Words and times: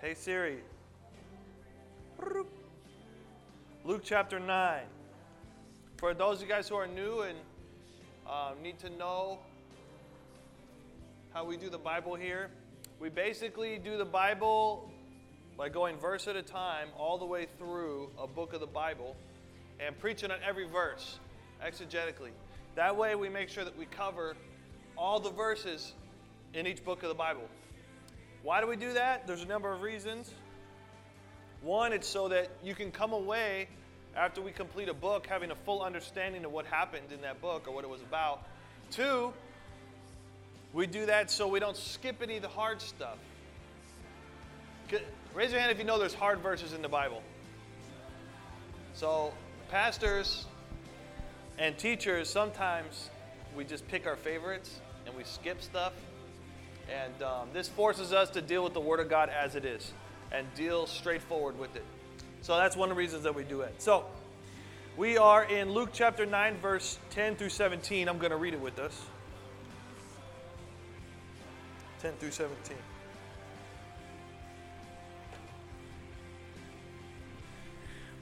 Hey 0.00 0.14
Siri. 0.14 0.58
Luke 3.84 4.02
chapter 4.04 4.38
9. 4.38 4.82
For 5.96 6.14
those 6.14 6.36
of 6.36 6.42
you 6.42 6.48
guys 6.48 6.68
who 6.68 6.76
are 6.76 6.86
new 6.86 7.22
and 7.22 7.36
uh, 8.24 8.52
need 8.62 8.78
to 8.78 8.90
know 8.90 9.40
how 11.34 11.44
we 11.44 11.56
do 11.56 11.68
the 11.68 11.78
Bible 11.78 12.14
here, 12.14 12.48
we 13.00 13.08
basically 13.08 13.76
do 13.76 13.98
the 13.98 14.04
Bible 14.04 14.88
by 15.56 15.68
going 15.68 15.98
verse 15.98 16.28
at 16.28 16.36
a 16.36 16.42
time 16.42 16.90
all 16.96 17.18
the 17.18 17.26
way 17.26 17.48
through 17.58 18.08
a 18.20 18.26
book 18.28 18.52
of 18.52 18.60
the 18.60 18.68
Bible 18.68 19.16
and 19.84 19.98
preaching 19.98 20.30
on 20.30 20.38
every 20.48 20.68
verse 20.68 21.18
exegetically. 21.60 22.30
That 22.76 22.96
way, 22.96 23.16
we 23.16 23.28
make 23.28 23.48
sure 23.48 23.64
that 23.64 23.76
we 23.76 23.86
cover 23.86 24.36
all 24.96 25.18
the 25.18 25.30
verses 25.30 25.94
in 26.54 26.68
each 26.68 26.84
book 26.84 27.02
of 27.02 27.08
the 27.08 27.16
Bible. 27.16 27.48
Why 28.42 28.60
do 28.60 28.66
we 28.66 28.76
do 28.76 28.92
that? 28.94 29.26
There's 29.26 29.42
a 29.42 29.46
number 29.46 29.72
of 29.72 29.82
reasons. 29.82 30.30
One, 31.62 31.92
it's 31.92 32.06
so 32.06 32.28
that 32.28 32.50
you 32.62 32.74
can 32.74 32.90
come 32.90 33.12
away 33.12 33.68
after 34.16 34.40
we 34.40 34.52
complete 34.52 34.88
a 34.88 34.94
book 34.94 35.26
having 35.26 35.50
a 35.50 35.54
full 35.54 35.82
understanding 35.82 36.44
of 36.44 36.52
what 36.52 36.66
happened 36.66 37.12
in 37.12 37.20
that 37.22 37.40
book 37.40 37.66
or 37.66 37.74
what 37.74 37.84
it 37.84 37.90
was 37.90 38.02
about. 38.02 38.46
Two, 38.90 39.32
we 40.72 40.86
do 40.86 41.06
that 41.06 41.30
so 41.30 41.48
we 41.48 41.60
don't 41.60 41.76
skip 41.76 42.22
any 42.22 42.36
of 42.36 42.42
the 42.42 42.48
hard 42.48 42.80
stuff. 42.80 43.18
Raise 45.34 45.50
your 45.50 45.60
hand 45.60 45.70
if 45.70 45.78
you 45.78 45.84
know 45.84 45.98
there's 45.98 46.14
hard 46.14 46.38
verses 46.38 46.72
in 46.72 46.82
the 46.82 46.88
Bible. 46.88 47.22
So, 48.94 49.32
pastors 49.70 50.46
and 51.58 51.76
teachers, 51.76 52.30
sometimes 52.30 53.10
we 53.56 53.64
just 53.64 53.86
pick 53.88 54.06
our 54.06 54.16
favorites 54.16 54.80
and 55.06 55.14
we 55.14 55.24
skip 55.24 55.62
stuff. 55.62 55.92
And 56.88 57.22
um, 57.22 57.48
this 57.52 57.68
forces 57.68 58.12
us 58.12 58.30
to 58.30 58.40
deal 58.40 58.64
with 58.64 58.74
the 58.74 58.80
Word 58.80 59.00
of 59.00 59.08
God 59.08 59.28
as 59.28 59.54
it 59.54 59.64
is 59.64 59.92
and 60.32 60.46
deal 60.54 60.86
straightforward 60.86 61.58
with 61.58 61.74
it. 61.76 61.84
So 62.42 62.56
that's 62.56 62.76
one 62.76 62.90
of 62.90 62.96
the 62.96 62.98
reasons 62.98 63.24
that 63.24 63.34
we 63.34 63.44
do 63.44 63.60
it. 63.62 63.74
So 63.78 64.04
we 64.96 65.18
are 65.18 65.44
in 65.44 65.72
Luke 65.72 65.90
chapter 65.92 66.26
9, 66.26 66.56
verse 66.58 66.98
10 67.10 67.36
through 67.36 67.50
17. 67.50 68.08
I'm 68.08 68.18
going 68.18 68.30
to 68.30 68.36
read 68.36 68.54
it 68.54 68.60
with 68.60 68.78
us. 68.78 69.00
10 72.00 72.12
through 72.14 72.30
17. 72.30 72.76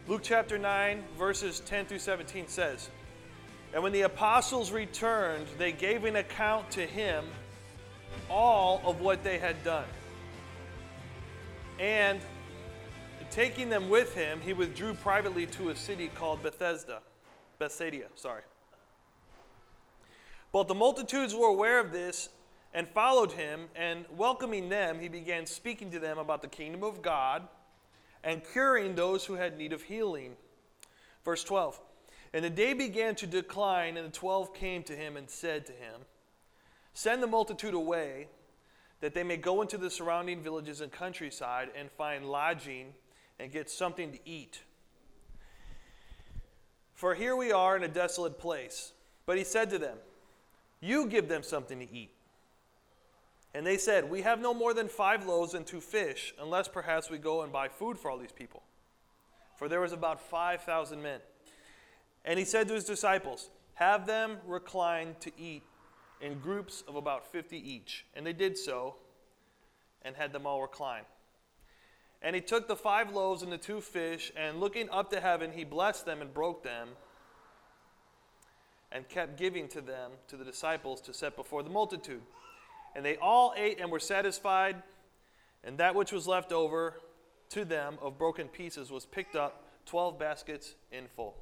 Luke 0.08 0.20
chapter 0.22 0.56
9, 0.56 1.02
verses 1.18 1.60
10 1.60 1.86
through 1.86 1.98
17 1.98 2.46
says, 2.48 2.88
And 3.74 3.82
when 3.82 3.92
the 3.92 4.02
apostles 4.02 4.70
returned, 4.70 5.46
they 5.58 5.72
gave 5.72 6.04
an 6.04 6.16
account 6.16 6.70
to 6.72 6.86
him 6.86 7.24
all 8.30 8.82
of 8.84 9.00
what 9.00 9.22
they 9.22 9.38
had 9.38 9.62
done. 9.64 9.86
And 11.78 12.20
taking 13.30 13.68
them 13.68 13.88
with 13.88 14.14
him, 14.14 14.40
he 14.40 14.52
withdrew 14.52 14.94
privately 14.94 15.46
to 15.46 15.70
a 15.70 15.76
city 15.76 16.10
called 16.14 16.42
Bethesda. 16.42 17.00
Bethsaida, 17.58 18.06
sorry. 18.14 18.42
But 20.52 20.68
the 20.68 20.74
multitudes 20.74 21.34
were 21.34 21.48
aware 21.48 21.80
of 21.80 21.92
this 21.92 22.28
and 22.72 22.88
followed 22.88 23.32
him, 23.32 23.68
and 23.74 24.04
welcoming 24.14 24.68
them, 24.68 25.00
he 25.00 25.08
began 25.08 25.46
speaking 25.46 25.90
to 25.90 25.98
them 25.98 26.18
about 26.18 26.42
the 26.42 26.48
kingdom 26.48 26.82
of 26.82 27.00
God 27.00 27.48
and 28.22 28.42
curing 28.52 28.94
those 28.94 29.24
who 29.24 29.34
had 29.34 29.56
need 29.56 29.72
of 29.72 29.82
healing. 29.82 30.32
Verse 31.24 31.42
12 31.44 31.80
And 32.34 32.44
the 32.44 32.50
day 32.50 32.74
began 32.74 33.14
to 33.16 33.26
decline, 33.26 33.96
and 33.96 34.06
the 34.06 34.12
twelve 34.12 34.52
came 34.52 34.82
to 34.84 34.94
him 34.94 35.16
and 35.16 35.30
said 35.30 35.64
to 35.66 35.72
him, 35.72 36.02
Send 36.96 37.22
the 37.22 37.26
multitude 37.26 37.74
away, 37.74 38.28
that 39.02 39.12
they 39.12 39.22
may 39.22 39.36
go 39.36 39.60
into 39.60 39.76
the 39.76 39.90
surrounding 39.90 40.40
villages 40.40 40.80
and 40.80 40.90
countryside 40.90 41.68
and 41.76 41.90
find 41.90 42.24
lodging 42.24 42.94
and 43.38 43.52
get 43.52 43.68
something 43.68 44.12
to 44.12 44.18
eat. 44.24 44.62
For 46.94 47.14
here 47.14 47.36
we 47.36 47.52
are 47.52 47.76
in 47.76 47.82
a 47.82 47.88
desolate 47.88 48.38
place. 48.38 48.94
But 49.26 49.36
he 49.36 49.44
said 49.44 49.68
to 49.70 49.78
them, 49.78 49.98
You 50.80 51.06
give 51.06 51.28
them 51.28 51.42
something 51.42 51.78
to 51.80 51.94
eat. 51.94 52.12
And 53.52 53.66
they 53.66 53.76
said, 53.76 54.08
We 54.08 54.22
have 54.22 54.40
no 54.40 54.54
more 54.54 54.72
than 54.72 54.88
five 54.88 55.26
loaves 55.26 55.52
and 55.52 55.66
two 55.66 55.82
fish, 55.82 56.32
unless 56.40 56.66
perhaps 56.66 57.10
we 57.10 57.18
go 57.18 57.42
and 57.42 57.52
buy 57.52 57.68
food 57.68 57.98
for 57.98 58.10
all 58.10 58.16
these 58.16 58.32
people. 58.32 58.62
For 59.56 59.68
there 59.68 59.82
was 59.82 59.92
about 59.92 60.18
5,000 60.18 61.02
men. 61.02 61.20
And 62.24 62.38
he 62.38 62.46
said 62.46 62.68
to 62.68 62.74
his 62.74 62.84
disciples, 62.84 63.50
Have 63.74 64.06
them 64.06 64.38
recline 64.46 65.16
to 65.20 65.30
eat 65.38 65.62
in 66.20 66.38
groups 66.38 66.82
of 66.88 66.96
about 66.96 67.30
50 67.30 67.56
each. 67.56 68.06
And 68.14 68.26
they 68.26 68.32
did 68.32 68.56
so 68.56 68.96
and 70.02 70.16
had 70.16 70.32
them 70.32 70.46
all 70.46 70.62
recline. 70.62 71.02
And 72.22 72.34
he 72.34 72.40
took 72.40 72.68
the 72.68 72.76
five 72.76 73.12
loaves 73.12 73.42
and 73.42 73.52
the 73.52 73.58
two 73.58 73.80
fish, 73.80 74.32
and 74.36 74.58
looking 74.58 74.88
up 74.90 75.10
to 75.10 75.20
heaven, 75.20 75.52
he 75.52 75.64
blessed 75.64 76.06
them 76.06 76.20
and 76.22 76.32
broke 76.32 76.62
them 76.62 76.88
and 78.90 79.08
kept 79.08 79.36
giving 79.36 79.68
to 79.68 79.80
them, 79.80 80.12
to 80.28 80.36
the 80.36 80.44
disciples, 80.44 81.00
to 81.02 81.12
set 81.12 81.36
before 81.36 81.62
the 81.62 81.70
multitude. 81.70 82.22
And 82.94 83.04
they 83.04 83.16
all 83.16 83.52
ate 83.56 83.80
and 83.80 83.90
were 83.90 84.00
satisfied, 84.00 84.82
and 85.62 85.76
that 85.78 85.94
which 85.94 86.12
was 86.12 86.26
left 86.26 86.52
over 86.52 86.94
to 87.50 87.64
them 87.64 87.98
of 88.00 88.16
broken 88.16 88.48
pieces 88.48 88.90
was 88.90 89.04
picked 89.04 89.36
up, 89.36 89.64
12 89.84 90.18
baskets 90.18 90.74
in 90.90 91.06
full. 91.14 91.36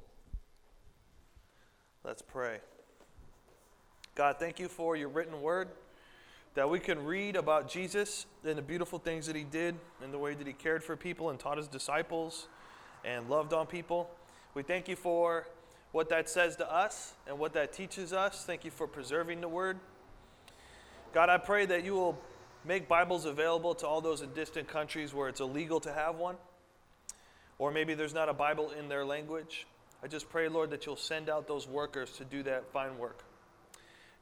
Let's 2.03 2.21
pray. 2.21 2.59
God, 4.15 4.37
thank 4.39 4.59
you 4.59 4.69
for 4.69 4.95
your 4.95 5.09
written 5.09 5.41
word 5.41 5.67
that 6.53 6.69
we 6.69 6.79
can 6.79 7.03
read 7.03 7.35
about 7.35 7.69
Jesus 7.69 8.25
and 8.45 8.57
the 8.57 8.61
beautiful 8.61 8.97
things 8.97 9.27
that 9.27 9.35
he 9.35 9.43
did 9.43 9.75
and 10.01 10.13
the 10.13 10.17
way 10.17 10.33
that 10.33 10.47
he 10.47 10.53
cared 10.53 10.81
for 10.85 10.95
people 10.95 11.31
and 11.31 11.37
taught 11.37 11.57
his 11.57 11.67
disciples 11.67 12.47
and 13.03 13.29
loved 13.29 13.51
on 13.51 13.67
people. 13.67 14.09
We 14.53 14.63
thank 14.63 14.87
you 14.87 14.95
for 14.95 15.45
what 15.91 16.07
that 16.09 16.29
says 16.29 16.55
to 16.55 16.73
us 16.73 17.13
and 17.27 17.37
what 17.37 17.51
that 17.55 17.73
teaches 17.73 18.13
us. 18.13 18.45
Thank 18.45 18.63
you 18.63 18.71
for 18.71 18.87
preserving 18.87 19.41
the 19.41 19.49
word. 19.49 19.77
God, 21.13 21.29
I 21.29 21.37
pray 21.37 21.65
that 21.65 21.83
you 21.83 21.93
will 21.95 22.17
make 22.63 22.87
Bibles 22.87 23.25
available 23.25 23.75
to 23.75 23.85
all 23.85 23.99
those 23.99 24.21
in 24.21 24.31
distant 24.31 24.69
countries 24.69 25.13
where 25.13 25.27
it's 25.27 25.41
illegal 25.41 25.81
to 25.81 25.91
have 25.91 26.15
one, 26.15 26.37
or 27.59 27.69
maybe 27.69 27.95
there's 27.95 28.13
not 28.13 28.29
a 28.29 28.33
Bible 28.33 28.71
in 28.79 28.87
their 28.87 29.05
language. 29.05 29.67
I 30.01 30.07
just 30.07 30.29
pray, 30.29 30.47
Lord, 30.47 30.69
that 30.69 30.85
you'll 30.85 30.95
send 30.95 31.29
out 31.29 31.49
those 31.49 31.67
workers 31.67 32.11
to 32.13 32.23
do 32.23 32.43
that 32.43 32.71
fine 32.71 32.97
work. 32.97 33.25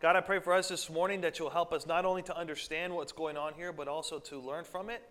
God, 0.04 0.18
I 0.18 0.20
pray 0.20 0.40
for 0.40 0.52
us 0.52 0.68
this 0.68 0.90
morning 0.90 1.22
that 1.22 1.40
you'll 1.40 1.50
help 1.50 1.72
us 1.72 1.88
not 1.88 2.04
only 2.04 2.22
to 2.24 2.38
understand 2.38 2.94
what's 2.94 3.14
going 3.14 3.38
on 3.38 3.54
here, 3.54 3.72
but 3.72 3.88
also 3.88 4.20
to 4.20 4.38
learn 4.38 4.66
from 4.66 4.90
it, 4.90 5.02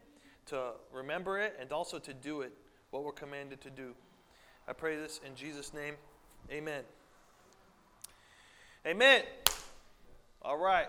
to 0.49 0.73
remember 0.93 1.39
it, 1.39 1.57
and 1.59 1.73
also 1.73 1.99
to 1.99 2.13
do 2.13 2.43
it, 2.43 2.53
what 2.91 3.03
we're 3.03 3.11
commanded 3.11 3.63
to 3.63 3.71
do. 3.71 3.95
I 4.69 4.75
pray 4.75 4.97
this 4.97 5.19
in 5.27 5.35
Jesus' 5.35 5.73
name. 5.73 5.95
Amen. 6.51 6.83
Amen. 8.87 9.23
All 10.43 10.59
right. 10.59 10.89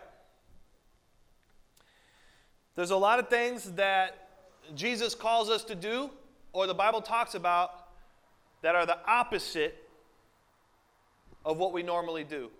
There's 2.76 2.92
a 2.92 2.98
lot 2.98 3.20
of 3.20 3.30
things 3.30 3.72
that 3.76 4.32
Jesus 4.76 5.16
calls 5.16 5.50
us 5.50 5.64
to 5.64 5.76
do, 5.76 6.10
or 6.52 6.68
the 6.68 6.74
Bible 6.74 7.00
talks 7.00 7.36
about, 7.36 7.72
that 8.64 8.76
are 8.76 8.86
the 8.86 8.98
opposite 9.08 9.88
of 11.46 11.56
what 11.56 11.72
we 11.72 11.84
normally 11.84 12.26
do. 12.26 12.52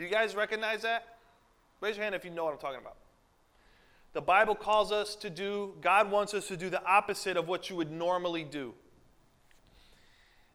Do 0.00 0.06
you 0.06 0.10
guys 0.10 0.34
recognize 0.34 0.80
that? 0.80 1.18
Raise 1.82 1.96
your 1.96 2.04
hand 2.04 2.14
if 2.14 2.24
you 2.24 2.30
know 2.30 2.46
what 2.46 2.54
I'm 2.54 2.58
talking 2.58 2.80
about. 2.80 2.96
The 4.14 4.22
Bible 4.22 4.54
calls 4.54 4.92
us 4.92 5.14
to 5.16 5.28
do, 5.28 5.74
God 5.82 6.10
wants 6.10 6.32
us 6.32 6.48
to 6.48 6.56
do 6.56 6.70
the 6.70 6.82
opposite 6.86 7.36
of 7.36 7.48
what 7.48 7.68
you 7.68 7.76
would 7.76 7.90
normally 7.90 8.42
do. 8.42 8.72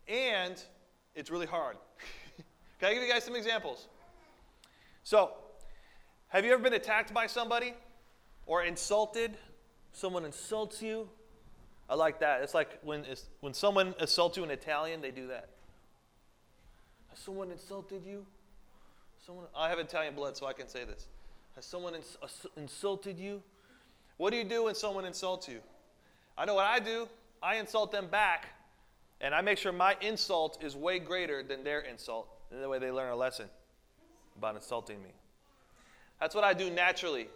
And 0.08 0.60
it's 1.14 1.30
really 1.30 1.46
hard. 1.46 1.78
Can 2.80 2.90
I 2.90 2.94
give 2.96 3.04
you 3.04 3.08
guys 3.08 3.24
some 3.24 3.36
examples? 3.36 3.88
So, 5.04 5.34
have 6.30 6.44
you 6.44 6.52
ever 6.52 6.64
been 6.64 6.74
attacked 6.74 7.14
by 7.14 7.28
somebody 7.28 7.76
or 8.48 8.64
insulted? 8.64 9.38
Someone 9.94 10.26
insults 10.26 10.82
you. 10.82 11.08
I 11.88 11.94
like 11.94 12.20
that. 12.22 12.42
It's 12.42 12.56
like 12.56 12.80
when, 12.82 13.06
when 13.42 13.54
someone 13.54 13.94
assaults 14.00 14.38
you 14.38 14.44
in 14.44 14.50
Italian, 14.50 15.02
they 15.02 15.12
do 15.12 15.28
that. 15.28 15.50
Someone 17.14 17.52
insulted 17.52 18.02
you? 18.08 18.26
Someone, 19.26 19.46
I 19.58 19.70
have 19.70 19.80
Italian 19.80 20.14
blood, 20.14 20.38
so 20.38 20.46
I 20.46 20.54
can 20.54 20.68
say 20.68 20.84
this. 20.84 21.08
Has 21.56 21.66
someone 21.66 21.96
ins- 21.96 22.18
uh, 22.22 22.28
insulted 22.58 23.18
you? 23.18 23.42
What 24.18 24.30
do 24.30 24.38
you 24.38 24.44
do 24.44 24.66
when 24.66 24.76
someone 24.76 25.04
insults 25.04 25.48
you? 25.48 25.62
I 26.38 26.46
know 26.46 26.54
what 26.54 26.66
I 26.66 26.80
do. 26.80 27.08
I 27.42 27.56
insult 27.56 27.92
them 27.92 28.08
back, 28.08 28.50
and 29.22 29.34
I 29.34 29.42
make 29.42 29.58
sure 29.58 29.72
my 29.72 29.96
insult 30.00 30.64
is 30.64 30.76
way 30.76 31.00
greater 31.00 31.42
than 31.42 31.64
their 31.64 31.80
insult. 31.80 32.28
And 32.52 32.62
that 32.62 32.70
way 32.70 32.78
they 32.78 32.92
learn 32.92 33.12
a 33.12 33.16
lesson 33.16 33.48
about 34.38 34.56
insulting 34.56 35.02
me. 35.02 35.10
That's 36.20 36.36
what 36.36 36.44
I 36.44 36.54
do 36.54 36.70
naturally. 36.70 37.28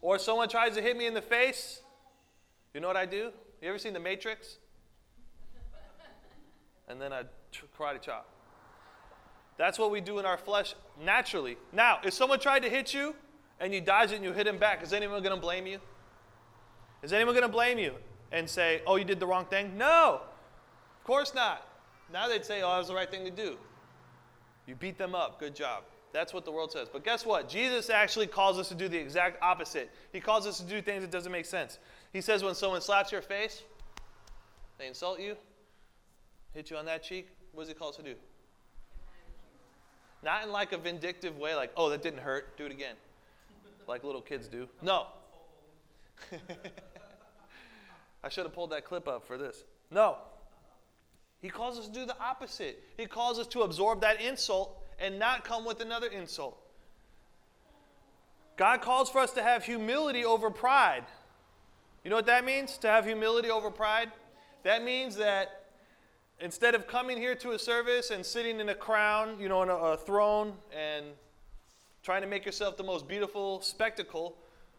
Or 0.00 0.16
if 0.16 0.22
someone 0.22 0.48
tries 0.48 0.76
to 0.76 0.82
hit 0.82 0.96
me 0.96 1.06
in 1.06 1.12
the 1.12 1.22
face, 1.22 1.82
you 2.72 2.80
know 2.80 2.88
what 2.88 2.96
I 2.96 3.06
do? 3.06 3.32
You 3.60 3.68
ever 3.68 3.78
seen 3.78 3.92
The 3.92 4.00
Matrix? 4.00 4.56
And 6.88 6.98
then 6.98 7.12
I 7.12 7.24
karate 7.78 8.00
chop. 8.00 8.37
That's 9.58 9.78
what 9.78 9.90
we 9.90 10.00
do 10.00 10.18
in 10.18 10.24
our 10.24 10.38
flesh 10.38 10.74
naturally. 11.04 11.58
Now, 11.72 11.98
if 12.02 12.14
someone 12.14 12.40
tried 12.40 12.62
to 12.62 12.70
hit 12.70 12.94
you 12.94 13.14
and 13.60 13.74
you 13.74 13.82
dodge 13.82 14.12
it 14.12 14.16
and 14.16 14.24
you 14.24 14.32
hit 14.32 14.46
him 14.46 14.56
back, 14.58 14.82
is 14.82 14.94
anyone 14.94 15.22
going 15.22 15.34
to 15.34 15.40
blame 15.40 15.66
you? 15.66 15.78
Is 17.02 17.12
anyone 17.12 17.34
going 17.34 17.46
to 17.46 17.52
blame 17.52 17.78
you? 17.78 17.94
and 18.32 18.48
say, 18.48 18.82
oh, 18.86 18.96
you 18.96 19.04
did 19.04 19.20
the 19.20 19.26
wrong 19.26 19.44
thing? 19.46 19.76
No, 19.76 20.20
of 20.22 21.04
course 21.04 21.34
not. 21.34 21.66
Now 22.12 22.28
they'd 22.28 22.44
say, 22.44 22.62
oh, 22.62 22.70
that 22.70 22.78
was 22.78 22.88
the 22.88 22.94
right 22.94 23.10
thing 23.10 23.24
to 23.24 23.30
do. 23.30 23.56
You 24.66 24.74
beat 24.74 24.98
them 24.98 25.14
up. 25.14 25.40
Good 25.40 25.54
job. 25.54 25.84
That's 26.12 26.32
what 26.32 26.44
the 26.44 26.52
world 26.52 26.72
says. 26.72 26.88
But 26.90 27.04
guess 27.04 27.24
what? 27.24 27.48
Jesus 27.48 27.90
actually 27.90 28.26
calls 28.26 28.58
us 28.58 28.68
to 28.68 28.74
do 28.74 28.88
the 28.88 28.98
exact 28.98 29.42
opposite. 29.42 29.90
He 30.12 30.20
calls 30.20 30.46
us 30.46 30.58
to 30.58 30.64
do 30.64 30.80
things 30.80 31.02
that 31.02 31.10
doesn't 31.10 31.32
make 31.32 31.46
sense. 31.46 31.78
He 32.12 32.20
says 32.20 32.42
when 32.42 32.54
someone 32.54 32.80
slaps 32.80 33.12
your 33.12 33.22
face, 33.22 33.62
they 34.78 34.86
insult 34.86 35.20
you, 35.20 35.36
hit 36.54 36.70
you 36.70 36.76
on 36.76 36.86
that 36.86 37.02
cheek, 37.02 37.28
what 37.52 37.62
does 37.62 37.68
he 37.68 37.74
call 37.74 37.90
us 37.90 37.96
to 37.96 38.02
do? 38.02 38.14
Not 40.22 40.44
in 40.44 40.52
like 40.52 40.72
a 40.72 40.78
vindictive 40.78 41.38
way, 41.38 41.54
like, 41.54 41.72
oh, 41.76 41.90
that 41.90 42.02
didn't 42.02 42.20
hurt, 42.20 42.56
do 42.56 42.66
it 42.66 42.72
again. 42.72 42.96
Like 43.86 44.04
little 44.04 44.20
kids 44.20 44.48
do. 44.48 44.68
No. 44.82 45.06
I 48.24 48.28
should 48.28 48.44
have 48.44 48.52
pulled 48.52 48.70
that 48.70 48.84
clip 48.84 49.06
up 49.08 49.26
for 49.26 49.38
this. 49.38 49.64
No. 49.90 50.16
He 51.40 51.48
calls 51.48 51.78
us 51.78 51.86
to 51.86 51.92
do 51.92 52.04
the 52.04 52.18
opposite. 52.20 52.82
He 52.96 53.06
calls 53.06 53.38
us 53.38 53.46
to 53.48 53.62
absorb 53.62 54.00
that 54.00 54.20
insult 54.20 54.76
and 54.98 55.18
not 55.18 55.44
come 55.44 55.64
with 55.64 55.80
another 55.80 56.08
insult. 56.08 56.58
God 58.56 58.82
calls 58.82 59.08
for 59.08 59.20
us 59.20 59.30
to 59.32 59.42
have 59.42 59.64
humility 59.64 60.24
over 60.24 60.50
pride. 60.50 61.04
You 62.02 62.10
know 62.10 62.16
what 62.16 62.26
that 62.26 62.44
means? 62.44 62.76
To 62.78 62.88
have 62.88 63.06
humility 63.06 63.50
over 63.50 63.70
pride? 63.70 64.10
That 64.64 64.82
means 64.82 65.16
that 65.16 65.57
instead 66.40 66.74
of 66.74 66.86
coming 66.86 67.16
here 67.16 67.34
to 67.36 67.52
a 67.52 67.58
service 67.58 68.10
and 68.10 68.24
sitting 68.24 68.60
in 68.60 68.68
a 68.68 68.74
crown, 68.74 69.36
you 69.40 69.48
know, 69.48 69.60
on 69.60 69.70
a, 69.70 69.74
a 69.74 69.96
throne 69.96 70.52
and 70.76 71.06
trying 72.02 72.22
to 72.22 72.28
make 72.28 72.46
yourself 72.46 72.76
the 72.76 72.84
most 72.84 73.08
beautiful 73.08 73.60
spectacle, 73.60 74.36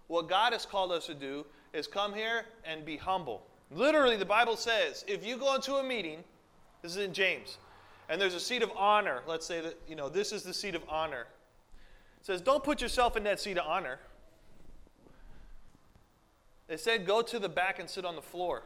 what 0.08 0.28
God 0.28 0.54
has 0.54 0.66
called 0.66 0.92
us 0.92 1.06
to 1.08 1.14
do 1.14 1.46
is 1.74 1.86
come 1.88 2.14
here 2.14 2.46
and 2.66 2.86
be 2.86 2.98
humble. 2.98 3.44
Literally, 3.72 4.16
the 4.16 4.26
Bible 4.26 4.56
says 4.56 5.06
if 5.08 5.26
you 5.26 5.38
go 5.38 5.56
into 5.56 5.76
a 5.76 5.84
meeting, 5.84 6.24
this 6.82 6.92
is 6.96 7.04
in 7.04 7.14
James, 7.14 7.58
and 8.08 8.20
there's 8.20 8.34
a 8.34 8.40
seat 8.40 8.64
of 8.64 8.72
honor, 8.76 9.22
let's 9.28 9.46
say 9.46 9.62
that, 9.62 9.78
you 9.88 9.96
know, 9.96 10.10
this 10.10 10.32
is 10.32 10.42
the 10.44 10.54
seat 10.54 10.74
of 10.74 10.82
honor. 10.90 11.28
It 12.20 12.26
says, 12.26 12.42
don't 12.42 12.64
put 12.64 12.82
yourself 12.82 13.16
in 13.16 13.24
that 13.24 13.40
seat 13.40 13.58
of 13.58 13.66
honor. 13.68 14.00
It 16.68 16.80
said, 16.80 17.06
go 17.06 17.22
to 17.22 17.40
the 17.40 17.50
back 17.50 17.80
and 17.80 17.90
sit 17.90 18.06
on 18.06 18.16
the 18.16 18.22
floor. 18.22 18.64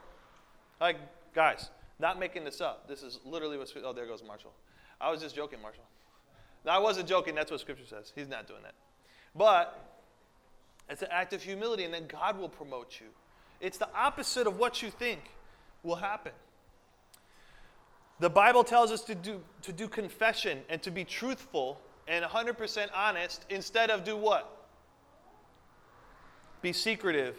Like, 0.79 0.97
guys, 1.33 1.69
not 2.03 2.19
making 2.19 2.43
this 2.43 2.59
up. 2.59 2.87
This 2.87 3.01
is 3.01 3.19
literally 3.25 3.57
what's. 3.57 3.73
Oh, 3.81 3.93
there 3.93 4.05
goes 4.05 4.21
Marshall. 4.27 4.51
I 4.99 5.09
was 5.09 5.21
just 5.21 5.35
joking, 5.35 5.61
Marshall. 5.61 5.85
No, 6.65 6.71
I 6.71 6.77
wasn't 6.77 7.07
joking. 7.07 7.33
That's 7.33 7.49
what 7.49 7.61
Scripture 7.61 7.85
says. 7.89 8.11
He's 8.13 8.27
not 8.27 8.45
doing 8.45 8.61
that. 8.61 8.75
But 9.33 9.97
it's 10.89 11.01
an 11.01 11.07
act 11.11 11.31
of 11.31 11.41
humility, 11.41 11.85
and 11.85 11.93
then 11.93 12.05
God 12.07 12.37
will 12.37 12.49
promote 12.49 12.99
you. 12.99 13.07
It's 13.61 13.77
the 13.77 13.87
opposite 13.95 14.47
of 14.47 14.59
what 14.59 14.81
you 14.81 14.91
think 14.91 15.21
will 15.81 15.95
happen. 15.95 16.33
The 18.19 18.29
Bible 18.29 18.65
tells 18.65 18.91
us 18.91 19.01
to 19.05 19.15
do, 19.15 19.41
to 19.61 19.71
do 19.71 19.87
confession 19.87 20.59
and 20.69 20.81
to 20.83 20.91
be 20.91 21.05
truthful 21.05 21.79
and 22.07 22.23
100% 22.23 22.87
honest 22.93 23.45
instead 23.49 23.89
of 23.89 24.03
do 24.03 24.17
what? 24.17 24.67
Be 26.61 26.73
secretive. 26.73 27.37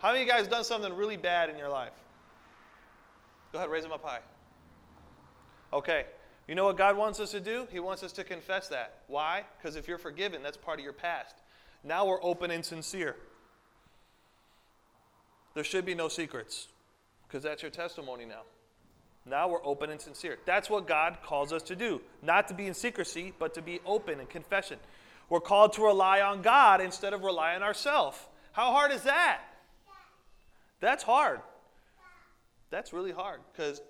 How 0.00 0.12
many 0.12 0.20
of 0.20 0.26
you 0.26 0.32
guys 0.32 0.46
done 0.48 0.64
something 0.64 0.92
really 0.94 1.16
bad 1.16 1.48
in 1.48 1.56
your 1.56 1.70
life? 1.70 1.92
Go 3.56 3.60
ahead, 3.60 3.70
raise 3.70 3.84
them 3.84 3.92
up 3.92 4.04
high. 4.04 4.18
Okay. 5.72 6.04
You 6.46 6.54
know 6.54 6.66
what 6.66 6.76
God 6.76 6.94
wants 6.94 7.20
us 7.20 7.30
to 7.30 7.40
do? 7.40 7.66
He 7.72 7.80
wants 7.80 8.02
us 8.02 8.12
to 8.12 8.22
confess 8.22 8.68
that. 8.68 8.98
Why? 9.06 9.44
Because 9.56 9.76
if 9.76 9.88
you're 9.88 9.96
forgiven, 9.96 10.42
that's 10.42 10.58
part 10.58 10.78
of 10.78 10.84
your 10.84 10.92
past. 10.92 11.36
Now 11.82 12.04
we're 12.04 12.22
open 12.22 12.50
and 12.50 12.62
sincere. 12.62 13.16
There 15.54 15.64
should 15.64 15.86
be 15.86 15.94
no 15.94 16.08
secrets 16.08 16.68
because 17.26 17.42
that's 17.42 17.62
your 17.62 17.70
testimony 17.70 18.26
now. 18.26 18.42
Now 19.24 19.48
we're 19.48 19.64
open 19.64 19.88
and 19.88 20.02
sincere. 20.02 20.36
That's 20.44 20.68
what 20.68 20.86
God 20.86 21.16
calls 21.24 21.50
us 21.50 21.62
to 21.62 21.76
do. 21.76 22.02
Not 22.22 22.48
to 22.48 22.54
be 22.54 22.66
in 22.66 22.74
secrecy, 22.74 23.32
but 23.38 23.54
to 23.54 23.62
be 23.62 23.80
open 23.86 24.20
in 24.20 24.26
confession. 24.26 24.78
We're 25.30 25.40
called 25.40 25.72
to 25.72 25.82
rely 25.82 26.20
on 26.20 26.42
God 26.42 26.82
instead 26.82 27.14
of 27.14 27.22
rely 27.22 27.54
on 27.54 27.62
ourselves. 27.62 28.18
How 28.52 28.72
hard 28.72 28.92
is 28.92 29.04
that? 29.04 29.40
That's 30.80 31.02
hard. 31.02 31.40
That's 32.70 32.92
really 32.92 33.12
hard 33.12 33.40
because, 33.52 33.80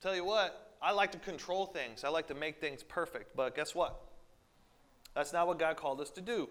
tell 0.00 0.14
you 0.14 0.24
what, 0.24 0.76
I 0.80 0.92
like 0.92 1.12
to 1.12 1.18
control 1.18 1.66
things. 1.66 2.04
I 2.04 2.08
like 2.08 2.28
to 2.28 2.34
make 2.34 2.60
things 2.60 2.82
perfect. 2.82 3.34
But 3.36 3.56
guess 3.56 3.74
what? 3.74 4.00
That's 5.14 5.32
not 5.32 5.46
what 5.46 5.58
God 5.58 5.76
called 5.76 6.00
us 6.00 6.10
to 6.10 6.20
do. 6.20 6.48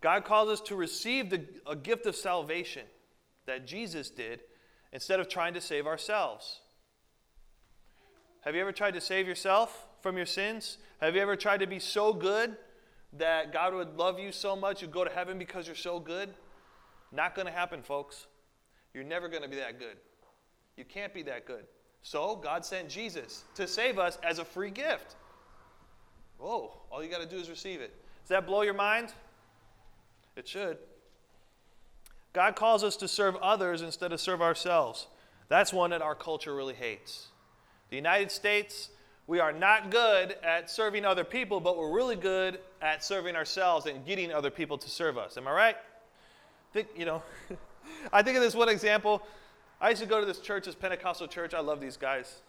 God 0.00 0.24
called 0.24 0.48
us 0.48 0.60
to 0.62 0.76
receive 0.76 1.30
the, 1.30 1.44
a 1.66 1.76
gift 1.76 2.06
of 2.06 2.16
salvation 2.16 2.84
that 3.46 3.66
Jesus 3.66 4.10
did 4.10 4.40
instead 4.92 5.20
of 5.20 5.28
trying 5.28 5.54
to 5.54 5.60
save 5.60 5.86
ourselves. 5.86 6.60
Have 8.42 8.54
you 8.54 8.60
ever 8.60 8.72
tried 8.72 8.94
to 8.94 9.00
save 9.00 9.26
yourself 9.26 9.86
from 10.00 10.16
your 10.16 10.26
sins? 10.26 10.78
Have 11.00 11.14
you 11.14 11.20
ever 11.20 11.36
tried 11.36 11.60
to 11.60 11.66
be 11.66 11.78
so 11.78 12.12
good 12.12 12.56
that 13.12 13.52
God 13.52 13.74
would 13.74 13.98
love 13.98 14.18
you 14.18 14.32
so 14.32 14.56
much 14.56 14.80
you'd 14.80 14.92
go 14.92 15.04
to 15.04 15.10
heaven 15.10 15.38
because 15.38 15.66
you're 15.66 15.76
so 15.76 16.00
good? 16.00 16.32
Not 17.12 17.34
going 17.34 17.46
to 17.46 17.52
happen, 17.52 17.82
folks. 17.82 18.26
You're 18.94 19.04
never 19.04 19.28
going 19.28 19.42
to 19.42 19.48
be 19.48 19.56
that 19.56 19.78
good. 19.78 19.96
You 20.76 20.84
can't 20.84 21.12
be 21.12 21.22
that 21.24 21.46
good. 21.46 21.64
So 22.02 22.36
God 22.36 22.64
sent 22.64 22.88
Jesus 22.88 23.44
to 23.54 23.66
save 23.66 23.98
us 23.98 24.18
as 24.22 24.38
a 24.38 24.44
free 24.44 24.70
gift. 24.70 25.16
Whoa, 26.38 26.72
all 26.90 27.04
you 27.04 27.10
got 27.10 27.20
to 27.20 27.28
do 27.28 27.36
is 27.36 27.50
receive 27.50 27.80
it. 27.80 27.94
Does 28.22 28.30
that 28.30 28.46
blow 28.46 28.62
your 28.62 28.74
mind? 28.74 29.12
It 30.36 30.48
should. 30.48 30.78
God 32.32 32.56
calls 32.56 32.84
us 32.84 32.96
to 32.96 33.08
serve 33.08 33.36
others 33.36 33.82
instead 33.82 34.12
of 34.12 34.20
serve 34.20 34.40
ourselves. 34.40 35.08
That's 35.48 35.72
one 35.72 35.90
that 35.90 36.00
our 36.00 36.14
culture 36.14 36.54
really 36.54 36.74
hates. 36.74 37.26
The 37.90 37.96
United 37.96 38.30
States, 38.30 38.88
we 39.26 39.40
are 39.40 39.52
not 39.52 39.90
good 39.90 40.36
at 40.42 40.70
serving 40.70 41.04
other 41.04 41.24
people, 41.24 41.60
but 41.60 41.76
we're 41.76 41.92
really 41.92 42.16
good 42.16 42.60
at 42.80 43.04
serving 43.04 43.34
ourselves 43.34 43.86
and 43.86 44.06
getting 44.06 44.32
other 44.32 44.50
people 44.50 44.78
to 44.78 44.88
serve 44.88 45.18
us. 45.18 45.36
Am 45.36 45.48
I 45.48 45.52
right? 45.52 45.76
Think, 46.72 46.88
you 46.96 47.04
know, 47.04 47.22
I 48.12 48.22
think 48.22 48.36
of 48.36 48.42
this 48.42 48.54
one 48.54 48.68
example. 48.68 49.22
I 49.80 49.90
used 49.90 50.02
to 50.02 50.08
go 50.08 50.20
to 50.20 50.26
this 50.26 50.40
church, 50.40 50.66
this 50.66 50.74
Pentecostal 50.74 51.26
church. 51.26 51.54
I 51.54 51.60
love 51.60 51.80
these 51.80 51.96
guys. 51.96 52.42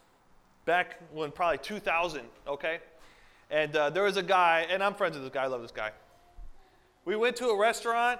Back 0.66 1.00
when 1.14 1.32
probably 1.32 1.58
2000, 1.60 2.22
okay? 2.48 2.80
And 3.50 3.76
uh, 3.76 3.90
there 3.90 4.04
was 4.04 4.18
a 4.18 4.24
guy, 4.24 4.66
and 4.70 4.84
I'm 4.84 4.94
friends 4.94 5.16
with 5.16 5.24
this 5.24 5.34
guy. 5.34 5.44
I 5.44 5.48
love 5.48 5.62
this 5.62 5.72
guy. 5.72 5.92
We 7.06 7.16
went 7.16 7.36
to 7.38 7.48
a 7.48 7.58
restaurant 7.58 8.20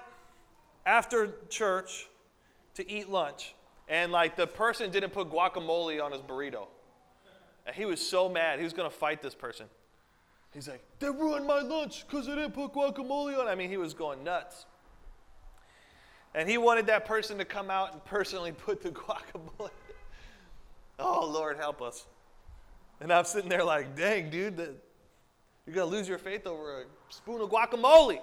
after 0.84 1.34
church 1.48 2.08
to 2.74 2.90
eat 2.90 3.08
lunch, 3.08 3.54
and 3.88 4.10
like 4.10 4.36
the 4.36 4.46
person 4.46 4.90
didn't 4.90 5.12
put 5.12 5.30
guacamole 5.30 6.02
on 6.02 6.12
his 6.12 6.20
burrito. 6.20 6.66
And 7.66 7.76
he 7.76 7.84
was 7.84 8.00
so 8.04 8.28
mad. 8.28 8.58
He 8.58 8.64
was 8.64 8.72
going 8.72 8.90
to 8.90 8.96
fight 8.96 9.22
this 9.22 9.34
person. 9.34 9.66
He's 10.52 10.68
like, 10.68 10.82
they 10.98 11.08
ruined 11.08 11.46
my 11.46 11.60
lunch 11.60 12.06
because 12.06 12.26
they 12.26 12.34
didn't 12.34 12.52
put 12.54 12.72
guacamole 12.72 13.38
on. 13.38 13.46
I 13.46 13.54
mean, 13.54 13.70
he 13.70 13.76
was 13.76 13.94
going 13.94 14.24
nuts. 14.24 14.66
And 16.34 16.48
he 16.48 16.58
wanted 16.58 16.86
that 16.86 17.04
person 17.04 17.38
to 17.38 17.44
come 17.44 17.70
out 17.70 17.92
and 17.92 18.04
personally 18.04 18.52
put 18.52 18.82
the 18.82 18.90
guacamole. 18.90 19.70
oh, 20.98 21.30
Lord, 21.30 21.56
help 21.56 21.82
us. 21.82 22.06
And 23.00 23.12
I'm 23.12 23.24
sitting 23.24 23.48
there 23.48 23.64
like, 23.64 23.96
dang, 23.96 24.30
dude, 24.30 24.56
the, 24.56 24.74
you're 25.66 25.74
going 25.74 25.90
to 25.90 25.96
lose 25.96 26.08
your 26.08 26.18
faith 26.18 26.46
over 26.46 26.82
a 26.82 26.84
spoon 27.08 27.40
of 27.40 27.50
guacamole. 27.50 28.20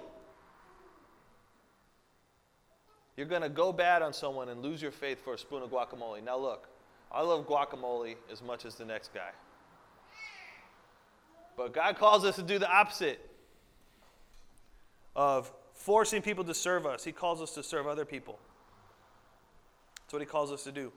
You're 3.16 3.26
going 3.26 3.42
to 3.42 3.48
go 3.48 3.72
bad 3.72 4.02
on 4.02 4.12
someone 4.12 4.48
and 4.48 4.62
lose 4.62 4.80
your 4.80 4.90
faith 4.90 5.22
for 5.22 5.34
a 5.34 5.38
spoon 5.38 5.62
of 5.62 5.70
guacamole. 5.70 6.24
Now, 6.24 6.38
look, 6.38 6.68
I 7.12 7.22
love 7.22 7.46
guacamole 7.46 8.14
as 8.32 8.42
much 8.42 8.64
as 8.64 8.76
the 8.76 8.84
next 8.84 9.12
guy. 9.12 9.30
But 11.56 11.74
God 11.74 11.98
calls 11.98 12.24
us 12.24 12.36
to 12.36 12.42
do 12.42 12.58
the 12.58 12.70
opposite 12.70 13.28
of 15.14 15.52
forcing 15.80 16.20
people 16.20 16.44
to 16.44 16.52
serve 16.52 16.84
us. 16.84 17.02
He 17.04 17.10
calls 17.10 17.40
us 17.40 17.52
to 17.52 17.62
serve 17.62 17.86
other 17.86 18.04
people. 18.04 18.38
That's 20.02 20.12
what 20.12 20.20
He 20.20 20.26
calls 20.26 20.52
us 20.52 20.62
to 20.64 20.72
do. 20.72 20.92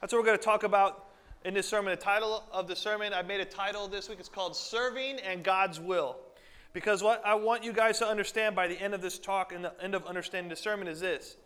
That's 0.00 0.12
what 0.12 0.18
we're 0.18 0.26
going 0.26 0.38
to 0.38 0.44
talk 0.44 0.64
about 0.64 1.06
in 1.44 1.54
this 1.54 1.68
sermon. 1.68 1.92
The 1.92 1.96
title 1.96 2.42
of 2.52 2.66
the 2.66 2.74
sermon, 2.74 3.14
I 3.14 3.22
made 3.22 3.40
a 3.40 3.44
title 3.44 3.86
this 3.86 4.08
week. 4.08 4.18
It's 4.18 4.28
called 4.28 4.56
Serving 4.56 5.20
and 5.20 5.44
God's 5.44 5.78
Will. 5.78 6.16
Because 6.72 7.04
what 7.04 7.22
I 7.24 7.34
want 7.34 7.62
you 7.62 7.72
guys 7.72 7.98
to 7.98 8.06
understand 8.06 8.56
by 8.56 8.66
the 8.66 8.80
end 8.80 8.94
of 8.94 9.00
this 9.00 9.16
talk 9.16 9.52
and 9.52 9.64
the 9.64 9.72
end 9.82 9.94
of 9.94 10.04
understanding 10.06 10.50
the 10.50 10.56
sermon 10.56 10.88
is 10.88 11.00
this 11.00 11.36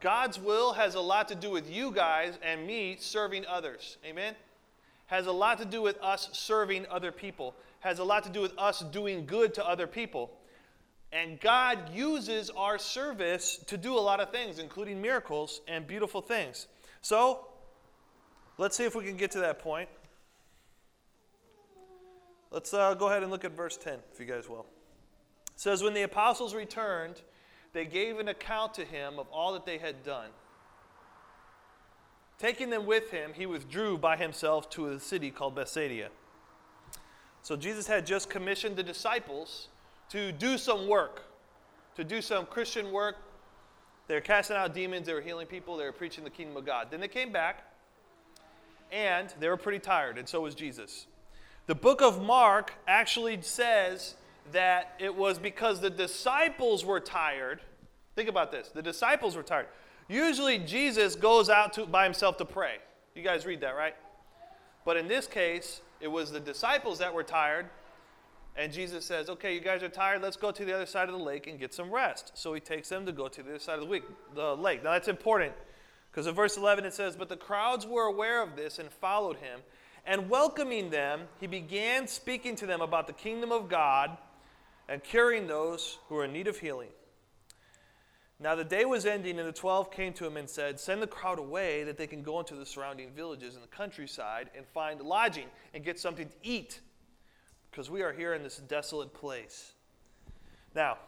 God's 0.00 0.40
will 0.40 0.72
has 0.72 0.94
a 0.94 1.00
lot 1.00 1.28
to 1.28 1.34
do 1.34 1.50
with 1.50 1.70
you 1.70 1.90
guys 1.90 2.38
and 2.42 2.66
me 2.66 2.96
serving 2.98 3.44
others. 3.46 3.98
Amen? 4.04 4.34
Has 5.06 5.26
a 5.26 5.32
lot 5.32 5.58
to 5.58 5.66
do 5.66 5.82
with 5.82 5.98
us 6.00 6.30
serving 6.32 6.86
other 6.90 7.12
people, 7.12 7.54
has 7.80 7.98
a 7.98 8.04
lot 8.04 8.24
to 8.24 8.30
do 8.30 8.40
with 8.40 8.58
us 8.58 8.80
doing 8.80 9.26
good 9.26 9.52
to 9.54 9.66
other 9.66 9.86
people. 9.86 10.30
And 11.12 11.38
God 11.40 11.90
uses 11.92 12.48
our 12.50 12.78
service 12.78 13.58
to 13.66 13.76
do 13.76 13.94
a 13.94 14.00
lot 14.00 14.20
of 14.20 14.30
things, 14.30 14.58
including 14.58 15.00
miracles 15.00 15.60
and 15.68 15.86
beautiful 15.86 16.22
things. 16.22 16.68
So, 17.02 17.48
let's 18.56 18.76
see 18.76 18.84
if 18.84 18.94
we 18.94 19.04
can 19.04 19.16
get 19.16 19.30
to 19.32 19.40
that 19.40 19.58
point. 19.58 19.90
Let's 22.50 22.72
uh, 22.72 22.94
go 22.94 23.08
ahead 23.08 23.22
and 23.22 23.30
look 23.30 23.44
at 23.44 23.52
verse 23.52 23.76
10, 23.76 23.98
if 24.12 24.20
you 24.20 24.26
guys 24.26 24.48
will. 24.48 24.66
It 25.54 25.60
says, 25.60 25.82
When 25.82 25.94
the 25.94 26.02
apostles 26.02 26.54
returned, 26.54 27.20
they 27.72 27.84
gave 27.84 28.18
an 28.18 28.28
account 28.28 28.74
to 28.74 28.84
him 28.84 29.18
of 29.18 29.26
all 29.28 29.52
that 29.52 29.66
they 29.66 29.78
had 29.78 30.02
done. 30.02 30.28
Taking 32.38 32.70
them 32.70 32.86
with 32.86 33.10
him, 33.10 33.32
he 33.34 33.46
withdrew 33.46 33.98
by 33.98 34.16
himself 34.16 34.68
to 34.70 34.88
a 34.88 35.00
city 35.00 35.30
called 35.30 35.54
Bethsaida. 35.54 36.08
So 37.42 37.56
Jesus 37.56 37.86
had 37.86 38.06
just 38.06 38.28
commissioned 38.28 38.76
the 38.76 38.82
disciples 38.82 39.68
to 40.12 40.30
do 40.30 40.58
some 40.58 40.88
work, 40.88 41.22
to 41.96 42.04
do 42.04 42.20
some 42.20 42.44
Christian 42.44 42.92
work. 42.92 43.16
They 44.08 44.14
were 44.14 44.20
casting 44.20 44.56
out 44.56 44.74
demons, 44.74 45.06
they 45.06 45.14
were 45.14 45.22
healing 45.22 45.46
people, 45.46 45.76
they 45.78 45.84
were 45.84 45.92
preaching 45.92 46.22
the 46.22 46.30
kingdom 46.30 46.54
of 46.58 46.66
God. 46.66 46.88
Then 46.90 47.00
they 47.00 47.08
came 47.08 47.32
back, 47.32 47.64
and 48.90 49.32
they 49.40 49.48
were 49.48 49.56
pretty 49.56 49.78
tired, 49.78 50.18
and 50.18 50.28
so 50.28 50.42
was 50.42 50.54
Jesus. 50.54 51.06
The 51.66 51.74
book 51.74 52.02
of 52.02 52.22
Mark 52.22 52.74
actually 52.86 53.40
says 53.40 54.16
that 54.52 54.94
it 54.98 55.14
was 55.14 55.38
because 55.38 55.80
the 55.80 55.88
disciples 55.88 56.84
were 56.84 57.00
tired. 57.00 57.60
Think 58.14 58.28
about 58.28 58.52
this 58.52 58.68
the 58.68 58.82
disciples 58.82 59.34
were 59.34 59.42
tired. 59.42 59.66
Usually, 60.08 60.58
Jesus 60.58 61.16
goes 61.16 61.48
out 61.48 61.72
to, 61.74 61.86
by 61.86 62.04
himself 62.04 62.36
to 62.36 62.44
pray. 62.44 62.76
You 63.14 63.22
guys 63.22 63.46
read 63.46 63.62
that, 63.62 63.76
right? 63.76 63.94
But 64.84 64.98
in 64.98 65.08
this 65.08 65.26
case, 65.26 65.80
it 66.00 66.08
was 66.08 66.30
the 66.30 66.40
disciples 66.40 66.98
that 66.98 67.14
were 67.14 67.22
tired. 67.22 67.70
And 68.56 68.72
Jesus 68.72 69.04
says, 69.04 69.30
Okay, 69.30 69.54
you 69.54 69.60
guys 69.60 69.82
are 69.82 69.88
tired. 69.88 70.22
Let's 70.22 70.36
go 70.36 70.50
to 70.50 70.64
the 70.64 70.74
other 70.74 70.86
side 70.86 71.08
of 71.08 71.18
the 71.18 71.24
lake 71.24 71.46
and 71.46 71.58
get 71.58 71.72
some 71.72 71.90
rest. 71.90 72.32
So 72.34 72.52
he 72.54 72.60
takes 72.60 72.88
them 72.88 73.06
to 73.06 73.12
go 73.12 73.28
to 73.28 73.42
the 73.42 73.50
other 73.50 73.58
side 73.58 73.78
of 73.78 73.88
the, 74.34 74.56
lake. 74.56 74.84
Now, 74.84 74.92
that's 74.92 75.08
important 75.08 75.52
because 76.10 76.26
in 76.26 76.34
verse 76.34 76.56
11 76.56 76.84
it 76.84 76.92
says, 76.92 77.16
But 77.16 77.28
the 77.28 77.36
crowds 77.36 77.86
were 77.86 78.04
aware 78.04 78.42
of 78.42 78.56
this 78.56 78.78
and 78.78 78.90
followed 78.90 79.36
him. 79.36 79.60
And 80.04 80.28
welcoming 80.28 80.90
them, 80.90 81.22
he 81.40 81.46
began 81.46 82.08
speaking 82.08 82.56
to 82.56 82.66
them 82.66 82.80
about 82.80 83.06
the 83.06 83.12
kingdom 83.12 83.52
of 83.52 83.68
God 83.68 84.18
and 84.88 85.02
curing 85.02 85.46
those 85.46 85.98
who 86.08 86.16
were 86.16 86.24
in 86.24 86.32
need 86.32 86.48
of 86.48 86.58
healing. 86.58 86.88
Now 88.42 88.56
the 88.56 88.64
day 88.64 88.84
was 88.84 89.06
ending, 89.06 89.38
and 89.38 89.48
the 89.48 89.52
twelve 89.52 89.92
came 89.92 90.12
to 90.14 90.26
him 90.26 90.36
and 90.36 90.50
said, 90.50 90.80
Send 90.80 91.00
the 91.00 91.06
crowd 91.06 91.38
away 91.38 91.84
that 91.84 91.96
they 91.96 92.08
can 92.08 92.22
go 92.22 92.40
into 92.40 92.56
the 92.56 92.66
surrounding 92.66 93.12
villages 93.12 93.54
in 93.54 93.60
the 93.60 93.68
countryside 93.68 94.50
and 94.56 94.66
find 94.66 95.00
lodging 95.00 95.46
and 95.72 95.84
get 95.84 96.00
something 96.00 96.28
to 96.28 96.34
eat, 96.42 96.80
because 97.72 97.90
we 97.90 98.02
are 98.02 98.12
here 98.12 98.34
in 98.34 98.42
this 98.42 98.58
desolate 98.58 99.14
place. 99.14 99.72
Now, 100.74 100.98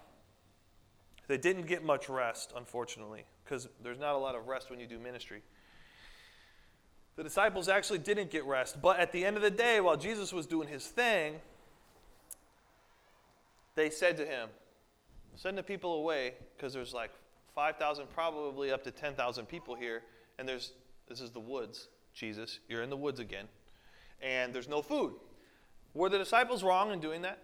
they 1.28 1.36
didn't 1.36 1.66
get 1.66 1.84
much 1.84 2.08
rest, 2.08 2.52
unfortunately, 2.56 3.24
because 3.44 3.68
there's 3.82 3.98
not 3.98 4.14
a 4.14 4.18
lot 4.18 4.34
of 4.34 4.48
rest 4.48 4.70
when 4.70 4.80
you 4.80 4.86
do 4.86 4.98
ministry. 4.98 5.42
The 7.16 7.22
disciples 7.22 7.68
actually 7.68 7.98
didn't 7.98 8.30
get 8.30 8.44
rest. 8.46 8.80
But 8.80 8.98
at 8.98 9.12
the 9.12 9.24
end 9.24 9.36
of 9.36 9.42
the 9.42 9.50
day, 9.50 9.80
while 9.80 9.96
Jesus 9.96 10.32
was 10.32 10.46
doing 10.46 10.66
his 10.66 10.86
thing, 10.86 11.34
they 13.74 13.90
said 13.90 14.16
to 14.16 14.26
him, 14.26 14.48
Send 15.36 15.58
the 15.58 15.62
people 15.62 15.94
away, 15.94 16.34
because 16.56 16.72
there's 16.72 16.94
like 16.94 17.10
5,000, 17.54 18.06
probably 18.14 18.72
up 18.72 18.82
to 18.84 18.90
10,000 18.90 19.46
people 19.46 19.74
here, 19.74 20.02
and 20.38 20.48
there's 20.48 20.72
this 21.08 21.20
is 21.20 21.30
the 21.30 21.40
woods, 21.40 21.88
Jesus. 22.14 22.60
You're 22.68 22.82
in 22.82 22.90
the 22.90 22.96
woods 22.96 23.20
again, 23.20 23.46
and 24.22 24.54
there's 24.54 24.68
no 24.68 24.80
food. 24.80 25.14
Were 25.94 26.08
the 26.08 26.18
disciples 26.18 26.62
wrong 26.62 26.92
in 26.92 27.00
doing 27.00 27.22
that? 27.22 27.38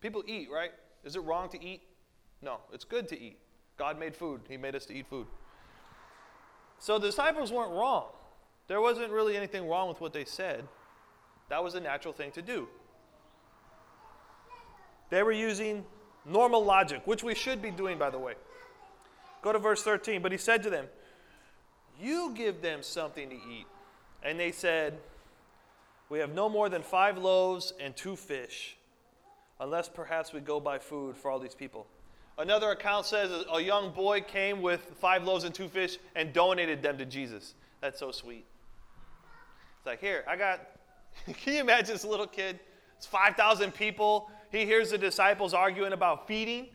People 0.00 0.22
eat, 0.26 0.50
right? 0.50 0.72
Is 1.04 1.16
it 1.16 1.20
wrong 1.20 1.48
to 1.50 1.64
eat? 1.64 1.82
No, 2.42 2.58
it's 2.72 2.84
good 2.84 3.08
to 3.08 3.18
eat. 3.20 3.38
God 3.78 3.98
made 3.98 4.14
food, 4.14 4.42
He 4.48 4.56
made 4.56 4.74
us 4.74 4.84
to 4.86 4.94
eat 4.94 5.06
food. 5.06 5.26
So 6.78 6.98
the 6.98 7.06
disciples 7.06 7.50
weren't 7.50 7.72
wrong. 7.72 8.06
There 8.66 8.80
wasn't 8.80 9.10
really 9.10 9.36
anything 9.36 9.68
wrong 9.68 9.88
with 9.88 10.00
what 10.00 10.12
they 10.12 10.24
said. 10.24 10.66
That 11.48 11.62
was 11.62 11.74
a 11.74 11.80
natural 11.80 12.12
thing 12.12 12.30
to 12.32 12.42
do. 12.42 12.68
They 15.10 15.22
were 15.22 15.32
using 15.32 15.84
normal 16.24 16.64
logic, 16.64 17.02
which 17.04 17.22
we 17.22 17.34
should 17.34 17.60
be 17.60 17.70
doing, 17.70 17.98
by 17.98 18.10
the 18.10 18.18
way. 18.18 18.34
Go 19.42 19.52
to 19.52 19.58
verse 19.58 19.82
13. 19.82 20.22
But 20.22 20.32
he 20.32 20.38
said 20.38 20.62
to 20.62 20.70
them, 20.70 20.86
You 22.00 22.32
give 22.34 22.62
them 22.62 22.82
something 22.82 23.28
to 23.28 23.36
eat. 23.36 23.66
And 24.22 24.40
they 24.40 24.52
said, 24.52 24.98
We 26.14 26.20
have 26.20 26.32
no 26.32 26.48
more 26.48 26.68
than 26.68 26.84
five 26.84 27.18
loaves 27.18 27.72
and 27.80 27.96
two 27.96 28.14
fish, 28.14 28.76
unless 29.58 29.88
perhaps 29.88 30.32
we 30.32 30.38
go 30.38 30.60
buy 30.60 30.78
food 30.78 31.16
for 31.16 31.28
all 31.28 31.40
these 31.40 31.56
people. 31.56 31.88
Another 32.38 32.70
account 32.70 33.04
says 33.04 33.32
a 33.52 33.60
young 33.60 33.90
boy 33.90 34.20
came 34.20 34.62
with 34.62 34.92
five 35.00 35.24
loaves 35.24 35.42
and 35.42 35.52
two 35.52 35.66
fish 35.66 35.98
and 36.14 36.32
donated 36.32 36.84
them 36.84 36.98
to 36.98 37.04
Jesus. 37.04 37.54
That's 37.80 37.98
so 37.98 38.12
sweet. 38.12 38.46
It's 39.78 39.86
like, 39.86 40.00
here, 40.00 40.22
I 40.28 40.36
got, 40.36 40.60
can 41.26 41.54
you 41.54 41.60
imagine 41.60 41.94
this 41.94 42.04
little 42.04 42.28
kid? 42.28 42.60
It's 42.96 43.06
5,000 43.06 43.74
people. 43.74 44.30
He 44.52 44.64
hears 44.64 44.92
the 44.92 44.98
disciples 44.98 45.52
arguing 45.52 45.94
about 45.94 46.28
feeding. 46.28 46.68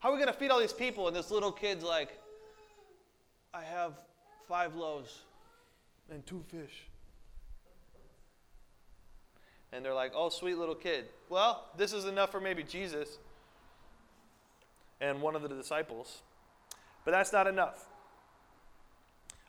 How 0.00 0.08
are 0.08 0.14
we 0.14 0.18
going 0.18 0.32
to 0.32 0.36
feed 0.36 0.50
all 0.50 0.58
these 0.58 0.72
people? 0.72 1.06
And 1.06 1.14
this 1.14 1.30
little 1.30 1.52
kid's 1.52 1.84
like, 1.84 2.18
I 3.54 3.62
have 3.62 3.92
five 4.48 4.74
loaves 4.74 5.16
and 6.10 6.26
two 6.26 6.42
fish. 6.48 6.89
And 9.72 9.84
they're 9.84 9.94
like, 9.94 10.12
oh, 10.14 10.28
sweet 10.28 10.58
little 10.58 10.74
kid. 10.74 11.06
Well, 11.28 11.68
this 11.76 11.92
is 11.92 12.04
enough 12.04 12.32
for 12.32 12.40
maybe 12.40 12.62
Jesus 12.62 13.18
and 15.00 15.22
one 15.22 15.36
of 15.36 15.42
the 15.42 15.48
disciples. 15.48 16.22
But 17.04 17.12
that's 17.12 17.32
not 17.32 17.46
enough. 17.46 17.86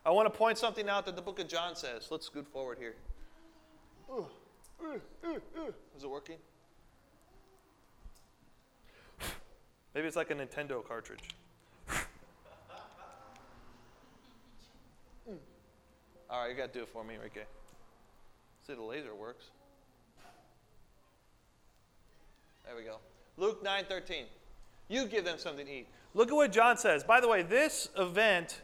I 0.04 0.10
want 0.10 0.32
to 0.32 0.36
point 0.36 0.58
something 0.58 0.88
out 0.88 1.06
that 1.06 1.16
the 1.16 1.22
book 1.22 1.38
of 1.38 1.48
John 1.48 1.76
says. 1.76 2.08
Let's 2.10 2.26
scoot 2.26 2.46
forward 2.48 2.78
here. 2.78 2.94
Is 5.96 6.04
it 6.04 6.10
working? 6.10 6.36
Maybe 9.94 10.06
it's 10.06 10.16
like 10.16 10.30
a 10.30 10.34
Nintendo 10.34 10.86
cartridge. 10.86 11.20
All 16.30 16.40
right, 16.40 16.50
you 16.50 16.56
got 16.56 16.72
to 16.72 16.78
do 16.78 16.82
it 16.82 16.88
for 16.88 17.04
me, 17.04 17.14
Enrique. 17.14 17.42
See, 18.66 18.74
the 18.74 18.82
laser 18.82 19.14
works. 19.14 19.50
There 22.64 22.76
we 22.76 22.82
go. 22.82 22.96
Luke 23.36 23.62
9 23.62 23.84
13. 23.88 24.24
You 24.88 25.06
give 25.06 25.24
them 25.24 25.38
something 25.38 25.66
to 25.66 25.72
eat. 25.72 25.86
Look 26.14 26.28
at 26.28 26.34
what 26.34 26.52
John 26.52 26.76
says. 26.76 27.02
By 27.02 27.20
the 27.20 27.28
way, 27.28 27.42
this 27.42 27.88
event 27.96 28.60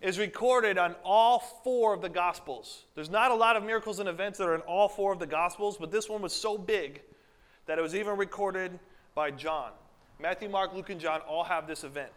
is 0.00 0.18
recorded 0.18 0.78
on 0.78 0.94
all 1.04 1.38
four 1.38 1.94
of 1.94 2.02
the 2.02 2.08
Gospels. 2.08 2.84
There's 2.94 3.10
not 3.10 3.30
a 3.30 3.34
lot 3.34 3.56
of 3.56 3.64
miracles 3.64 4.00
and 4.00 4.08
events 4.08 4.38
that 4.38 4.48
are 4.48 4.54
in 4.54 4.60
all 4.62 4.88
four 4.88 5.12
of 5.12 5.18
the 5.18 5.26
Gospels, 5.26 5.76
but 5.78 5.90
this 5.90 6.08
one 6.08 6.22
was 6.22 6.32
so 6.32 6.58
big 6.58 7.02
that 7.66 7.78
it 7.78 7.82
was 7.82 7.94
even 7.94 8.16
recorded 8.16 8.78
by 9.14 9.30
John. 9.30 9.70
Matthew, 10.20 10.48
Mark, 10.48 10.74
Luke, 10.74 10.90
and 10.90 11.00
John 11.00 11.20
all 11.20 11.44
have 11.44 11.66
this 11.66 11.84
event 11.84 12.10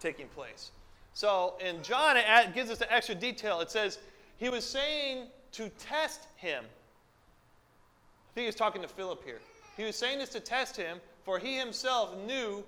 taking 0.00 0.28
place. 0.28 0.70
So 1.12 1.54
in 1.64 1.82
John, 1.82 2.16
it 2.16 2.54
gives 2.54 2.70
us 2.70 2.80
an 2.80 2.88
extra 2.90 3.14
detail. 3.14 3.60
It 3.60 3.70
says 3.70 3.98
he 4.36 4.48
was 4.48 4.64
saying 4.64 5.26
to 5.52 5.68
test 5.70 6.26
him. 6.36 6.64
I 6.64 8.34
think 8.34 8.46
he's 8.46 8.56
talking 8.56 8.82
to 8.82 8.88
Philip 8.88 9.24
here. 9.24 9.40
He 9.76 9.84
was 9.84 9.96
saying 9.96 10.18
this 10.18 10.30
to 10.30 10.40
test 10.40 10.76
him 10.76 11.00
for 11.24 11.38
he 11.38 11.56
himself 11.56 12.16
knew 12.26 12.64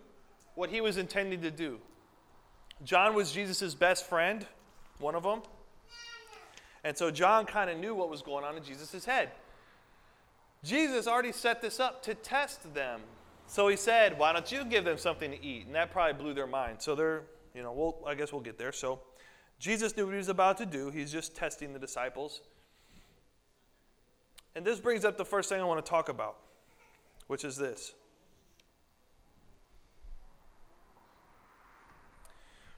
what 0.54 0.70
he 0.70 0.80
was 0.80 0.96
intending 0.96 1.42
to 1.42 1.50
do. 1.50 1.78
John 2.84 3.14
was 3.14 3.32
Jesus' 3.32 3.74
best 3.74 4.06
friend, 4.06 4.46
one 4.98 5.14
of 5.14 5.22
them. 5.22 5.42
And 6.84 6.96
so 6.96 7.10
John 7.10 7.46
kind 7.46 7.68
of 7.68 7.78
knew 7.78 7.94
what 7.94 8.10
was 8.10 8.22
going 8.22 8.44
on 8.44 8.56
in 8.56 8.62
Jesus' 8.62 9.04
head. 9.04 9.30
Jesus 10.62 11.06
already 11.06 11.32
set 11.32 11.60
this 11.60 11.80
up 11.80 12.02
to 12.04 12.14
test 12.14 12.74
them. 12.74 13.00
So 13.46 13.68
he 13.68 13.76
said, 13.76 14.18
Why 14.18 14.32
don't 14.32 14.50
you 14.50 14.64
give 14.64 14.84
them 14.84 14.98
something 14.98 15.30
to 15.30 15.44
eat? 15.44 15.66
And 15.66 15.74
that 15.74 15.90
probably 15.90 16.14
blew 16.14 16.34
their 16.34 16.46
mind. 16.46 16.78
So 16.80 16.94
they're, 16.94 17.22
you 17.54 17.62
know, 17.62 17.72
we'll, 17.72 17.96
I 18.06 18.14
guess 18.14 18.32
we'll 18.32 18.42
get 18.42 18.58
there. 18.58 18.72
So 18.72 19.00
Jesus 19.58 19.96
knew 19.96 20.06
what 20.06 20.12
he 20.12 20.18
was 20.18 20.28
about 20.28 20.58
to 20.58 20.66
do. 20.66 20.90
He's 20.90 21.12
just 21.12 21.36
testing 21.36 21.72
the 21.72 21.78
disciples. 21.78 22.40
And 24.54 24.64
this 24.64 24.80
brings 24.80 25.04
up 25.04 25.16
the 25.18 25.24
first 25.24 25.48
thing 25.48 25.60
I 25.60 25.64
want 25.64 25.84
to 25.84 25.88
talk 25.88 26.08
about, 26.08 26.36
which 27.26 27.44
is 27.44 27.56
this. 27.56 27.92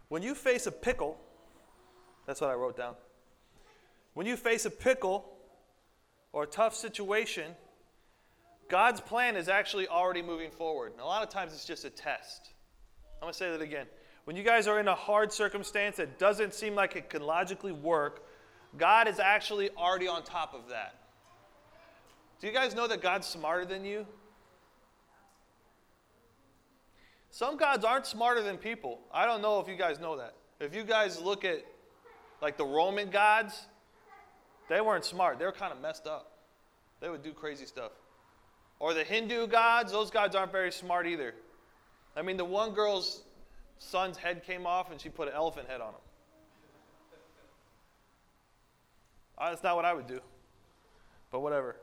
When 0.09 0.23
you 0.23 0.35
face 0.35 0.67
a 0.67 0.73
pickle, 0.73 1.19
that's 2.26 2.40
what 2.40 2.50
I 2.50 2.55
wrote 2.55 2.76
down. 2.76 2.95
When 4.14 4.26
you 4.26 4.37
face 4.37 4.64
a 4.64 4.71
pickle 4.71 5.28
or 6.33 6.45
a 6.45 6.47
tough 6.47 6.75
situation, 6.75 7.52
God's 8.69 9.00
plan 9.00 9.37
is 9.37 9.49
actually 9.49 9.87
already 9.87 10.23
moving 10.23 10.50
forward. 10.50 10.93
And 10.93 11.00
a 11.00 11.05
lot 11.05 11.23
of 11.23 11.28
times 11.28 11.52
it's 11.52 11.64
just 11.64 11.85
a 11.85 11.90
test. 11.90 12.50
I'm 13.17 13.26
going 13.26 13.33
to 13.33 13.38
say 13.38 13.50
that 13.50 13.61
again. 13.61 13.87
When 14.25 14.37
you 14.37 14.43
guys 14.43 14.67
are 14.67 14.78
in 14.78 14.88
a 14.88 14.95
hard 14.95 15.33
circumstance 15.33 15.97
that 15.97 16.19
doesn't 16.19 16.55
seem 16.55 16.75
like 16.75 16.97
it 16.97 17.09
can 17.09 17.23
logically 17.23 17.73
work, 17.73 18.26
God 18.76 19.09
is 19.09 19.19
actually 19.19 19.71
already 19.71 20.07
on 20.07 20.23
top 20.23 20.55
of 20.55 20.69
that. 20.69 20.95
Do 22.40 22.47
you 22.47 22.52
guys 22.52 22.75
know 22.75 22.87
that 22.87 23.00
God's 23.00 23.26
smarter 23.26 23.64
than 23.64 23.85
you? 23.85 24.07
Some 27.30 27.56
gods 27.56 27.85
aren't 27.85 28.06
smarter 28.06 28.42
than 28.42 28.56
people. 28.56 29.00
I 29.12 29.26
don't 29.26 29.42
know 29.42 29.61
if 29.61 29.68
you 29.68 29.76
guys 29.76 30.00
know 30.00 30.16
that. 30.16 30.35
If 30.61 30.75
you 30.75 30.82
guys 30.82 31.20
look 31.20 31.44
at 31.44 31.64
like 32.40 32.56
the 32.56 32.64
Roman 32.64 33.11
gods, 33.11 33.66
they 34.68 34.80
weren't 34.80 35.04
smart. 35.04 35.38
They 35.38 35.44
were 35.44 35.52
kind 35.52 35.73
of 35.73 35.80
messed 35.80 36.06
up. 36.06 36.38
They 37.00 37.08
would 37.08 37.23
do 37.23 37.32
crazy 37.32 37.66
stuff. 37.66 37.92
Or 38.80 38.94
the 38.94 39.04
Hindu 39.04 39.47
gods, 39.47 39.92
those 39.92 40.11
gods 40.11 40.35
aren't 40.35 40.52
very 40.52 40.73
smart 40.73 41.06
either. 41.06 41.35
I 42.16 42.23
mean, 42.23 42.37
the 42.37 42.44
one 42.44 42.73
girl's 42.73 43.23
son's 43.78 44.16
head 44.16 44.44
came 44.44 44.66
off 44.66 44.90
and 44.90 45.00
she 45.00 45.08
put 45.08 45.28
an 45.28 45.35
elephant 45.35 45.68
head 45.68 45.80
on 45.80 45.90
him. 45.90 46.00
That's 49.38 49.62
not 49.62 49.76
what 49.76 49.85
I 49.85 49.94
would 49.94 50.08
do, 50.08 50.20
but 51.30 51.40
whatever. 51.40 51.76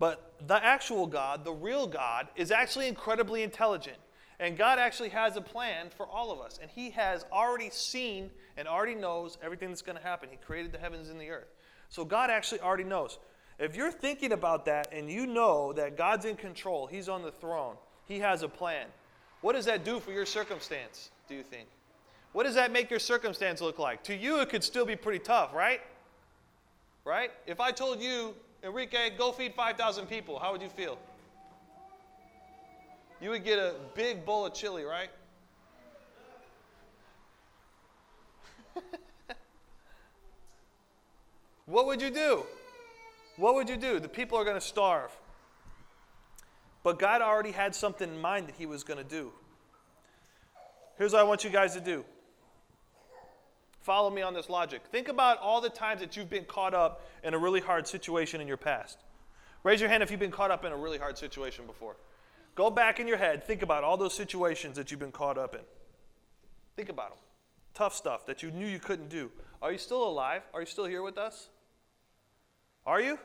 But 0.00 0.32
the 0.46 0.56
actual 0.64 1.06
God, 1.06 1.44
the 1.44 1.52
real 1.52 1.86
God, 1.86 2.26
is 2.34 2.50
actually 2.50 2.88
incredibly 2.88 3.44
intelligent. 3.44 3.98
And 4.40 4.56
God 4.56 4.78
actually 4.78 5.10
has 5.10 5.36
a 5.36 5.42
plan 5.42 5.88
for 5.94 6.06
all 6.06 6.32
of 6.32 6.40
us. 6.40 6.58
And 6.60 6.70
He 6.70 6.90
has 6.90 7.26
already 7.30 7.68
seen 7.70 8.30
and 8.56 8.66
already 8.66 8.94
knows 8.94 9.36
everything 9.42 9.68
that's 9.68 9.82
going 9.82 9.98
to 9.98 10.02
happen. 10.02 10.30
He 10.32 10.38
created 10.38 10.72
the 10.72 10.78
heavens 10.78 11.10
and 11.10 11.20
the 11.20 11.28
earth. 11.28 11.52
So 11.90 12.04
God 12.04 12.30
actually 12.30 12.60
already 12.60 12.84
knows. 12.84 13.18
If 13.58 13.76
you're 13.76 13.92
thinking 13.92 14.32
about 14.32 14.64
that 14.64 14.90
and 14.90 15.10
you 15.10 15.26
know 15.26 15.74
that 15.74 15.98
God's 15.98 16.24
in 16.24 16.36
control, 16.36 16.86
He's 16.86 17.10
on 17.10 17.20
the 17.22 17.30
throne, 17.30 17.74
He 18.06 18.18
has 18.20 18.42
a 18.42 18.48
plan, 18.48 18.86
what 19.42 19.54
does 19.54 19.66
that 19.66 19.84
do 19.84 20.00
for 20.00 20.12
your 20.12 20.24
circumstance, 20.24 21.10
do 21.28 21.34
you 21.34 21.42
think? 21.42 21.68
What 22.32 22.44
does 22.44 22.54
that 22.54 22.72
make 22.72 22.88
your 22.88 23.00
circumstance 23.00 23.60
look 23.60 23.78
like? 23.78 24.02
To 24.04 24.16
you, 24.16 24.40
it 24.40 24.48
could 24.48 24.64
still 24.64 24.86
be 24.86 24.96
pretty 24.96 25.18
tough, 25.18 25.52
right? 25.52 25.80
Right? 27.04 27.32
If 27.46 27.60
I 27.60 27.70
told 27.70 28.00
you, 28.00 28.34
Enrique, 28.62 29.10
go 29.16 29.32
feed 29.32 29.54
5,000 29.54 30.06
people, 30.06 30.38
how 30.38 30.52
would 30.52 30.60
you 30.60 30.68
feel? 30.68 30.98
You 33.20 33.30
would 33.30 33.42
get 33.44 33.58
a 33.58 33.74
big 33.94 34.26
bowl 34.26 34.46
of 34.46 34.54
chili, 34.54 34.84
right? 34.84 35.10
what 41.66 41.86
would 41.86 42.00
you 42.02 42.10
do? 42.10 42.44
What 43.36 43.54
would 43.54 43.68
you 43.68 43.76
do? 43.76 43.98
The 44.00 44.08
people 44.08 44.38
are 44.38 44.44
going 44.44 44.56
to 44.56 44.60
starve. 44.60 45.10
But 46.82 46.98
God 46.98 47.20
already 47.22 47.52
had 47.52 47.74
something 47.74 48.08
in 48.10 48.20
mind 48.20 48.48
that 48.48 48.54
He 48.56 48.66
was 48.66 48.84
going 48.84 48.98
to 48.98 49.04
do. 49.04 49.32
Here's 50.96 51.12
what 51.12 51.20
I 51.20 51.24
want 51.24 51.44
you 51.44 51.50
guys 51.50 51.74
to 51.74 51.80
do 51.80 52.04
follow 53.80 54.10
me 54.10 54.22
on 54.22 54.34
this 54.34 54.48
logic. 54.48 54.82
Think 54.90 55.08
about 55.08 55.38
all 55.38 55.60
the 55.60 55.70
times 55.70 56.00
that 56.00 56.16
you've 56.16 56.30
been 56.30 56.44
caught 56.44 56.74
up 56.74 57.06
in 57.24 57.34
a 57.34 57.38
really 57.38 57.60
hard 57.60 57.86
situation 57.86 58.40
in 58.40 58.48
your 58.48 58.56
past. 58.56 58.98
Raise 59.62 59.80
your 59.80 59.90
hand 59.90 60.02
if 60.02 60.10
you've 60.10 60.20
been 60.20 60.30
caught 60.30 60.50
up 60.50 60.64
in 60.64 60.72
a 60.72 60.76
really 60.76 60.98
hard 60.98 61.18
situation 61.18 61.66
before. 61.66 61.96
Go 62.54 62.70
back 62.70 63.00
in 63.00 63.06
your 63.06 63.16
head, 63.16 63.44
think 63.44 63.62
about 63.62 63.84
all 63.84 63.96
those 63.96 64.14
situations 64.14 64.76
that 64.76 64.90
you've 64.90 65.00
been 65.00 65.12
caught 65.12 65.38
up 65.38 65.54
in. 65.54 65.60
Think 66.76 66.88
about 66.88 67.10
them. 67.10 67.18
Tough 67.74 67.94
stuff 67.94 68.26
that 68.26 68.42
you 68.42 68.50
knew 68.50 68.66
you 68.66 68.78
couldn't 68.78 69.08
do. 69.08 69.30
Are 69.62 69.72
you 69.72 69.78
still 69.78 70.02
alive? 70.06 70.42
Are 70.52 70.60
you 70.60 70.66
still 70.66 70.86
here 70.86 71.02
with 71.02 71.18
us? 71.18 71.48
Are 72.86 73.00
you? 73.00 73.18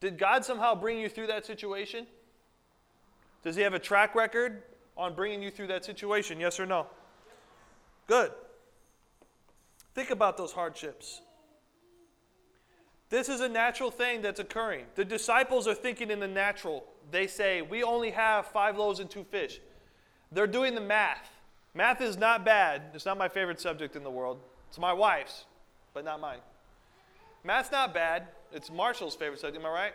Did 0.00 0.18
God 0.18 0.44
somehow 0.44 0.74
bring 0.74 0.98
you 0.98 1.08
through 1.08 1.28
that 1.28 1.44
situation? 1.46 2.06
Does 3.42 3.56
He 3.56 3.62
have 3.62 3.74
a 3.74 3.78
track 3.78 4.14
record 4.14 4.62
on 4.96 5.14
bringing 5.14 5.42
you 5.42 5.50
through 5.50 5.66
that 5.68 5.84
situation? 5.84 6.40
Yes 6.40 6.60
or 6.60 6.66
no? 6.66 6.86
Good. 8.06 8.30
Think 9.94 10.10
about 10.10 10.36
those 10.36 10.52
hardships. 10.52 11.20
This 13.10 13.28
is 13.28 13.40
a 13.40 13.48
natural 13.48 13.90
thing 13.90 14.22
that's 14.22 14.40
occurring. 14.40 14.86
The 14.96 15.04
disciples 15.04 15.68
are 15.68 15.74
thinking 15.74 16.10
in 16.10 16.18
the 16.18 16.28
natural. 16.28 16.84
They 17.10 17.26
say, 17.26 17.62
We 17.62 17.84
only 17.84 18.10
have 18.10 18.46
five 18.46 18.76
loaves 18.76 18.98
and 18.98 19.08
two 19.08 19.24
fish. 19.24 19.60
They're 20.32 20.48
doing 20.48 20.74
the 20.74 20.80
math. 20.80 21.30
Math 21.74 22.00
is 22.00 22.16
not 22.16 22.44
bad. 22.44 22.82
It's 22.92 23.06
not 23.06 23.18
my 23.18 23.28
favorite 23.28 23.60
subject 23.60 23.94
in 23.94 24.02
the 24.02 24.10
world. 24.10 24.40
It's 24.68 24.78
my 24.78 24.92
wife's, 24.92 25.44
but 25.92 26.04
not 26.04 26.20
mine. 26.20 26.40
Math's 27.44 27.70
not 27.70 27.94
bad. 27.94 28.28
It's 28.52 28.70
Marshall's 28.70 29.14
favorite 29.14 29.40
subject. 29.40 29.64
Am 29.64 29.70
I 29.70 29.74
right? 29.74 29.92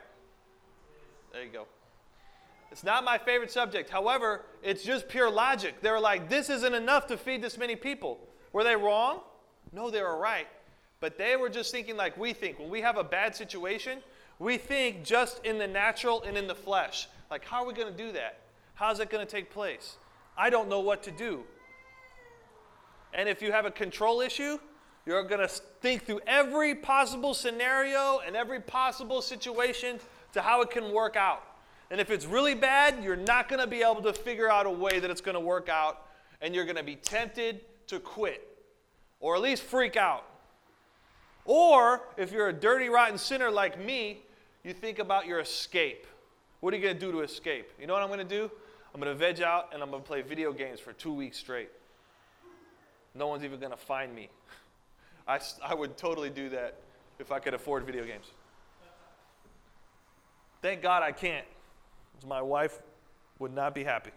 There 1.33 1.43
you 1.43 1.49
go. 1.49 1.65
It's 2.71 2.83
not 2.83 3.03
my 3.03 3.17
favorite 3.17 3.51
subject. 3.51 3.89
However, 3.89 4.45
it's 4.61 4.83
just 4.83 5.09
pure 5.09 5.29
logic. 5.29 5.81
They 5.81 5.89
were 5.89 5.99
like, 5.99 6.29
this 6.29 6.49
isn't 6.49 6.73
enough 6.73 7.07
to 7.07 7.17
feed 7.17 7.41
this 7.41 7.57
many 7.57 7.75
people. 7.75 8.19
Were 8.53 8.63
they 8.63 8.75
wrong? 8.75 9.21
No, 9.71 9.89
they 9.89 10.01
were 10.01 10.17
right. 10.17 10.47
But 10.99 11.17
they 11.17 11.35
were 11.35 11.49
just 11.49 11.71
thinking 11.71 11.95
like 11.95 12.17
we 12.17 12.33
think. 12.33 12.59
When 12.59 12.69
we 12.69 12.81
have 12.81 12.97
a 12.97 13.03
bad 13.03 13.35
situation, 13.35 13.99
we 14.37 14.57
think 14.57 15.03
just 15.03 15.43
in 15.45 15.57
the 15.57 15.67
natural 15.67 16.23
and 16.23 16.37
in 16.37 16.47
the 16.47 16.55
flesh. 16.55 17.07
Like, 17.31 17.45
how 17.45 17.63
are 17.63 17.67
we 17.67 17.73
going 17.73 17.91
to 17.91 17.97
do 17.97 18.11
that? 18.13 18.39
How's 18.73 18.99
it 18.99 19.09
going 19.09 19.25
to 19.25 19.31
take 19.31 19.51
place? 19.51 19.97
I 20.37 20.49
don't 20.49 20.69
know 20.69 20.79
what 20.79 21.03
to 21.03 21.11
do. 21.11 21.43
And 23.13 23.27
if 23.27 23.41
you 23.41 23.51
have 23.51 23.65
a 23.65 23.71
control 23.71 24.21
issue, 24.21 24.57
you're 25.05 25.23
going 25.23 25.41
to 25.41 25.47
think 25.47 26.05
through 26.05 26.21
every 26.27 26.75
possible 26.75 27.33
scenario 27.33 28.21
and 28.25 28.35
every 28.35 28.59
possible 28.59 29.21
situation 29.21 29.99
to 30.33 30.41
how 30.41 30.61
it 30.61 30.69
can 30.69 30.91
work 30.91 31.15
out. 31.15 31.43
And 31.91 31.99
if 31.99 32.11
it's 32.11 32.25
really 32.25 32.53
bad, 32.53 33.03
you're 33.03 33.15
not 33.15 33.49
going 33.49 33.59
to 33.59 33.67
be 33.67 33.81
able 33.81 34.01
to 34.03 34.13
figure 34.13 34.49
out 34.49 34.65
a 34.65 34.71
way 34.71 34.99
that 34.99 35.09
it's 35.09 35.21
going 35.21 35.33
to 35.33 35.39
work 35.39 35.69
out, 35.69 36.05
and 36.39 36.53
you're 36.53 36.65
going 36.65 36.75
to 36.75 36.83
be 36.83 36.95
tempted 36.95 37.61
to 37.87 37.99
quit 37.99 38.47
or 39.19 39.35
at 39.35 39.41
least 39.41 39.63
freak 39.63 39.95
out. 39.95 40.25
Or 41.45 42.01
if 42.17 42.31
you're 42.31 42.49
a 42.49 42.53
dirty, 42.53 42.89
rotten 42.89 43.17
sinner 43.17 43.49
like 43.49 43.83
me, 43.83 44.19
you 44.63 44.73
think 44.73 44.99
about 44.99 45.25
your 45.25 45.39
escape. 45.39 46.05
What 46.59 46.73
are 46.73 46.77
you 46.77 46.83
going 46.83 46.95
to 46.95 46.99
do 46.99 47.11
to 47.11 47.21
escape? 47.21 47.69
You 47.79 47.87
know 47.87 47.93
what 47.93 48.03
I'm 48.03 48.09
going 48.09 48.19
to 48.19 48.25
do? 48.25 48.51
I'm 48.93 48.99
going 48.99 49.11
to 49.11 49.17
veg 49.17 49.41
out 49.41 49.69
and 49.73 49.81
I'm 49.81 49.89
going 49.89 50.01
to 50.01 50.07
play 50.07 50.21
video 50.21 50.51
games 50.51 50.79
for 50.79 50.93
two 50.93 51.13
weeks 51.13 51.37
straight. 51.37 51.69
No 53.15 53.27
one's 53.27 53.43
even 53.43 53.59
going 53.59 53.71
to 53.71 53.77
find 53.77 54.13
me. 54.13 54.29
I, 55.27 55.39
I 55.63 55.73
would 55.73 55.97
totally 55.97 56.29
do 56.29 56.49
that 56.49 56.75
if 57.17 57.31
I 57.31 57.39
could 57.39 57.53
afford 57.53 57.85
video 57.85 58.03
games. 58.03 58.25
Thank 60.61 60.81
God 60.81 61.03
I 61.03 61.11
can't, 61.11 61.45
my 62.27 62.41
wife 62.41 62.79
would 63.39 63.53
not 63.53 63.73
be 63.73 63.83
happy. 63.83 64.11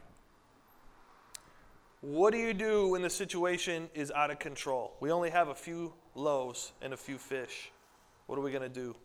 What 2.02 2.32
do 2.32 2.38
you 2.38 2.52
do 2.52 2.88
when 2.88 3.02
the 3.02 3.08
situation 3.08 3.88
is 3.94 4.10
out 4.10 4.32
of 4.32 4.40
control? 4.40 4.92
We 4.98 5.12
only 5.12 5.30
have 5.30 5.46
a 5.46 5.54
few 5.54 5.94
loaves 6.16 6.72
and 6.82 6.92
a 6.92 6.96
few 6.96 7.16
fish. 7.16 7.70
What 8.26 8.36
are 8.36 8.42
we 8.42 8.50
going 8.50 8.64
to 8.64 8.68
do? 8.68 8.96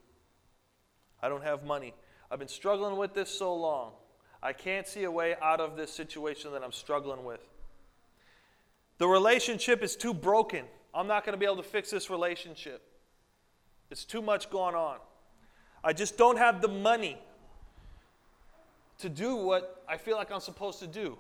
I 1.22 1.30
don't 1.30 1.44
have 1.44 1.64
money. 1.64 1.94
I've 2.32 2.40
been 2.40 2.48
struggling 2.48 2.98
with 2.98 3.14
this 3.14 3.30
so 3.30 3.56
long. 3.56 3.92
I 4.42 4.52
can't 4.52 4.88
see 4.88 5.04
a 5.04 5.12
way 5.12 5.36
out 5.44 5.62
of 5.62 5.78
this 5.78 5.94
situation 5.94 6.52
that 6.54 6.64
I'm 6.64 6.72
struggling 6.72 7.24
with. 7.24 7.48
The 8.98 9.08
relationship 9.08 9.84
is 9.84 9.96
too 9.96 10.16
broken. 10.16 10.66
I'm 10.92 11.06
not 11.06 11.24
going 11.24 11.34
to 11.34 11.40
be 11.40 11.46
able 11.46 11.58
to 11.58 11.70
fix 11.70 11.92
this 11.92 12.10
relationship. 12.10 12.82
It's 13.92 14.06
too 14.06 14.24
much 14.24 14.50
going 14.50 14.74
on. 14.74 14.98
I 15.84 15.94
just 15.94 16.18
don't 16.18 16.40
have 16.40 16.64
the 16.64 16.68
money 16.68 17.20
to 18.98 19.08
do 19.08 19.36
what 19.36 19.84
I 19.88 19.98
feel 19.98 20.18
like 20.18 20.32
I'm 20.32 20.40
supposed 20.40 20.80
to 20.80 20.88
do. 20.88 21.20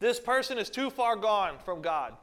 This 0.00 0.18
person 0.18 0.58
is 0.58 0.68
too 0.68 0.90
far 0.90 1.14
gone 1.14 1.58
from 1.64 1.82
God. 1.82 2.14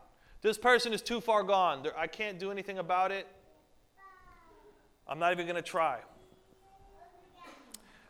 This 0.41 0.57
person 0.57 0.93
is 0.93 1.01
too 1.01 1.21
far 1.21 1.43
gone. 1.43 1.85
I 1.97 2.07
can't 2.07 2.39
do 2.39 2.51
anything 2.51 2.79
about 2.79 3.11
it. 3.11 3.27
I'm 5.07 5.19
not 5.19 5.31
even 5.31 5.45
going 5.45 5.55
to 5.55 5.61
try. 5.61 5.99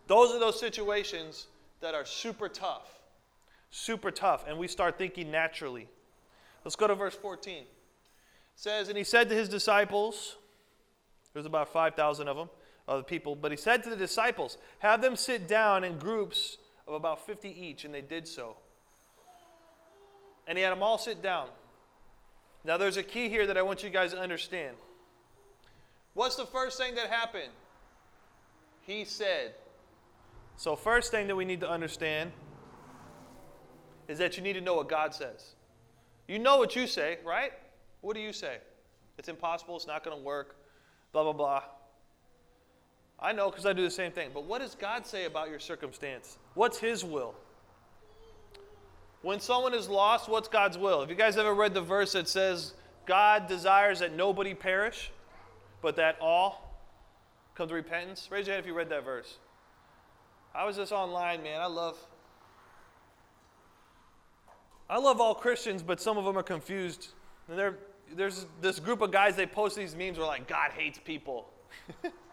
Those 0.07 0.33
are 0.33 0.39
those 0.39 0.59
situations 0.59 1.47
that 1.81 1.93
are 1.93 2.05
super 2.05 2.49
tough. 2.49 2.89
Super 3.69 4.09
tough. 4.09 4.45
And 4.47 4.57
we 4.57 4.67
start 4.67 4.97
thinking 4.97 5.29
naturally. 5.29 5.87
Let's 6.63 6.75
go 6.75 6.87
to 6.87 6.95
verse 6.95 7.15
14. 7.15 7.57
It 7.57 7.67
says, 8.55 8.87
And 8.87 8.97
he 8.97 9.03
said 9.03 9.29
to 9.29 9.35
his 9.35 9.49
disciples, 9.49 10.37
there's 11.33 11.45
about 11.45 11.71
5,000 11.71 12.27
of 12.27 12.35
them, 12.35 12.49
of 12.87 12.97
the 12.99 13.03
people, 13.03 13.35
but 13.35 13.51
he 13.51 13.57
said 13.57 13.83
to 13.83 13.91
the 13.91 13.95
disciples, 13.95 14.57
Have 14.79 15.01
them 15.01 15.15
sit 15.15 15.47
down 15.47 15.83
in 15.83 15.99
groups 15.99 16.57
of 16.87 16.95
about 16.95 17.25
50 17.27 17.49
each, 17.49 17.85
and 17.85 17.93
they 17.93 18.01
did 18.01 18.27
so. 18.27 18.57
And 20.47 20.57
he 20.57 20.63
had 20.63 20.71
them 20.71 20.81
all 20.81 20.97
sit 20.97 21.21
down. 21.21 21.47
Now, 22.63 22.77
there's 22.77 22.97
a 22.97 23.03
key 23.03 23.29
here 23.29 23.47
that 23.47 23.57
I 23.57 23.61
want 23.61 23.83
you 23.83 23.89
guys 23.89 24.11
to 24.11 24.19
understand. 24.19 24.75
What's 26.13 26.35
the 26.35 26.45
first 26.45 26.77
thing 26.77 26.95
that 26.95 27.07
happened? 27.07 27.51
He 28.81 29.05
said. 29.05 29.53
So, 30.55 30.75
first 30.75 31.11
thing 31.11 31.27
that 31.27 31.35
we 31.35 31.45
need 31.45 31.59
to 31.61 31.69
understand 31.69 32.31
is 34.07 34.17
that 34.17 34.37
you 34.37 34.43
need 34.43 34.53
to 34.53 34.61
know 34.61 34.75
what 34.75 34.89
God 34.89 35.13
says. 35.13 35.55
You 36.27 36.39
know 36.39 36.57
what 36.57 36.75
you 36.75 36.87
say, 36.87 37.19
right? 37.25 37.51
What 38.01 38.15
do 38.15 38.21
you 38.21 38.33
say? 38.33 38.57
It's 39.17 39.29
impossible, 39.29 39.75
it's 39.75 39.87
not 39.87 40.03
going 40.03 40.17
to 40.17 40.23
work, 40.23 40.55
blah, 41.11 41.23
blah, 41.23 41.33
blah. 41.33 41.63
I 43.19 43.31
know 43.31 43.49
because 43.49 43.65
I 43.65 43.73
do 43.73 43.81
the 43.81 43.91
same 43.91 44.11
thing. 44.11 44.29
But 44.33 44.45
what 44.45 44.61
does 44.61 44.75
God 44.75 45.05
say 45.05 45.25
about 45.25 45.49
your 45.49 45.59
circumstance? 45.59 46.37
What's 46.53 46.77
His 46.77 47.03
will? 47.03 47.33
When 49.27 49.41
someone 49.41 49.73
is 49.73 49.89
lost, 49.89 50.29
what's 50.29 50.47
God's 50.47 50.77
will? 50.77 51.01
Have 51.01 51.09
you 51.09 51.15
guys 51.17 51.35
ever 51.35 51.53
read 51.53 51.73
the 51.73 51.81
verse 51.81 52.13
that 52.13 52.29
says, 52.29 52.75
God 53.05 53.49
desires 53.49 53.99
that 53.99 54.15
nobody 54.15 54.53
perish, 54.53 55.11
but 55.81 55.97
that 55.97 56.15
all 56.21 56.79
come 57.53 57.67
to 57.67 57.73
repentance? 57.73 58.29
Raise 58.31 58.47
your 58.47 58.53
hand 58.53 58.63
if 58.63 58.67
you 58.69 58.73
read 58.73 58.87
that 58.87 59.03
verse. 59.03 59.35
I 60.55 60.63
was 60.63 60.77
just 60.77 60.93
online, 60.93 61.43
man. 61.43 61.59
I 61.59 61.65
love 61.65 61.97
I 64.89 64.97
love 64.97 65.19
all 65.19 65.35
Christians, 65.35 65.83
but 65.83 65.99
some 65.99 66.17
of 66.17 66.23
them 66.23 66.37
are 66.37 66.43
confused. 66.43 67.09
And 67.49 67.75
there's 68.15 68.45
this 68.61 68.79
group 68.79 69.01
of 69.01 69.11
guys, 69.11 69.35
they 69.35 69.45
post 69.45 69.75
these 69.75 69.93
memes 69.93 70.17
where 70.17 70.25
like, 70.25 70.47
God 70.47 70.71
hates 70.71 70.99
people. 71.03 71.49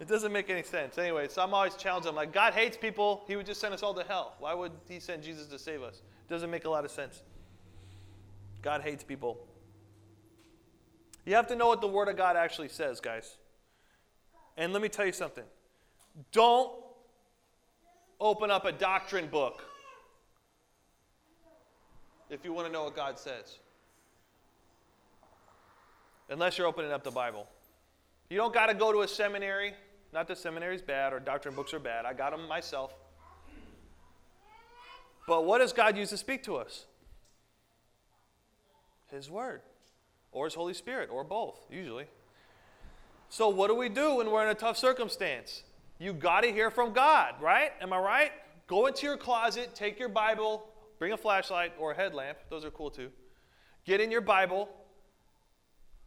It 0.00 0.08
doesn't 0.08 0.32
make 0.32 0.48
any 0.48 0.62
sense. 0.62 0.96
Anyway, 0.96 1.28
so 1.28 1.42
I'm 1.42 1.52
always 1.52 1.74
challenging. 1.74 2.08
I'm 2.08 2.16
like, 2.16 2.32
God 2.32 2.54
hates 2.54 2.76
people. 2.76 3.22
He 3.28 3.36
would 3.36 3.44
just 3.44 3.60
send 3.60 3.74
us 3.74 3.82
all 3.82 3.92
to 3.92 4.02
hell. 4.02 4.34
Why 4.38 4.54
would 4.54 4.72
He 4.88 4.98
send 4.98 5.22
Jesus 5.22 5.46
to 5.48 5.58
save 5.58 5.82
us? 5.82 5.96
It 5.96 6.32
doesn't 6.32 6.50
make 6.50 6.64
a 6.64 6.70
lot 6.70 6.86
of 6.86 6.90
sense. 6.90 7.22
God 8.62 8.80
hates 8.80 9.04
people. 9.04 9.38
You 11.26 11.34
have 11.34 11.46
to 11.48 11.56
know 11.56 11.68
what 11.68 11.82
the 11.82 11.86
Word 11.86 12.08
of 12.08 12.16
God 12.16 12.34
actually 12.34 12.68
says, 12.68 12.98
guys. 12.98 13.36
And 14.56 14.72
let 14.72 14.80
me 14.80 14.88
tell 14.88 15.04
you 15.04 15.12
something. 15.12 15.44
Don't 16.32 16.72
open 18.18 18.50
up 18.50 18.64
a 18.64 18.72
doctrine 18.72 19.26
book 19.26 19.62
if 22.30 22.42
you 22.44 22.54
want 22.54 22.66
to 22.66 22.72
know 22.72 22.84
what 22.84 22.96
God 22.96 23.18
says. 23.18 23.58
Unless 26.30 26.56
you're 26.56 26.66
opening 26.66 26.90
up 26.90 27.04
the 27.04 27.10
Bible. 27.10 27.46
You 28.30 28.38
don't 28.38 28.54
got 28.54 28.66
to 28.66 28.74
go 28.74 28.92
to 28.92 29.00
a 29.00 29.08
seminary. 29.08 29.74
Not 30.12 30.26
that 30.28 30.38
seminary's 30.38 30.82
bad 30.82 31.12
or 31.12 31.20
doctrine 31.20 31.54
books 31.54 31.72
are 31.72 31.78
bad. 31.78 32.04
I 32.04 32.12
got 32.12 32.32
them 32.32 32.48
myself. 32.48 32.94
But 35.26 35.44
what 35.44 35.58
does 35.58 35.72
God 35.72 35.96
use 35.96 36.10
to 36.10 36.16
speak 36.16 36.42
to 36.44 36.56
us? 36.56 36.86
His 39.08 39.30
Word, 39.30 39.62
or 40.32 40.46
His 40.46 40.54
Holy 40.54 40.74
Spirit, 40.74 41.10
or 41.10 41.24
both, 41.24 41.58
usually. 41.70 42.06
So, 43.28 43.48
what 43.48 43.68
do 43.68 43.74
we 43.74 43.88
do 43.88 44.16
when 44.16 44.30
we're 44.30 44.42
in 44.42 44.50
a 44.50 44.54
tough 44.54 44.76
circumstance? 44.76 45.62
You 45.98 46.12
got 46.12 46.40
to 46.42 46.52
hear 46.52 46.70
from 46.70 46.92
God, 46.92 47.34
right? 47.40 47.72
Am 47.80 47.92
I 47.92 47.98
right? 47.98 48.32
Go 48.66 48.86
into 48.86 49.06
your 49.06 49.16
closet, 49.16 49.74
take 49.74 49.98
your 49.98 50.08
Bible, 50.08 50.66
bring 50.98 51.12
a 51.12 51.16
flashlight 51.16 51.72
or 51.78 51.92
a 51.92 51.94
headlamp. 51.94 52.38
Those 52.48 52.64
are 52.64 52.70
cool 52.70 52.90
too. 52.90 53.10
Get 53.84 54.00
in 54.00 54.10
your 54.10 54.20
Bible 54.20 54.68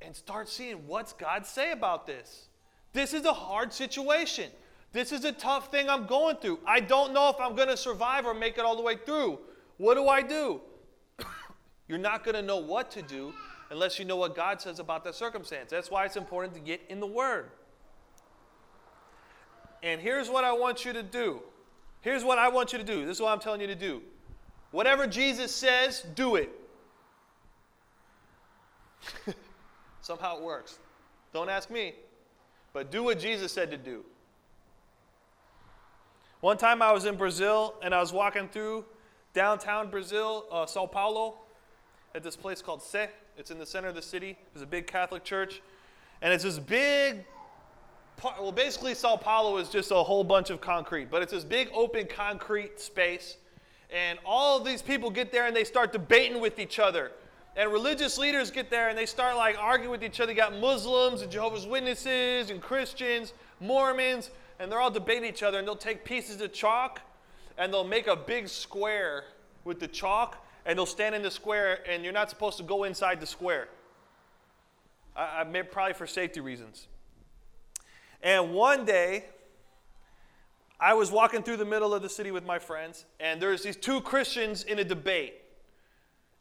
and 0.02 0.16
start 0.16 0.50
seeing 0.50 0.88
what's 0.88 1.14
God 1.14 1.46
say 1.46 1.72
about 1.72 2.08
this. 2.08 2.48
This 2.94 3.14
is 3.14 3.26
a 3.26 3.34
hard 3.34 3.74
situation. 3.74 4.50
This 4.92 5.12
is 5.12 5.26
a 5.26 5.32
tough 5.32 5.72
thing 5.72 5.90
I'm 5.90 6.06
going 6.06 6.36
through. 6.38 6.60
I 6.66 6.80
don't 6.80 7.14
know 7.14 7.30
if 7.30 7.36
I'm 7.40 7.56
going 7.56 7.68
to 7.68 7.78
survive 7.78 8.26
or 8.26 8.36
make 8.36 8.60
it 8.60 8.64
all 8.64 8.76
the 8.76 8.84
way 8.84 8.96
through. 8.96 9.40
What 9.78 9.96
do 9.96 10.08
I 10.08 10.22
do? 10.22 10.62
You're 11.88 11.98
not 11.98 12.24
going 12.24 12.36
to 12.36 12.44
know 12.44 12.58
what 12.58 12.92
to 12.92 13.02
do 13.02 13.34
unless 13.72 13.98
you 13.98 14.06
know 14.06 14.18
what 14.18 14.36
God 14.36 14.62
says 14.62 14.78
about 14.80 15.04
that 15.06 15.16
circumstance. 15.16 15.72
That's 15.72 15.90
why 15.90 16.06
it's 16.06 16.16
important 16.16 16.54
to 16.54 16.60
get 16.60 16.82
in 16.90 17.00
the 17.00 17.08
Word. 17.08 17.50
And 19.82 20.00
here's 20.00 20.30
what 20.30 20.44
I 20.44 20.54
want 20.54 20.86
you 20.86 20.94
to 20.94 21.04
do. 21.04 21.42
Here's 22.02 22.24
what 22.24 22.38
I 22.38 22.50
want 22.50 22.72
you 22.72 22.78
to 22.78 22.86
do. 22.86 23.06
This 23.06 23.18
is 23.18 23.22
what 23.22 23.32
I'm 23.32 23.40
telling 23.40 23.62
you 23.62 23.68
to 23.68 23.76
do. 23.76 24.02
Whatever 24.72 25.08
Jesus 25.08 25.54
says, 25.54 26.06
do 26.16 26.36
it. 26.36 26.52
Somehow 30.02 30.38
it 30.38 30.44
works. 30.44 30.78
Don't 31.34 31.50
ask 31.50 31.72
me, 31.72 31.94
but 32.74 32.92
do 32.92 33.04
what 33.04 33.20
Jesus 33.20 33.52
said 33.52 33.72
to 33.72 33.78
do. 33.78 34.04
One 36.42 36.58
time 36.58 36.82
I 36.82 36.92
was 36.92 37.06
in 37.06 37.16
Brazil 37.16 37.76
and 37.82 37.96
I 37.96 38.02
was 38.02 38.12
walking 38.12 38.50
through 38.50 38.84
downtown 39.34 39.90
Brazil, 39.90 40.46
uh, 40.52 40.66
Sao 40.66 40.86
Paulo, 40.86 41.36
at 42.14 42.24
this 42.24 42.36
place 42.36 42.62
called 42.62 42.82
Sé. 42.82 43.08
It's 43.38 43.50
in 43.50 43.58
the 43.58 43.66
center 43.66 43.88
of 43.88 43.96
the 43.96 44.02
city. 44.02 44.38
It's 44.54 44.64
a 44.64 44.68
big 44.68 44.86
Catholic 44.86 45.24
church. 45.24 45.62
And 46.22 46.34
it's 46.34 46.44
this 46.44 46.60
big, 46.60 47.24
well, 48.24 48.52
basically, 48.52 48.94
Sao 48.94 49.16
Paulo 49.16 49.58
is 49.58 49.70
just 49.70 49.92
a 49.92 49.96
whole 49.96 50.24
bunch 50.24 50.50
of 50.50 50.62
concrete, 50.62 51.10
but 51.10 51.22
it's 51.22 51.32
this 51.32 51.44
big 51.44 51.70
open 51.74 52.08
concrete 52.08 52.80
space. 52.80 53.38
And 53.90 54.20
all 54.26 54.60
these 54.60 54.82
people 54.82 55.10
get 55.10 55.32
there 55.32 55.46
and 55.46 55.56
they 55.56 55.64
start 55.64 55.92
debating 55.92 56.42
with 56.42 56.60
each 56.60 56.80
other. 56.80 57.12
And 57.56 57.72
religious 57.72 58.18
leaders 58.18 58.50
get 58.50 58.70
there 58.70 58.90
and 58.90 58.98
they 58.98 59.06
start 59.06 59.36
like 59.36 59.58
arguing 59.60 59.92
with 59.92 60.04
each 60.04 60.20
other. 60.20 60.32
You 60.32 60.38
got 60.38 60.58
Muslims 60.60 61.22
and 61.22 61.32
Jehovah's 61.32 61.68
Witnesses 61.68 62.50
and 62.50 62.62
Christians, 62.62 63.34
Mormons, 63.60 64.32
and 64.60 64.72
they're 64.72 64.80
all 64.80 64.90
debating 64.90 65.30
each 65.30 65.44
other. 65.44 65.60
And 65.60 65.68
they'll 65.68 65.76
take 65.76 66.04
pieces 66.04 66.42
of 66.42 66.52
chalk 66.52 67.02
and 67.58 67.72
they'll 67.72 67.84
make 67.84 68.08
a 68.08 68.16
big 68.16 68.48
square 68.48 69.26
with 69.66 69.80
the 69.80 69.88
chalk 69.88 70.44
and 70.66 70.78
they'll 70.78 70.86
stand 70.88 71.14
in 71.14 71.22
the 71.22 71.30
square 71.30 71.80
and 71.88 72.04
you're 72.04 72.14
not 72.14 72.30
supposed 72.30 72.58
to 72.58 72.64
go 72.64 72.86
inside 72.86 73.20
the 73.20 73.28
square. 73.28 73.68
I, 75.16 75.42
I 75.42 75.44
made 75.44 75.72
probably 75.72 75.94
for 75.94 76.08
safety 76.08 76.40
reasons. 76.40 76.88
And 78.24 78.54
one 78.54 78.86
day, 78.86 79.26
I 80.80 80.94
was 80.94 81.12
walking 81.12 81.44
through 81.44 81.58
the 81.58 81.66
middle 81.66 81.94
of 81.94 82.02
the 82.02 82.10
city 82.10 82.32
with 82.32 82.46
my 82.46 82.58
friends, 82.58 83.06
and 83.20 83.42
there's 83.42 83.64
these 83.64 83.76
two 83.76 84.02
Christians 84.02 84.64
in 84.64 84.80
a 84.80 84.84
debate, 84.84 85.36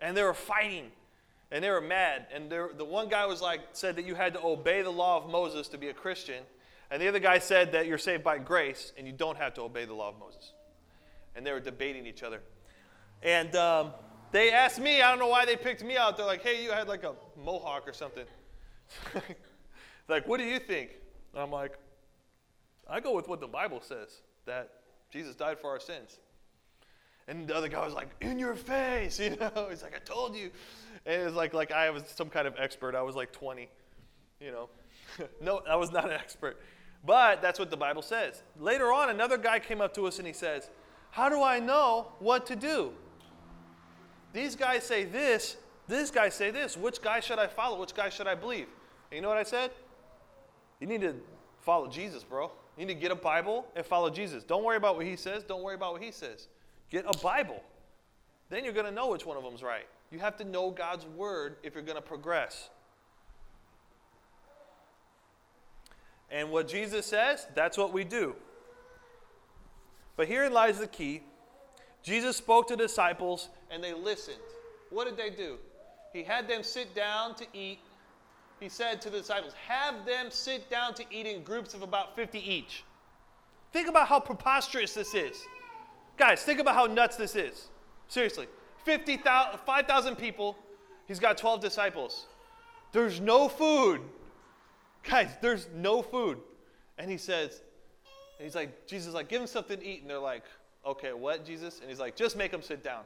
and 0.00 0.16
they 0.16 0.22
were 0.22 0.34
fighting 0.34 0.90
and 1.52 1.62
they 1.62 1.70
were 1.70 1.82
mad. 1.82 2.26
And 2.34 2.50
the 2.50 2.84
one 2.84 3.08
guy 3.08 3.26
was 3.26 3.42
like, 3.42 3.60
said 3.74 3.96
that 3.96 4.06
you 4.06 4.14
had 4.14 4.32
to 4.32 4.42
obey 4.42 4.80
the 4.80 4.90
law 4.90 5.18
of 5.18 5.30
Moses 5.30 5.68
to 5.68 5.78
be 5.78 5.88
a 5.88 5.94
Christian. 5.94 6.42
And 6.90 7.00
the 7.00 7.08
other 7.08 7.18
guy 7.18 7.38
said 7.38 7.72
that 7.72 7.86
you're 7.86 7.98
saved 7.98 8.24
by 8.24 8.38
grace 8.38 8.92
and 8.96 9.06
you 9.06 9.12
don't 9.12 9.36
have 9.36 9.52
to 9.54 9.62
obey 9.62 9.84
the 9.84 9.92
law 9.92 10.08
of 10.08 10.18
Moses. 10.18 10.52
And 11.36 11.46
they 11.46 11.52
were 11.52 11.60
debating 11.60 12.06
each 12.06 12.22
other. 12.22 12.40
And 13.22 13.54
um, 13.54 13.92
they 14.30 14.50
asked 14.50 14.80
me, 14.80 15.02
I 15.02 15.10
don't 15.10 15.18
know 15.18 15.28
why 15.28 15.44
they 15.44 15.56
picked 15.56 15.84
me 15.84 15.96
out. 15.96 16.16
They're 16.16 16.26
like, 16.26 16.42
hey, 16.42 16.64
you 16.64 16.72
had 16.72 16.88
like 16.88 17.04
a 17.04 17.14
mohawk 17.38 17.86
or 17.86 17.92
something. 17.92 18.24
like, 20.08 20.26
what 20.26 20.38
do 20.38 20.44
you 20.44 20.58
think? 20.58 20.90
And 21.34 21.42
I'm 21.42 21.50
like, 21.50 21.78
I 22.88 23.00
go 23.00 23.14
with 23.14 23.28
what 23.28 23.40
the 23.40 23.46
Bible 23.46 23.82
says 23.82 24.22
that 24.46 24.70
Jesus 25.10 25.36
died 25.36 25.58
for 25.58 25.68
our 25.68 25.80
sins. 25.80 26.18
And 27.28 27.46
the 27.46 27.54
other 27.54 27.68
guy 27.68 27.84
was 27.84 27.94
like, 27.94 28.08
in 28.20 28.38
your 28.38 28.54
face, 28.54 29.18
you 29.20 29.36
know? 29.36 29.68
He's 29.70 29.82
like, 29.82 29.94
I 29.94 30.00
told 30.00 30.36
you. 30.36 30.50
And 31.06 31.22
it 31.22 31.24
was 31.24 31.34
like, 31.34 31.54
like 31.54 31.72
I 31.72 31.90
was 31.90 32.04
some 32.14 32.28
kind 32.28 32.46
of 32.46 32.54
expert. 32.58 32.94
I 32.94 33.02
was 33.02 33.16
like 33.16 33.32
20, 33.32 33.68
you 34.40 34.52
know. 34.52 34.68
no, 35.40 35.62
I 35.68 35.76
was 35.76 35.92
not 35.92 36.04
an 36.04 36.12
expert. 36.12 36.60
But 37.04 37.42
that's 37.42 37.58
what 37.58 37.70
the 37.70 37.76
Bible 37.76 38.02
says. 38.02 38.42
Later 38.58 38.92
on, 38.92 39.10
another 39.10 39.36
guy 39.36 39.58
came 39.58 39.80
up 39.80 39.92
to 39.94 40.06
us 40.06 40.18
and 40.18 40.26
he 40.26 40.32
says, 40.32 40.70
How 41.10 41.28
do 41.28 41.42
I 41.42 41.58
know 41.58 42.12
what 42.20 42.46
to 42.46 42.56
do? 42.56 42.92
These 44.32 44.56
guys 44.56 44.84
say 44.84 45.04
this, 45.04 45.56
these 45.88 46.10
guys 46.10 46.34
say 46.34 46.50
this. 46.50 46.76
Which 46.76 47.02
guy 47.02 47.20
should 47.20 47.38
I 47.38 47.48
follow? 47.48 47.78
Which 47.80 47.94
guy 47.94 48.08
should 48.08 48.26
I 48.26 48.34
believe? 48.34 48.66
And 49.10 49.16
you 49.16 49.20
know 49.20 49.28
what 49.28 49.36
I 49.38 49.42
said? 49.42 49.72
You 50.80 50.86
need 50.86 51.02
to 51.02 51.14
follow 51.60 51.88
Jesus, 51.88 52.24
bro. 52.24 52.50
You 52.78 52.86
need 52.86 52.94
to 52.94 53.00
get 53.00 53.10
a 53.10 53.16
Bible 53.16 53.66
and 53.76 53.84
follow 53.84 54.08
Jesus. 54.08 54.44
Don't 54.44 54.64
worry 54.64 54.76
about 54.76 54.96
what 54.96 55.04
he 55.04 55.16
says. 55.16 55.44
Don't 55.44 55.62
worry 55.62 55.74
about 55.74 55.92
what 55.92 56.02
he 56.02 56.10
says. 56.10 56.48
Get 56.92 57.06
a 57.06 57.18
Bible. 57.18 57.62
Then 58.50 58.64
you're 58.64 58.74
going 58.74 58.86
to 58.86 58.92
know 58.92 59.08
which 59.08 59.24
one 59.24 59.38
of 59.38 59.42
them's 59.42 59.62
right. 59.62 59.86
You 60.10 60.18
have 60.18 60.36
to 60.36 60.44
know 60.44 60.70
God's 60.70 61.06
word 61.06 61.56
if 61.62 61.72
you're 61.74 61.82
going 61.82 61.96
to 61.96 62.02
progress. 62.02 62.68
And 66.30 66.50
what 66.50 66.68
Jesus 66.68 67.06
says, 67.06 67.46
that's 67.54 67.78
what 67.78 67.94
we 67.94 68.04
do. 68.04 68.36
But 70.16 70.28
herein 70.28 70.52
lies 70.52 70.78
the 70.78 70.86
key. 70.86 71.22
Jesus 72.02 72.36
spoke 72.36 72.68
to 72.68 72.76
disciples 72.76 73.48
and 73.70 73.82
they 73.82 73.94
listened. 73.94 74.36
What 74.90 75.06
did 75.06 75.16
they 75.16 75.34
do? 75.34 75.56
He 76.12 76.22
had 76.22 76.46
them 76.46 76.62
sit 76.62 76.94
down 76.94 77.34
to 77.36 77.46
eat. 77.54 77.78
He 78.60 78.68
said 78.68 79.00
to 79.00 79.08
the 79.08 79.18
disciples, 79.18 79.54
Have 79.66 80.04
them 80.04 80.26
sit 80.28 80.68
down 80.68 80.92
to 80.94 81.04
eat 81.10 81.26
in 81.26 81.42
groups 81.42 81.72
of 81.72 81.80
about 81.80 82.14
50 82.16 82.38
each. 82.38 82.84
Think 83.72 83.88
about 83.88 84.08
how 84.08 84.20
preposterous 84.20 84.92
this 84.92 85.14
is. 85.14 85.42
Guys, 86.16 86.42
think 86.42 86.60
about 86.60 86.74
how 86.74 86.86
nuts 86.86 87.16
this 87.16 87.36
is. 87.36 87.68
Seriously. 88.08 88.46
5,000 88.84 90.16
people. 90.16 90.56
He's 91.06 91.20
got 91.20 91.38
12 91.38 91.60
disciples. 91.60 92.26
There's 92.92 93.20
no 93.20 93.48
food. 93.48 94.00
Guys, 95.02 95.30
there's 95.40 95.68
no 95.74 96.02
food. 96.02 96.38
And 96.98 97.10
he 97.10 97.16
says, 97.16 97.62
and 98.38 98.44
he's 98.44 98.54
like, 98.54 98.86
Jesus 98.86 99.14
like, 99.14 99.28
give 99.28 99.40
them 99.40 99.46
something 99.46 99.78
to 99.78 99.86
eat. 99.86 100.02
And 100.02 100.10
they're 100.10 100.18
like, 100.18 100.44
okay, 100.86 101.12
what, 101.12 101.44
Jesus? 101.44 101.80
And 101.80 101.88
he's 101.88 102.00
like, 102.00 102.16
just 102.16 102.36
make 102.36 102.50
them 102.50 102.62
sit 102.62 102.84
down. 102.84 103.02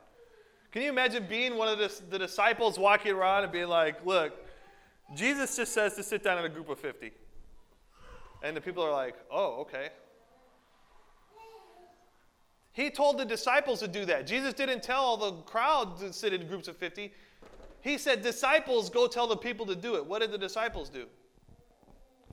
Can 0.73 0.83
you 0.83 0.89
imagine 0.89 1.27
being 1.29 1.57
one 1.57 1.69
of 1.69 1.79
the, 1.79 1.93
the 2.11 2.19
disciples 2.19 2.79
walking 2.79 3.13
around 3.13 3.45
and 3.45 3.53
being 3.53 3.69
like, 3.69 4.05
look, 4.05 4.35
Jesus 5.15 5.57
just 5.57 5.73
says 5.73 5.95
to 5.95 6.03
sit 6.03 6.23
down 6.23 6.39
in 6.39 6.45
a 6.45 6.49
group 6.49 6.69
of 6.69 6.79
50. 6.79 7.13
And 8.43 8.57
the 8.57 8.61
people 8.61 8.83
are 8.83 8.93
like, 8.93 9.15
oh, 9.31 9.61
okay. 9.61 9.91
He 12.77 12.91
told 12.91 13.17
the 13.17 13.25
disciples 13.25 13.81
to 13.81 13.89
do 13.89 14.05
that. 14.05 14.27
Jesus 14.27 14.53
didn't 14.53 14.83
tell 14.83 15.17
the 15.17 15.33
crowd 15.45 15.99
to 16.01 16.13
sit 16.13 16.35
in 16.35 16.47
groups 16.47 16.69
of 16.69 16.77
50. 16.77 17.11
He 17.81 17.97
said, 17.97 18.21
Disciples, 18.21 18.91
go 18.91 19.07
tell 19.07 19.27
the 19.27 19.37
people 19.37 19.65
to 19.65 19.75
do 19.75 19.97
it. 19.97 20.05
What 20.05 20.21
did 20.21 20.31
the 20.31 20.37
disciples 20.37 20.91
do? 20.91 21.07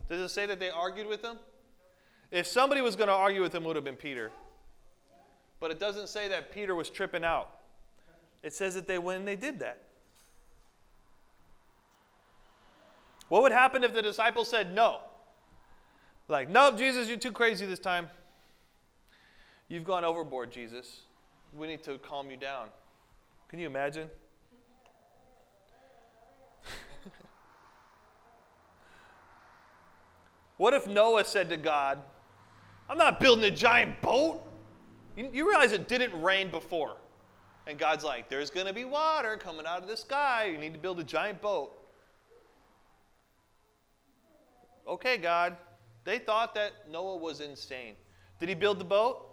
Does 0.09 0.19
it 0.19 0.33
say 0.33 0.45
that 0.45 0.59
they 0.59 0.69
argued 0.69 1.07
with 1.07 1.23
him? 1.23 1.37
If 2.29 2.45
somebody 2.45 2.81
was 2.81 2.97
going 2.97 3.07
to 3.07 3.13
argue 3.13 3.41
with 3.41 3.55
him, 3.55 3.63
it 3.63 3.67
would 3.67 3.77
have 3.77 3.85
been 3.85 3.95
Peter. 3.95 4.31
But 5.61 5.71
it 5.71 5.79
doesn't 5.79 6.09
say 6.09 6.27
that 6.27 6.51
Peter 6.51 6.75
was 6.75 6.89
tripping 6.89 7.23
out. 7.23 7.49
It 8.41 8.51
says 8.51 8.75
that 8.75 8.85
they 8.85 8.99
went 8.99 9.19
and 9.19 9.27
they 9.27 9.37
did 9.37 9.59
that. 9.59 9.81
What 13.29 13.43
would 13.43 13.53
happen 13.53 13.85
if 13.85 13.93
the 13.93 14.01
disciples 14.01 14.49
said 14.49 14.75
no? 14.75 14.99
Like, 16.27 16.49
nope, 16.49 16.77
Jesus, 16.77 17.07
you're 17.07 17.15
too 17.15 17.31
crazy 17.31 17.65
this 17.65 17.79
time. 17.79 18.09
You've 19.67 19.85
gone 19.85 20.03
overboard, 20.03 20.51
Jesus. 20.51 21.01
We 21.53 21.67
need 21.67 21.83
to 21.83 21.97
calm 21.97 22.29
you 22.29 22.37
down. 22.37 22.67
Can 23.49 23.59
you 23.59 23.67
imagine? 23.67 24.09
What 30.57 30.73
if 30.73 30.87
Noah 30.87 31.25
said 31.25 31.49
to 31.49 31.57
God, 31.57 31.99
I'm 32.87 32.97
not 32.97 33.19
building 33.19 33.43
a 33.45 33.51
giant 33.51 33.99
boat? 34.01 34.41
You, 35.17 35.29
you 35.33 35.47
realize 35.47 35.71
it 35.71 35.87
didn't 35.87 36.19
rain 36.21 36.49
before. 36.51 36.97
And 37.65 37.77
God's 37.77 38.03
like, 38.03 38.29
there's 38.29 38.49
going 38.49 38.67
to 38.67 38.73
be 38.73 38.85
water 38.85 39.37
coming 39.37 39.65
out 39.65 39.81
of 39.81 39.87
the 39.87 39.97
sky. 39.97 40.45
You 40.45 40.57
need 40.57 40.73
to 40.73 40.79
build 40.79 40.99
a 40.99 41.03
giant 41.03 41.41
boat. 41.41 41.71
Okay, 44.87 45.17
God. 45.17 45.55
They 46.03 46.19
thought 46.19 46.53
that 46.55 46.89
Noah 46.91 47.17
was 47.17 47.39
insane. 47.39 47.95
Did 48.39 48.49
he 48.49 48.55
build 48.55 48.79
the 48.79 48.85
boat? 48.85 49.32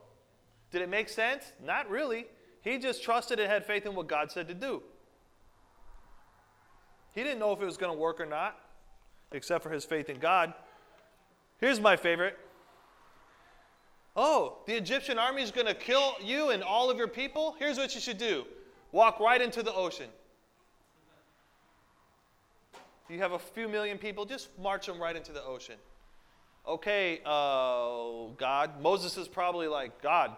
Did 0.71 0.83
it 0.83 0.89
make 0.89 1.09
sense? 1.09 1.53
Not 1.65 1.91
really. 1.91 2.27
He 2.63 2.79
just 2.79 3.03
trusted 3.03 3.41
and 3.41 3.51
had 3.51 3.65
faith 3.65 3.87
in 3.87 3.95
what 3.95 4.07
God 4.07 4.31
said 4.31 4.49
to 4.49 4.55
do. 4.55 4.83
He 7.15 7.23
didn't 7.23 7.39
know 7.39 7.53
if 7.53 7.61
it 7.61 7.65
was 7.65 7.77
going 7.77 7.93
to 7.93 7.99
work 7.99 8.21
or 8.21 8.27
not, 8.27 8.57
except 9.33 9.63
for 9.63 9.71
his 9.71 9.85
faith 9.85 10.09
in 10.09 10.19
God. 10.19 10.53
Here's 11.59 11.81
my 11.81 11.97
favorite. 11.97 12.39
Oh, 14.17 14.59
the 14.67 14.75
Egyptian 14.75 15.19
army 15.19 15.43
is 15.43 15.51
going 15.51 15.67
to 15.67 15.75
kill 15.75 16.15
you 16.23 16.51
and 16.51 16.63
all 16.63 16.91
of 16.91 16.99
your 16.99 17.09
people? 17.09 17.57
Here's 17.59 17.79
what 17.79 17.95
you 17.95 18.01
should 18.01 18.19
do 18.19 18.45
walk 18.93 19.21
right 19.21 19.41
into 19.41 19.63
the 19.63 19.73
ocean. 19.73 20.09
You 23.09 23.19
have 23.19 23.33
a 23.33 23.39
few 23.39 23.69
million 23.69 23.99
people, 23.99 24.25
just 24.25 24.57
march 24.59 24.87
them 24.87 25.01
right 25.01 25.17
into 25.17 25.33
the 25.33 25.43
ocean. 25.45 25.75
Okay, 26.67 27.21
uh, 27.25 28.29
God. 28.37 28.81
Moses 28.81 29.17
is 29.17 29.27
probably 29.27 29.67
like, 29.67 30.01
God, 30.01 30.37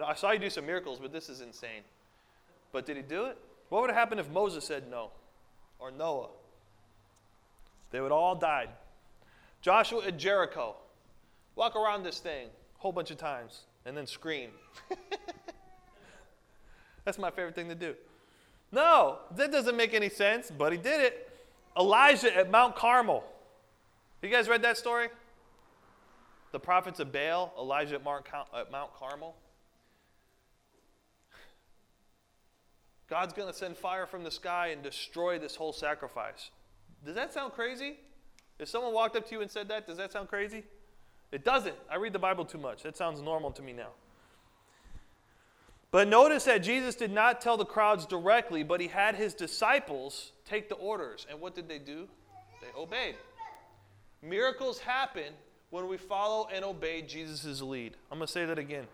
I, 0.00 0.14
saw 0.14 0.30
you 0.30 0.38
do 0.38 0.48
some 0.48 0.66
miracles, 0.66 0.98
but 1.00 1.12
this 1.12 1.28
is 1.28 1.40
insane. 1.40 1.82
But 2.72 2.86
did 2.86 2.96
he 2.96 3.02
do 3.02 3.26
it? 3.26 3.36
What 3.68 3.82
would 3.82 3.90
have 3.90 3.98
happened 3.98 4.20
if 4.20 4.30
Moses 4.30 4.64
said 4.64 4.90
no? 4.90 5.10
Or 5.78 5.90
Noah? 5.90 6.28
They 7.90 8.00
would 8.00 8.12
all 8.12 8.34
died. 8.34 8.70
Joshua 9.60 10.06
at 10.06 10.18
Jericho. 10.18 10.76
Walk 11.56 11.76
around 11.76 12.02
this 12.02 12.18
thing 12.18 12.46
a 12.46 12.80
whole 12.80 12.92
bunch 12.92 13.10
of 13.10 13.18
times 13.18 13.62
and 13.84 13.96
then 13.96 14.06
scream. 14.06 14.50
That's 17.04 17.18
my 17.18 17.30
favorite 17.30 17.54
thing 17.54 17.68
to 17.68 17.74
do. 17.74 17.94
No, 18.70 19.18
that 19.36 19.52
doesn't 19.52 19.76
make 19.76 19.92
any 19.92 20.08
sense, 20.08 20.50
but 20.50 20.72
he 20.72 20.78
did 20.78 21.00
it. 21.00 21.30
Elijah 21.78 22.34
at 22.34 22.50
Mount 22.50 22.74
Carmel. 22.74 23.24
You 24.22 24.30
guys 24.30 24.48
read 24.48 24.62
that 24.62 24.78
story? 24.78 25.08
The 26.52 26.60
prophets 26.60 27.00
of 27.00 27.12
Baal, 27.12 27.52
Elijah 27.58 27.96
at 27.96 28.04
Mount 28.04 28.94
Carmel. 28.94 29.34
God's 33.12 33.34
going 33.34 33.46
to 33.46 33.52
send 33.52 33.76
fire 33.76 34.06
from 34.06 34.24
the 34.24 34.30
sky 34.30 34.68
and 34.68 34.82
destroy 34.82 35.38
this 35.38 35.54
whole 35.54 35.74
sacrifice. 35.74 36.50
Does 37.04 37.14
that 37.14 37.30
sound 37.30 37.52
crazy? 37.52 37.98
If 38.58 38.70
someone 38.70 38.94
walked 38.94 39.16
up 39.16 39.28
to 39.28 39.34
you 39.34 39.42
and 39.42 39.50
said 39.50 39.68
that, 39.68 39.86
does 39.86 39.98
that 39.98 40.12
sound 40.12 40.28
crazy? 40.28 40.64
It 41.30 41.44
doesn't. 41.44 41.74
I 41.90 41.96
read 41.96 42.14
the 42.14 42.18
Bible 42.18 42.46
too 42.46 42.56
much. 42.56 42.82
That 42.84 42.96
sounds 42.96 43.20
normal 43.20 43.50
to 43.50 43.60
me 43.60 43.74
now. 43.74 43.90
But 45.90 46.08
notice 46.08 46.44
that 46.44 46.62
Jesus 46.62 46.94
did 46.94 47.12
not 47.12 47.42
tell 47.42 47.58
the 47.58 47.66
crowds 47.66 48.06
directly, 48.06 48.62
but 48.62 48.80
he 48.80 48.88
had 48.88 49.14
his 49.14 49.34
disciples 49.34 50.32
take 50.46 50.70
the 50.70 50.76
orders. 50.76 51.26
And 51.28 51.38
what 51.38 51.54
did 51.54 51.68
they 51.68 51.78
do? 51.78 52.08
They 52.62 52.80
obeyed. 52.80 53.16
Miracles 54.22 54.78
happen 54.78 55.34
when 55.68 55.86
we 55.86 55.98
follow 55.98 56.48
and 56.50 56.64
obey 56.64 57.02
Jesus' 57.02 57.60
lead. 57.60 57.94
I'm 58.10 58.16
going 58.16 58.26
to 58.26 58.32
say 58.32 58.46
that 58.46 58.58
again. 58.58 58.86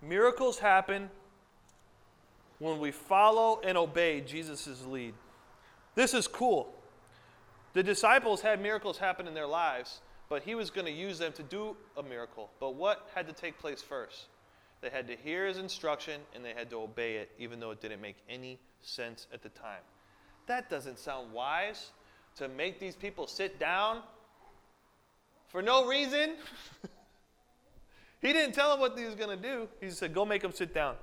Miracles 0.00 0.60
happen 0.60 1.10
when 2.60 2.78
we 2.78 2.92
follow 2.92 3.60
and 3.64 3.76
obey 3.76 4.20
Jesus' 4.20 4.86
lead. 4.86 5.14
This 5.96 6.14
is 6.14 6.28
cool. 6.28 6.72
The 7.72 7.82
disciples 7.82 8.40
had 8.40 8.60
miracles 8.62 8.98
happen 8.98 9.26
in 9.26 9.34
their 9.34 9.46
lives, 9.46 10.00
but 10.28 10.42
he 10.42 10.54
was 10.54 10.70
going 10.70 10.86
to 10.86 10.92
use 10.92 11.18
them 11.18 11.32
to 11.32 11.42
do 11.42 11.76
a 11.96 12.02
miracle. 12.02 12.50
But 12.60 12.74
what 12.74 13.08
had 13.14 13.26
to 13.26 13.32
take 13.32 13.58
place 13.58 13.82
first? 13.82 14.26
They 14.82 14.90
had 14.90 15.08
to 15.08 15.16
hear 15.16 15.46
his 15.46 15.58
instruction 15.58 16.20
and 16.34 16.44
they 16.44 16.52
had 16.52 16.70
to 16.70 16.76
obey 16.76 17.16
it, 17.16 17.30
even 17.38 17.60
though 17.60 17.70
it 17.70 17.80
didn't 17.80 18.00
make 18.00 18.16
any 18.28 18.58
sense 18.82 19.26
at 19.32 19.42
the 19.42 19.48
time. 19.48 19.82
That 20.46 20.70
doesn't 20.70 20.98
sound 20.98 21.32
wise 21.32 21.90
to 22.36 22.48
make 22.48 22.78
these 22.78 22.94
people 22.94 23.26
sit 23.26 23.58
down 23.58 24.02
for 25.48 25.62
no 25.62 25.86
reason. 25.86 26.34
he 28.20 28.32
didn't 28.32 28.54
tell 28.54 28.70
them 28.70 28.80
what 28.80 28.98
he 28.98 29.04
was 29.04 29.14
going 29.14 29.36
to 29.36 29.42
do. 29.42 29.68
He 29.80 29.90
said, 29.90 30.14
Go 30.14 30.24
make 30.24 30.42
them 30.42 30.52
sit 30.52 30.74
down. 30.74 30.96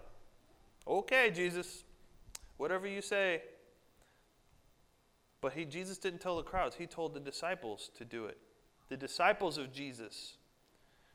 Okay, 0.87 1.31
Jesus, 1.31 1.83
whatever 2.57 2.87
you 2.87 3.01
say. 3.01 3.41
But 5.41 5.53
he, 5.53 5.65
Jesus 5.65 5.97
didn't 5.97 6.19
tell 6.19 6.37
the 6.37 6.43
crowds, 6.43 6.75
he 6.75 6.87
told 6.87 7.13
the 7.13 7.19
disciples 7.19 7.91
to 7.97 8.05
do 8.05 8.25
it 8.25 8.37
the 8.89 8.97
disciples 8.97 9.57
of 9.57 9.73
Jesus, 9.73 10.35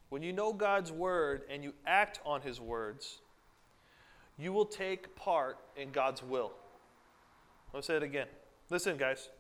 when 0.09 0.23
you 0.23 0.33
know 0.33 0.53
God's 0.53 0.93
word 0.93 1.43
and 1.49 1.65
you 1.65 1.73
act 1.87 2.21
on 2.25 2.43
his 2.43 2.61
words, 2.61 3.21
you 4.39 4.53
will 4.53 4.67
take 4.67 5.17
part 5.17 5.59
in 5.77 5.91
God's 5.91 6.23
will. 6.23 6.53
I'll 7.75 7.83
say 7.83 7.97
it 7.97 8.03
again. 8.03 8.27
Listen, 8.69 8.97
guys. 8.97 9.31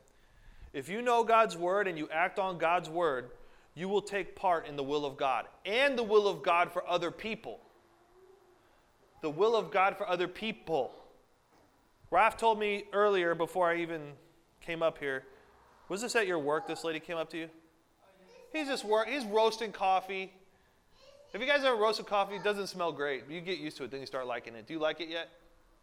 If 0.72 0.88
you 0.88 1.02
know 1.02 1.22
God's 1.22 1.56
word 1.56 1.86
and 1.86 1.98
you 1.98 2.08
act 2.10 2.38
on 2.38 2.56
God's 2.56 2.88
word, 2.88 3.30
you 3.74 3.88
will 3.88 4.00
take 4.00 4.34
part 4.34 4.66
in 4.66 4.76
the 4.76 4.82
will 4.82 5.04
of 5.04 5.18
God 5.18 5.46
and 5.66 5.98
the 5.98 6.02
will 6.02 6.26
of 6.26 6.42
God 6.42 6.72
for 6.72 6.86
other 6.88 7.10
people. 7.10 7.60
The 9.22 9.30
will 9.30 9.56
of 9.56 9.70
God 9.70 9.96
for 9.96 10.08
other 10.08 10.28
people. 10.28 10.92
Raph 12.12 12.36
told 12.36 12.58
me 12.58 12.84
earlier, 12.92 13.34
before 13.34 13.70
I 13.70 13.78
even 13.78 14.12
came 14.60 14.82
up 14.82 14.98
here, 14.98 15.24
was 15.88 16.02
this 16.02 16.14
at 16.14 16.26
your 16.26 16.38
work? 16.38 16.66
This 16.66 16.84
lady 16.84 17.00
came 17.00 17.16
up 17.16 17.30
to 17.30 17.38
you? 17.38 17.48
He's 18.52 18.66
just 18.66 18.84
work. 18.84 19.08
He's 19.08 19.24
roasting 19.24 19.72
coffee. 19.72 20.32
If 21.32 21.40
you 21.40 21.46
guys 21.46 21.64
ever 21.64 21.76
roasted 21.76 22.06
coffee, 22.06 22.36
it 22.36 22.44
doesn't 22.44 22.66
smell 22.66 22.92
great. 22.92 23.24
You 23.30 23.40
get 23.40 23.58
used 23.58 23.78
to 23.78 23.84
it, 23.84 23.90
then 23.90 24.00
you 24.00 24.06
start 24.06 24.26
liking 24.26 24.54
it. 24.54 24.66
Do 24.66 24.74
you 24.74 24.80
like 24.80 25.00
it 25.00 25.08
yet? 25.08 25.30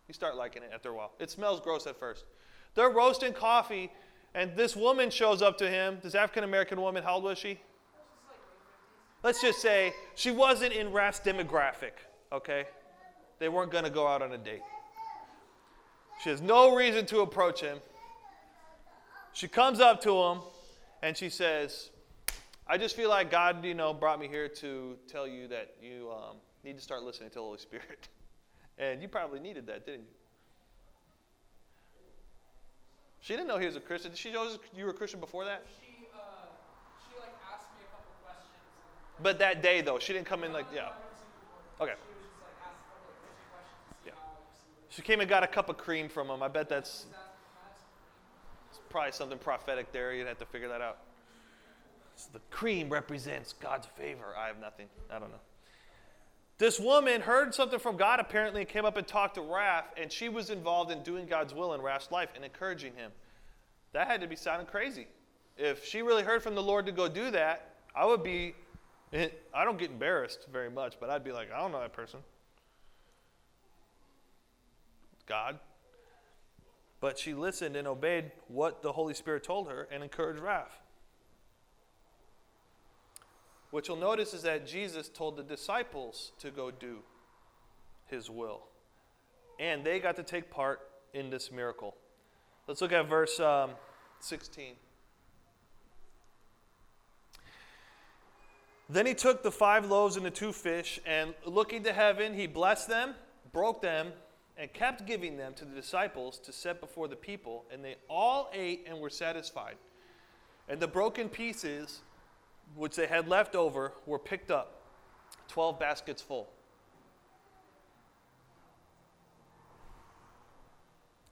You 0.08 0.14
start 0.14 0.36
liking 0.36 0.62
it 0.62 0.72
after 0.74 0.90
a 0.90 0.94
while. 0.94 1.14
It 1.20 1.32
smells 1.32 1.60
gross 1.60 1.88
at 1.88 2.00
first. 2.00 2.26
They're 2.76 2.90
roasting 2.90 3.34
coffee, 3.34 3.92
and 4.36 4.56
this 4.56 4.76
woman 4.76 5.10
shows 5.10 5.42
up 5.42 5.58
to 5.60 5.70
him. 5.70 5.98
This 6.04 6.14
African 6.14 6.44
American 6.44 6.80
woman, 6.82 7.04
how 7.04 7.16
old 7.16 7.24
was 7.24 7.38
she? 7.38 7.60
Let's 9.24 9.42
just 9.42 9.60
say 9.60 9.94
she 10.16 10.32
wasn't 10.32 10.74
in 10.74 10.92
Raph's 10.92 11.20
demographic, 11.20 11.94
okay? 12.32 12.66
They 13.40 13.50
weren't 13.50 13.72
going 13.72 13.86
to 13.86 13.90
go 13.90 14.06
out 14.06 14.22
on 14.22 14.34
a 14.34 14.38
date. 14.38 14.62
She 16.22 16.30
has 16.30 16.42
no 16.42 16.76
reason 16.76 17.06
to 17.08 17.22
approach 17.22 17.62
him. 17.62 17.80
She 19.32 19.48
comes 19.48 19.80
up 19.80 20.02
to 20.04 20.14
him 20.16 20.40
and 21.02 21.16
she 21.16 21.30
says, 21.30 21.92
I 22.68 22.78
just 22.78 22.96
feel 22.96 23.10
like 23.10 23.32
God, 23.32 23.64
you 23.64 23.74
know, 23.74 23.94
brought 23.94 24.20
me 24.20 24.28
here 24.28 24.50
to 24.50 24.98
tell 25.08 25.26
you 25.26 25.48
that 25.48 25.76
you 25.82 26.12
um, 26.12 26.36
need 26.64 26.76
to 26.76 26.84
start 26.84 27.04
listening 27.04 27.30
to 27.30 27.36
the 27.36 27.42
Holy 27.42 27.58
Spirit. 27.58 28.10
and 28.78 29.02
you 29.02 29.08
probably 29.08 29.40
needed 29.40 29.66
that, 29.68 29.86
didn't 29.86 30.02
you? 30.02 30.14
She 33.22 33.34
didn't 33.34 33.48
know 33.48 33.58
he 33.58 33.66
was 33.66 33.76
a 33.76 33.82
Christian. 33.82 34.12
Did 34.12 34.18
she 34.18 34.32
know 34.32 34.50
you 34.76 34.84
were 34.84 34.92
a 34.92 34.94
Christian 34.94 35.20
before 35.20 35.46
that? 35.46 35.66
She, 35.80 36.08
uh, 36.14 36.20
she 37.08 37.20
like 37.20 37.34
asked 37.54 37.68
me 37.76 37.86
a 37.86 37.92
couple 37.92 38.14
questions. 38.24 38.52
But 39.22 39.40
that 39.40 39.62
day 39.62 39.82
though, 39.82 40.00
she 40.00 40.14
didn't 40.14 40.28
come 40.28 40.44
in 40.44 40.52
like 40.52 40.66
yeah. 40.74 40.90
Okay. 41.82 41.94
She 44.90 45.02
came 45.02 45.20
and 45.20 45.30
got 45.30 45.44
a 45.44 45.48
cup 45.48 45.70
of 45.70 45.78
cream 45.78 46.10
from 46.10 46.30
him. 46.30 46.42
I 46.42 46.48
bet 46.48 46.68
that's 46.68 47.06
probably 48.90 49.12
something 49.12 49.38
prophetic 49.38 49.92
there. 49.92 50.14
You'd 50.14 50.28
have 50.28 50.40
to 50.40 50.46
figure 50.46 50.68
that 50.70 50.82
out 50.82 50.98
the 52.34 52.40
cream 52.52 52.90
represents 52.90 53.54
God's 53.54 53.88
favor. 53.98 54.36
I 54.38 54.48
have 54.48 54.60
nothing. 54.60 54.88
I 55.10 55.20
don't 55.20 55.32
know. 55.32 55.40
This 56.58 56.80
woman 56.80 57.22
heard 57.22 57.56
something 57.56 57.80
from 57.80 57.96
God 57.96 58.20
apparently 58.20 58.62
and 58.62 58.70
came 58.70 58.84
up 58.84 58.98
and 58.98 59.08
talked 59.08 59.36
to 59.36 59.42
Raph, 59.42 59.86
and 59.96 60.12
she 60.12 60.28
was 60.28 60.50
involved 60.50 60.92
in 60.92 61.02
doing 61.04 61.26
God's 61.26 61.54
will 61.54 61.74
in 61.74 61.82
Raph's 61.82 62.12
life 62.12 62.30
and 62.36 62.44
encouraging 62.44 62.94
him. 62.96 63.12
That 63.94 64.08
had 64.08 64.20
to 64.22 64.28
be 64.28 64.36
sounding 64.36 64.68
crazy. 64.68 65.08
If 65.58 65.86
she 65.86 66.02
really 66.02 66.24
heard 66.24 66.44
from 66.44 66.56
the 66.56 66.64
Lord 66.64 66.86
to 66.88 66.92
go 66.92 67.08
do 67.08 67.32
that, 67.32 67.76
I 67.96 68.06
would 68.06 68.24
be, 68.24 68.56
I 69.14 69.64
don't 69.64 69.78
get 69.78 69.90
embarrassed 69.90 70.48
very 70.52 70.70
much, 70.70 70.98
but 71.00 71.10
I'd 71.10 71.24
be 71.24 71.32
like, 71.32 71.50
I 71.52 71.60
don't 71.60 71.72
know 71.72 71.80
that 71.80 71.94
person. 71.94 72.20
God. 75.30 75.60
But 77.00 77.18
she 77.18 77.34
listened 77.34 77.78
and 77.78 77.88
obeyed 77.88 78.32
what 78.50 78.82
the 78.82 78.92
Holy 78.92 79.14
Spirit 79.14 79.44
told 79.44 79.70
her 79.70 79.88
and 79.90 80.04
encouraged 80.04 80.42
Raph. 80.42 80.66
What 83.72 83.88
you'll 83.88 83.98
notice 83.98 84.34
is 84.34 84.42
that 84.42 84.68
Jesus 84.68 85.08
told 85.08 85.38
the 85.38 85.44
disciples 85.44 86.32
to 86.40 86.50
go 86.50 86.72
do 86.72 87.00
his 88.08 88.30
will. 88.30 88.64
And 89.60 89.86
they 89.86 90.00
got 90.00 90.16
to 90.16 90.24
take 90.24 90.50
part 90.50 90.82
in 91.14 91.30
this 91.30 91.52
miracle. 91.52 91.96
Let's 92.68 92.82
look 92.82 92.92
at 92.92 93.08
verse 93.08 93.40
um, 93.40 93.72
16. 94.20 94.74
Then 98.90 99.06
he 99.06 99.14
took 99.14 99.44
the 99.44 99.52
five 99.52 99.86
loaves 99.86 100.18
and 100.18 100.26
the 100.26 100.32
two 100.32 100.52
fish, 100.52 101.00
and 101.06 101.36
looking 101.46 101.84
to 101.84 101.94
heaven, 101.94 102.34
he 102.34 102.48
blessed 102.48 102.88
them, 102.90 103.14
broke 103.54 103.82
them, 103.84 104.14
and 104.60 104.72
kept 104.74 105.06
giving 105.06 105.38
them 105.38 105.54
to 105.54 105.64
the 105.64 105.74
disciples 105.74 106.38
to 106.40 106.52
set 106.52 106.82
before 106.82 107.08
the 107.08 107.16
people. 107.16 107.64
And 107.72 107.84
they 107.84 107.96
all 108.10 108.52
ate 108.54 108.86
and 108.88 109.00
were 109.00 109.10
satisfied. 109.10 109.78
And 110.68 110.82
the 110.82 110.88
broken 110.88 111.30
pieces, 111.30 112.02
which 112.76 112.98
they 112.98 113.08
had 113.08 113.30
left 113.30 113.56
over, 113.56 113.94
were 114.06 114.20
picked 114.20 114.52
up 114.52 114.82
12 115.48 115.80
baskets 115.80 116.22
full. 116.22 116.50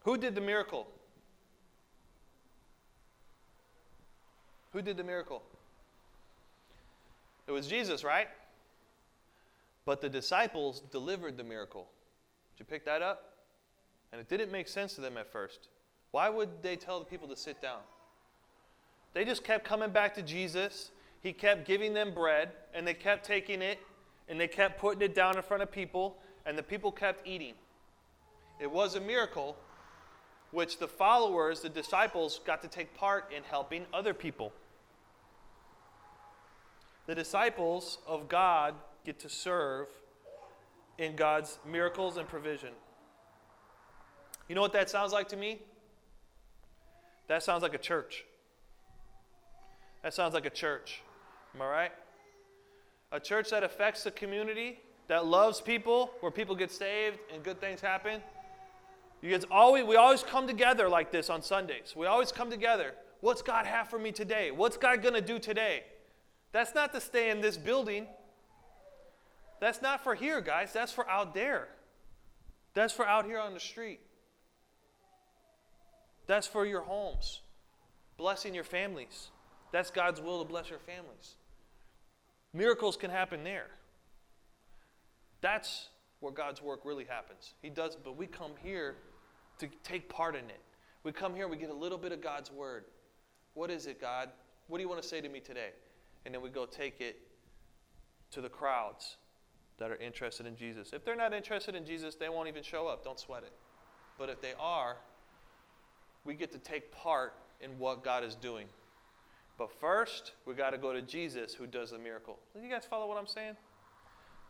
Who 0.03 0.17
did 0.17 0.33
the 0.33 0.41
miracle? 0.41 0.87
Who 4.71 4.81
did 4.81 4.95
the 4.95 5.03
miracle? 5.03 5.43
It 7.45 7.51
was 7.51 7.67
Jesus, 7.67 8.05
right? 8.05 8.29
But 9.83 9.99
the 9.99 10.07
disciples 10.07 10.79
delivered 10.91 11.35
the 11.35 11.43
miracle. 11.43 11.89
Did 12.57 12.63
you 12.63 12.65
pick 12.65 12.85
that 12.85 13.03
up? 13.03 13.33
And 14.11 14.19
it 14.19 14.27
didn't 14.27 14.51
make 14.51 14.67
sense 14.67 14.95
to 14.95 15.01
them 15.01 15.15
at 15.17 15.31
first. 15.31 15.67
Why 16.09 16.27
would 16.27 16.63
they 16.63 16.75
tell 16.75 16.97
the 16.97 17.05
people 17.05 17.27
to 17.27 17.35
sit 17.35 17.61
down? 17.61 17.79
They 19.13 19.25
just 19.25 19.43
kept 19.43 19.63
coming 19.63 19.91
back 19.91 20.15
to 20.15 20.23
Jesus. 20.23 20.89
He 21.21 21.33
kept 21.33 21.67
giving 21.67 21.93
them 21.93 22.13
bread, 22.13 22.49
and 22.73 22.87
they 22.87 22.95
kept 22.95 23.25
taking 23.25 23.61
it, 23.61 23.79
and 24.27 24.39
they 24.39 24.47
kept 24.47 24.79
putting 24.79 25.03
it 25.03 25.13
down 25.13 25.37
in 25.37 25.43
front 25.43 25.61
of 25.61 25.71
people, 25.71 26.17
and 26.47 26.57
the 26.57 26.63
people 26.63 26.91
kept 26.91 27.27
eating. 27.27 27.53
It 28.59 28.71
was 28.71 28.95
a 28.95 29.01
miracle, 29.01 29.55
which 30.51 30.79
the 30.79 30.87
followers, 30.87 31.61
the 31.61 31.69
disciples, 31.69 32.39
got 32.43 32.63
to 32.63 32.67
take 32.67 32.95
part 32.95 33.31
in 33.35 33.43
helping 33.43 33.85
other 33.93 34.15
people. 34.15 34.51
The 37.05 37.13
disciples 37.13 37.99
of 38.07 38.27
God 38.27 38.73
get 39.05 39.19
to 39.19 39.29
serve 39.29 39.87
in 40.97 41.15
God's 41.15 41.59
miracles 41.65 42.17
and 42.17 42.27
provision. 42.27 42.71
You 44.47 44.55
know 44.55 44.61
what 44.61 44.73
that 44.73 44.89
sounds 44.89 45.11
like 45.11 45.27
to 45.29 45.37
me? 45.37 45.59
That 47.27 47.43
sounds 47.43 47.61
like 47.61 47.73
a 47.73 47.79
church. 47.79 48.25
That 50.03 50.13
sounds 50.13 50.33
like 50.33 50.45
a 50.45 50.49
church. 50.49 51.01
Am 51.53 51.61
I 51.61 51.67
right? 51.67 51.91
A 53.11 53.19
church 53.19 53.49
that 53.49 53.63
affects 53.63 54.03
the 54.03 54.11
community, 54.11 54.79
that 55.07 55.25
loves 55.25 55.59
people, 55.59 56.11
where 56.21 56.31
people 56.31 56.55
get 56.55 56.71
saved 56.71 57.19
and 57.33 57.43
good 57.43 57.59
things 57.59 57.81
happen. 57.81 58.21
You 59.21 59.31
guys 59.31 59.45
always, 59.49 59.83
we 59.83 59.95
always 59.95 60.23
come 60.23 60.47
together 60.47 60.87
like 60.87 61.11
this 61.11 61.29
on 61.29 61.41
Sundays. 61.41 61.93
We 61.95 62.05
always 62.05 62.31
come 62.31 62.49
together. 62.49 62.93
What's 63.21 63.41
God 63.41 63.65
have 63.65 63.89
for 63.89 63.97
me 63.97 64.11
today? 64.11 64.51
What's 64.51 64.77
God 64.77 65.01
going 65.01 65.15
to 65.15 65.21
do 65.21 65.39
today? 65.39 65.83
That's 66.51 66.75
not 66.75 66.93
to 66.93 67.01
stay 67.01 67.29
in 67.29 67.41
this 67.41 67.57
building. 67.57 68.07
That's 69.59 69.81
not 69.81 70.03
for 70.03 70.15
here, 70.15 70.41
guys. 70.41 70.71
That's 70.73 70.91
for 70.91 71.09
out 71.09 71.33
there. 71.33 71.67
That's 72.73 72.93
for 72.93 73.07
out 73.07 73.25
here 73.25 73.39
on 73.39 73.53
the 73.53 73.59
street. 73.59 73.99
That's 76.27 76.45
for 76.45 76.65
your 76.65 76.81
homes, 76.81 77.41
blessing 78.17 78.53
your 78.53 78.65
families. 78.65 79.29
That's 79.71 79.89
God's 79.89 80.21
will 80.21 80.43
to 80.43 80.47
bless 80.47 80.69
your 80.69 80.79
families. 80.79 81.35
Miracles 82.53 82.97
can 82.97 83.09
happen 83.09 83.43
there. 83.43 83.67
That's 85.41 85.89
where 86.19 86.31
God's 86.31 86.61
work 86.61 86.81
really 86.83 87.05
happens. 87.05 87.53
He 87.61 87.69
does, 87.69 87.95
but 87.95 88.17
we 88.17 88.27
come 88.27 88.51
here 88.61 88.95
to 89.59 89.67
take 89.83 90.09
part 90.09 90.35
in 90.35 90.45
it. 90.45 90.61
We 91.03 91.11
come 91.11 91.33
here, 91.35 91.47
we 91.47 91.57
get 91.57 91.69
a 91.69 91.75
little 91.75 91.97
bit 91.97 92.11
of 92.11 92.21
God's 92.21 92.51
word. 92.51 92.85
What 93.53 93.71
is 93.71 93.87
it, 93.87 94.01
God? 94.01 94.29
What 94.67 94.77
do 94.77 94.83
you 94.83 94.89
want 94.89 95.01
to 95.01 95.07
say 95.07 95.21
to 95.21 95.29
me 95.29 95.39
today? 95.39 95.69
And 96.25 96.33
then 96.33 96.41
we 96.41 96.49
go 96.49 96.65
take 96.65 96.99
it 96.99 97.19
to 98.31 98.41
the 98.41 98.49
crowds 98.49 99.17
that 99.79 99.91
are 99.91 99.97
interested 99.97 100.45
in 100.45 100.55
Jesus. 100.55 100.91
If 100.93 101.05
they're 101.05 101.15
not 101.15 101.33
interested 101.33 101.75
in 101.75 101.85
Jesus, 101.85 102.15
they 102.15 102.29
won't 102.29 102.47
even 102.47 102.63
show 102.63 102.87
up. 102.87 103.03
Don't 103.03 103.19
sweat 103.19 103.43
it. 103.43 103.53
But 104.17 104.29
if 104.29 104.41
they 104.41 104.53
are, 104.59 104.97
we 106.25 106.33
get 106.33 106.51
to 106.51 106.57
take 106.57 106.91
part 106.91 107.33
in 107.61 107.77
what 107.77 108.03
God 108.03 108.23
is 108.23 108.35
doing. 108.35 108.67
But 109.57 109.71
first, 109.79 110.33
we 110.45 110.53
got 110.53 110.71
to 110.71 110.77
go 110.77 110.93
to 110.93 111.01
Jesus 111.01 111.53
who 111.53 111.65
does 111.65 111.91
the 111.91 111.97
miracle. 111.97 112.37
You 112.59 112.69
guys 112.69 112.85
follow 112.85 113.07
what 113.07 113.17
I'm 113.17 113.27
saying? 113.27 113.55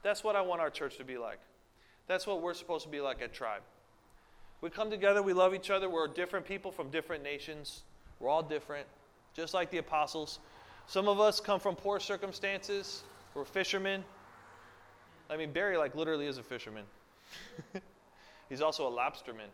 That's 0.04 0.24
what 0.24 0.36
I 0.36 0.42
want 0.42 0.62
our 0.62 0.70
church 0.70 0.98
to 0.98 1.04
be 1.04 1.18
like. 1.18 1.40
That's 2.08 2.26
what 2.26 2.42
we're 2.42 2.54
supposed 2.54 2.86
to 2.86 2.90
be 2.90 3.02
like 3.02 3.22
at 3.22 3.34
Tribe. 3.34 3.62
We 4.62 4.70
come 4.70 4.90
together, 4.90 5.22
we 5.22 5.34
love 5.34 5.54
each 5.54 5.70
other. 5.70 5.90
We're 5.90 6.08
different 6.08 6.46
people 6.46 6.72
from 6.72 6.90
different 6.90 7.24
nations. 7.24 7.84
We're 8.20 8.30
all 8.30 8.42
different, 8.42 8.88
just 9.36 9.54
like 9.54 9.70
the 9.70 9.78
apostles. 9.78 10.40
Some 10.88 11.08
of 11.08 11.20
us 11.20 11.40
come 11.40 11.60
from 11.60 11.76
poor 11.76 12.00
circumstances. 12.00 13.04
We're 13.36 13.46
fishermen. 13.46 14.04
I 15.30 15.38
mean, 15.38 15.52
Barry, 15.52 15.78
like, 15.78 15.96
literally 15.96 16.28
is 16.28 16.38
a 16.38 16.44
fisherman. 16.44 16.86
He's 18.50 18.62
also 18.62 18.88
a 18.88 18.92
lobsterman. 18.92 19.50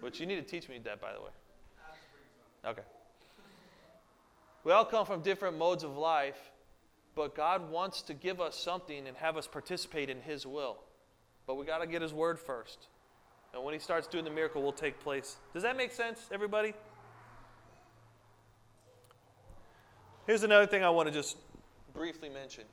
But 0.00 0.18
you 0.18 0.26
need 0.26 0.36
to 0.36 0.42
teach 0.42 0.68
me 0.68 0.78
that, 0.84 1.00
by 1.00 1.12
the 1.12 1.20
way. 1.20 1.30
Okay. 2.64 2.82
We 4.64 4.72
all 4.72 4.84
come 4.84 5.04
from 5.04 5.22
different 5.22 5.58
modes 5.58 5.84
of 5.84 5.96
life, 5.96 6.38
but 7.14 7.34
God 7.34 7.70
wants 7.70 8.02
to 8.02 8.14
give 8.14 8.40
us 8.40 8.56
something 8.56 9.06
and 9.06 9.16
have 9.16 9.36
us 9.36 9.46
participate 9.46 10.08
in 10.08 10.20
His 10.20 10.46
will. 10.46 10.78
But 11.46 11.56
we 11.56 11.66
got 11.66 11.78
to 11.78 11.86
get 11.86 12.00
His 12.00 12.14
word 12.14 12.38
first. 12.38 12.86
And 13.52 13.62
when 13.62 13.74
He 13.74 13.80
starts 13.80 14.06
doing 14.06 14.24
the 14.24 14.30
miracle, 14.30 14.62
will 14.62 14.72
take 14.72 15.00
place. 15.00 15.36
Does 15.52 15.64
that 15.64 15.76
make 15.76 15.92
sense, 15.92 16.20
everybody? 16.32 16.74
Here's 20.26 20.44
another 20.44 20.66
thing 20.66 20.84
I 20.84 20.90
want 20.90 21.08
to 21.08 21.12
just 21.12 21.36
briefly 21.92 22.28
mention. 22.28 22.64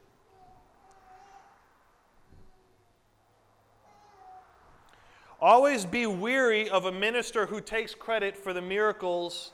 Always 5.42 5.86
be 5.86 6.06
weary 6.06 6.70
of 6.70 6.86
a 6.86 6.92
minister 6.92 7.46
who 7.46 7.62
takes 7.62 7.96
credit 7.96 8.36
for 8.36 8.54
the 8.54 8.62
miracles 8.62 9.52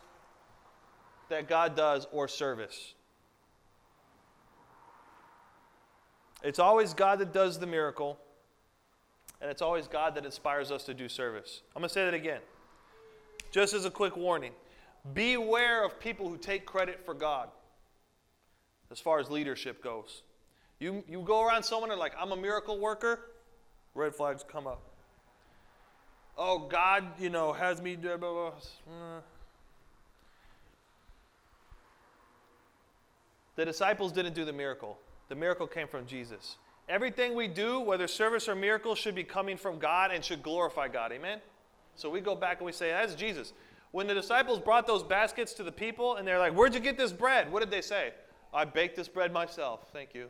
that 1.30 1.48
God 1.48 1.76
does 1.76 2.08
or 2.12 2.28
service. 2.28 2.96
It's 6.44 6.60
always 6.60 6.94
God 6.94 7.20
that 7.20 7.34
does 7.34 7.60
the 7.60 7.68
miracle, 7.68 8.20
and 9.42 9.50
it's 9.50 9.62
always 9.62 9.88
God 9.88 10.16
that 10.16 10.26
inspires 10.26 10.72
us 10.72 10.84
to 10.86 10.94
do 10.94 11.08
service. 11.08 11.62
I'm 11.76 11.82
going 11.82 11.90
to 11.90 11.94
say 11.94 12.06
that 12.06 12.14
again. 12.14 12.42
Just 13.52 13.74
as 13.74 13.86
a 13.86 13.92
quick 13.92 14.16
warning 14.16 14.52
beware 15.14 15.86
of 15.86 16.00
people 16.00 16.28
who 16.28 16.38
take 16.38 16.66
credit 16.66 17.06
for 17.06 17.14
God 17.14 17.50
as 18.92 19.00
far 19.00 19.20
as 19.20 19.30
leadership 19.30 19.84
goes. 19.84 20.24
You, 20.80 21.04
you 21.08 21.22
go 21.22 21.46
around 21.46 21.64
someone 21.64 21.92
and 21.92 22.00
like, 22.00 22.14
I'm 22.20 22.32
a 22.32 22.36
miracle 22.36 22.80
worker, 22.80 23.20
red 23.94 24.16
flags 24.16 24.44
come 24.48 24.66
up. 24.66 24.95
Oh, 26.38 26.60
God, 26.60 27.04
you 27.20 27.30
know, 27.30 27.54
has 27.54 27.82
me. 27.82 27.96
Blah, 27.96 28.18
blah, 28.18 28.32
blah. 28.34 28.52
The 33.56 33.66
disciples 33.66 34.12
didn't 34.12 34.34
do 34.34 34.44
the 34.44 34.54
miracle. 34.54 34.98
The 35.30 35.36
miracle 35.36 35.66
came 35.66 35.88
from 35.88 36.06
Jesus. 36.06 36.58
Everything 36.88 37.36
we 37.36 37.48
do, 37.48 37.80
whether 37.80 38.08
service 38.08 38.48
or 38.48 38.56
miracle, 38.56 38.96
should 38.96 39.16
be 39.16 39.24
coming 39.24 39.58
from 39.58 39.80
God 39.80 40.12
and 40.12 40.24
should 40.24 40.44
glorify 40.44 40.88
God. 40.88 41.12
Amen? 41.12 41.40
So 41.96 42.10
we 42.10 42.20
go 42.20 42.36
back 42.36 42.58
and 42.58 42.66
we 42.66 42.72
say, 42.72 42.90
that's 42.90 43.16
Jesus. 43.16 43.54
When 43.92 44.08
the 44.08 44.14
disciples 44.14 44.60
brought 44.60 44.86
those 44.86 45.04
baskets 45.04 45.54
to 45.54 45.64
the 45.64 45.72
people 45.72 46.18
and 46.18 46.28
they're 46.28 46.38
like, 46.38 46.54
Where'd 46.54 46.74
you 46.74 46.82
get 46.82 46.98
this 46.98 47.14
bread? 47.14 47.50
What 47.50 47.62
did 47.62 47.72
they 47.72 47.82
say? 47.82 48.12
I 48.54 48.66
baked 48.66 48.98
this 48.98 49.08
bread 49.08 49.32
myself. 49.32 49.90
Thank 49.94 50.14
you. 50.14 50.28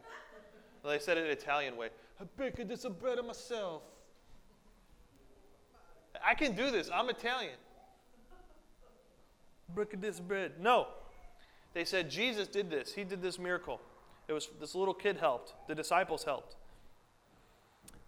Well, 0.83 0.93
they 0.93 0.99
said 0.99 1.17
it 1.17 1.25
in 1.25 1.31
Italian 1.31 1.75
way. 1.75 1.89
I 2.21 2.25
baked 2.37 2.65
this 2.67 2.85
bread 2.85 3.17
myself. 3.25 3.81
I 6.35 6.37
can 6.37 6.53
do 6.53 6.69
this. 6.69 6.89
I'm 6.93 7.07
Italian. 7.07 7.55
Break 9.73 10.01
this 10.01 10.19
bread. 10.19 10.51
No. 10.59 10.87
They 11.73 11.85
said 11.85 12.11
Jesus 12.11 12.49
did 12.49 12.69
this. 12.69 12.93
He 12.93 13.05
did 13.05 13.21
this 13.21 13.39
miracle. 13.39 13.79
It 14.27 14.33
was 14.33 14.49
this 14.59 14.75
little 14.75 14.93
kid 14.93 15.15
helped. 15.15 15.53
The 15.69 15.75
disciples 15.75 16.25
helped. 16.25 16.57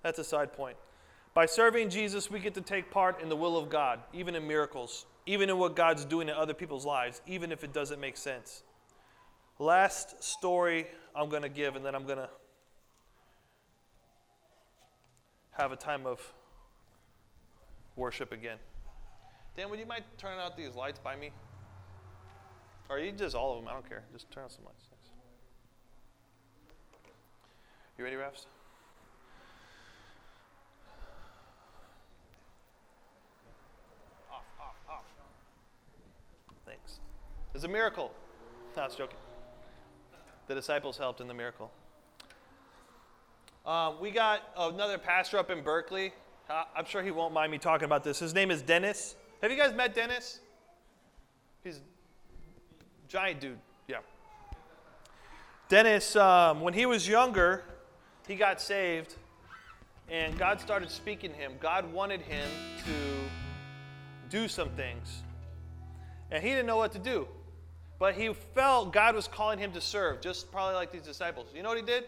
That's 0.04 0.20
a 0.20 0.26
side 0.26 0.52
point. 0.52 0.76
By 1.34 1.46
serving 1.46 1.90
Jesus, 1.90 2.30
we 2.30 2.40
get 2.40 2.54
to 2.56 2.62
take 2.62 2.92
part 2.92 3.22
in 3.22 3.30
the 3.30 3.36
will 3.38 3.56
of 3.56 3.70
God, 3.70 4.02
even 4.12 4.36
in 4.36 4.46
miracles, 4.46 5.06
even 5.26 5.50
in 5.50 5.58
what 5.58 5.78
God's 5.78 6.04
doing 6.04 6.28
in 6.28 6.36
other 6.36 6.54
people's 6.54 6.86
lives, 6.86 7.22
even 7.28 7.54
if 7.54 7.64
it 7.64 7.72
doesn't 7.72 8.02
make 8.02 8.18
sense. 8.18 8.64
Last 9.58 10.22
story 10.22 10.88
I'm 11.16 11.30
going 11.30 11.44
to 11.44 11.50
give, 11.50 11.78
and 11.78 11.86
then 11.86 11.96
I'm 11.96 12.06
going 12.06 12.18
to 12.18 12.30
have 15.52 15.72
a 15.72 15.78
time 15.78 16.06
of 16.06 16.34
worship 17.98 18.32
again. 18.32 18.58
Dan, 19.58 19.70
would 19.70 19.80
you 19.80 19.86
mind 19.86 20.04
turning 20.18 20.40
out 20.40 20.56
these 20.56 20.76
lights 20.76 21.00
by 21.00 21.16
me? 21.16 21.32
Or 22.90 23.00
you 23.00 23.12
just 23.12 23.36
all 23.36 23.58
of 23.58 23.60
them, 23.60 23.68
I 23.68 23.74
don't 23.74 23.88
care. 23.88 24.04
Just 24.14 24.32
turn 24.32 24.44
on 24.44 24.50
some 24.50 24.64
lights. 24.64 24.86
Thanks. 24.90 25.10
You 27.98 28.04
ready, 28.04 28.16
Rafs? 28.16 28.46
Off, 34.32 34.44
off, 34.62 34.76
off. 34.90 35.04
Thanks. 36.66 37.00
It's 37.56 37.64
a 37.64 37.68
miracle. 37.68 38.14
No, 38.76 38.84
I 38.84 38.86
was 38.86 38.96
joking. 38.96 39.18
The 40.48 40.56
disciples 40.56 40.98
helped 40.98 41.20
in 41.20 41.28
the 41.28 41.34
miracle. 41.34 41.72
Um, 43.66 44.00
we 44.00 44.12
got 44.12 44.44
another 44.56 44.98
pastor 44.98 45.38
up 45.40 45.50
in 45.50 45.62
Berkeley. 45.62 46.14
Uh, 46.50 46.64
I'm 46.76 46.86
sure 46.86 47.04
he 47.04 47.12
won't 47.12 47.34
mind 47.34 47.52
me 47.52 47.58
talking 47.58 47.84
about 47.84 48.06
this. 48.06 48.20
His 48.20 48.34
name 48.34 48.52
is 48.52 48.62
Dennis. 48.62 49.16
Have 49.42 49.52
you 49.52 49.58
guys 49.58 49.74
met 49.74 49.94
Dennis? 49.94 50.40
He's 51.62 51.78
a 51.78 53.10
giant 53.10 53.42
dude. 53.42 53.58
Yeah. 53.90 53.98
Dennis, 55.68 56.16
um, 56.16 56.62
when 56.62 56.74
he 56.74 56.86
was 56.86 57.06
younger, 57.06 57.66
he 58.30 58.36
got 58.36 58.62
saved, 58.62 59.16
and 60.10 60.38
God 60.38 60.62
started 60.62 60.90
speaking 60.90 61.32
to 61.32 61.36
him. 61.36 61.52
God 61.60 61.92
wanted 61.92 62.22
him 62.22 62.48
to 62.86 62.94
do 64.30 64.48
some 64.48 64.70
things, 64.70 65.24
and 66.32 66.42
he 66.42 66.50
didn't 66.50 66.66
know 66.66 66.78
what 66.78 66.94
to 66.94 67.00
do. 67.00 67.28
But 68.00 68.14
he 68.16 68.32
felt 68.56 68.94
God 68.94 69.16
was 69.16 69.28
calling 69.28 69.60
him 69.60 69.74
to 69.74 69.82
serve, 69.82 70.22
just 70.22 70.50
probably 70.50 70.76
like 70.76 70.94
these 70.94 71.02
disciples. 71.02 71.48
You 71.54 71.62
know 71.62 71.70
what 71.70 71.78
he 71.78 71.84
did? 71.84 72.06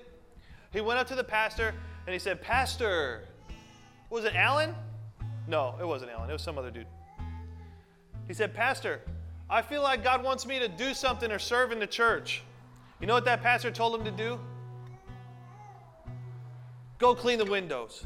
He 0.72 0.80
went 0.80 1.00
up 1.00 1.08
to 1.08 1.16
the 1.16 1.24
pastor 1.24 1.74
and 2.06 2.14
he 2.14 2.20
said, 2.20 2.42
Pastor, 2.42 3.24
was 4.10 4.26
it 4.26 4.36
Alan? 4.36 4.76
No, 5.48 5.76
it 5.80 5.88
wasn't 5.88 6.12
Alan. 6.12 6.30
It 6.30 6.34
was 6.34 6.42
some 6.42 6.58
other 6.58 6.72
dude. 6.72 6.88
He 8.28 8.34
said, 8.34 8.54
Pastor, 8.54 9.02
I 9.50 9.62
feel 9.62 9.82
like 9.82 10.04
God 10.04 10.24
wants 10.24 10.46
me 10.46 10.60
to 10.60 10.68
do 10.68 10.94
something 10.94 11.32
or 11.32 11.40
serve 11.40 11.72
in 11.72 11.80
the 11.80 11.88
church. 11.88 12.44
You 13.02 13.08
know 13.08 13.14
what 13.14 13.26
that 13.26 13.42
pastor 13.42 13.72
told 13.72 14.00
him 14.00 14.06
to 14.06 14.12
do? 14.12 14.40
Go 17.00 17.16
clean 17.16 17.40
the 17.40 17.46
windows. 17.46 18.06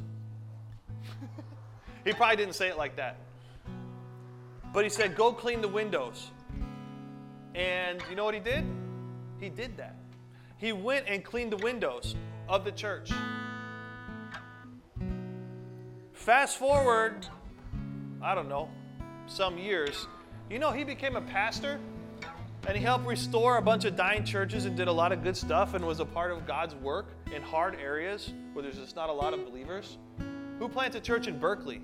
he 2.06 2.14
probably 2.14 2.38
didn't 2.38 2.56
say 2.56 2.70
it 2.70 2.78
like 2.78 2.96
that. 2.96 3.18
But 4.72 4.84
he 4.84 4.90
said, 4.90 5.16
Go 5.16 5.34
clean 5.34 5.62
the 5.62 5.68
windows. 5.68 6.32
And 7.56 8.02
you 8.10 8.16
know 8.16 8.24
what 8.24 8.34
he 8.34 8.40
did? 8.40 8.66
He 9.40 9.50
did 9.50 9.76
that. 9.78 9.96
He 10.58 10.72
went 10.72 11.08
and 11.08 11.24
cleaned 11.24 11.52
the 11.52 11.58
windows 11.58 12.16
of 12.48 12.64
the 12.64 12.72
church. 12.72 13.12
Fast 16.24 16.58
forward, 16.58 17.28
I 18.22 18.34
don't 18.34 18.48
know, 18.48 18.70
some 19.28 19.58
years, 19.58 20.08
you 20.50 20.58
know, 20.58 20.72
he 20.72 20.86
became 20.86 21.18
a 21.18 21.22
pastor 21.22 21.82
and 22.66 22.78
he 22.78 22.82
helped 22.82 23.06
restore 23.06 23.58
a 23.58 23.62
bunch 23.62 23.84
of 23.84 23.98
dying 23.98 24.24
churches 24.24 24.64
and 24.64 24.78
did 24.78 24.88
a 24.88 24.92
lot 24.92 25.12
of 25.12 25.22
good 25.22 25.36
stuff 25.36 25.74
and 25.74 25.86
was 25.86 26.00
a 26.00 26.06
part 26.06 26.32
of 26.32 26.48
God's 26.48 26.76
work 26.76 27.08
in 27.36 27.42
hard 27.42 27.76
areas 27.76 28.32
where 28.54 28.64
there's 28.64 28.78
just 28.78 28.96
not 28.96 29.10
a 29.10 29.12
lot 29.12 29.34
of 29.34 29.46
believers. 29.46 29.98
Who 30.60 30.70
plants 30.70 30.96
a 30.96 31.02
church 31.02 31.28
in 31.28 31.40
Berkeley? 31.40 31.82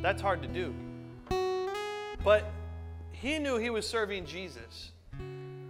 That's 0.00 0.22
hard 0.22 0.40
to 0.40 0.48
do. 0.48 0.74
But 2.24 2.50
he 3.10 3.38
knew 3.38 3.58
he 3.58 3.68
was 3.68 3.86
serving 3.86 4.24
Jesus. 4.24 4.91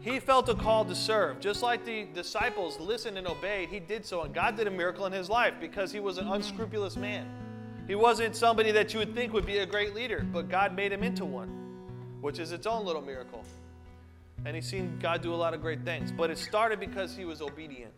He 0.03 0.19
felt 0.19 0.49
a 0.49 0.55
call 0.55 0.85
to 0.87 0.97
serve. 0.97 1.39
Just 1.39 1.63
like 1.63 1.85
the 1.85 2.07
disciples 2.13 2.79
listened 2.81 3.17
and 3.17 3.27
obeyed, 3.27 3.69
he 3.69 3.79
did 3.79 4.05
so, 4.05 4.23
and 4.23 4.35
God 4.35 4.57
did 4.57 4.67
a 4.67 4.71
miracle 4.71 5.07
in 5.07 5.13
his 5.13 5.31
life 5.31 5.55
because 5.61 5.93
he 5.93 6.01
was 6.01 6.19
an 6.19 6.27
unscrupulous 6.27 6.97
man. 6.97 7.29
He 7.87 7.95
wasn't 7.95 8.35
somebody 8.35 8.73
that 8.73 8.93
you 8.93 8.99
would 8.99 9.15
think 9.15 9.33
would 9.33 9.47
be 9.47 9.59
a 9.59 9.67
great 9.67 9.95
leader, 9.95 10.27
but 10.33 10.49
God 10.49 10.75
made 10.75 10.93
him 10.93 11.05
into 11.05 11.25
one, 11.25 11.49
which 12.21 12.41
is 12.41 12.51
its 12.51 12.67
own 12.67 12.85
little 12.85 13.01
miracle. 13.01 13.45
And 14.45 14.57
he's 14.57 14.67
seen 14.67 14.99
God 15.01 15.23
do 15.23 15.33
a 15.33 15.37
lot 15.37 15.55
of 15.55 15.63
great 15.63 15.85
things. 15.85 16.11
But 16.11 16.31
it 16.31 16.39
started 16.39 16.81
because 16.81 17.17
he 17.17 17.25
was 17.25 17.41
obedient. 17.41 17.93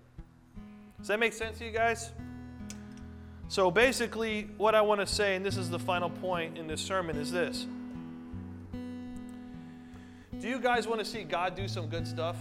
Does 0.98 1.08
that 1.08 1.18
make 1.18 1.32
sense 1.32 1.56
to 1.58 1.64
you 1.64 1.70
guys? 1.70 2.12
So 3.48 3.70
basically, 3.70 4.48
what 4.58 4.74
I 4.74 4.82
want 4.82 5.00
to 5.00 5.06
say, 5.06 5.36
and 5.36 5.44
this 5.44 5.56
is 5.56 5.70
the 5.70 5.78
final 5.78 6.10
point 6.10 6.58
in 6.58 6.66
this 6.66 6.82
sermon, 6.82 7.16
is 7.16 7.32
this. 7.32 7.66
Do 10.44 10.50
you 10.50 10.60
guys 10.60 10.86
want 10.86 10.98
to 10.98 11.06
see 11.06 11.22
God 11.24 11.54
do 11.54 11.66
some 11.66 11.86
good 11.86 12.06
stuff? 12.06 12.36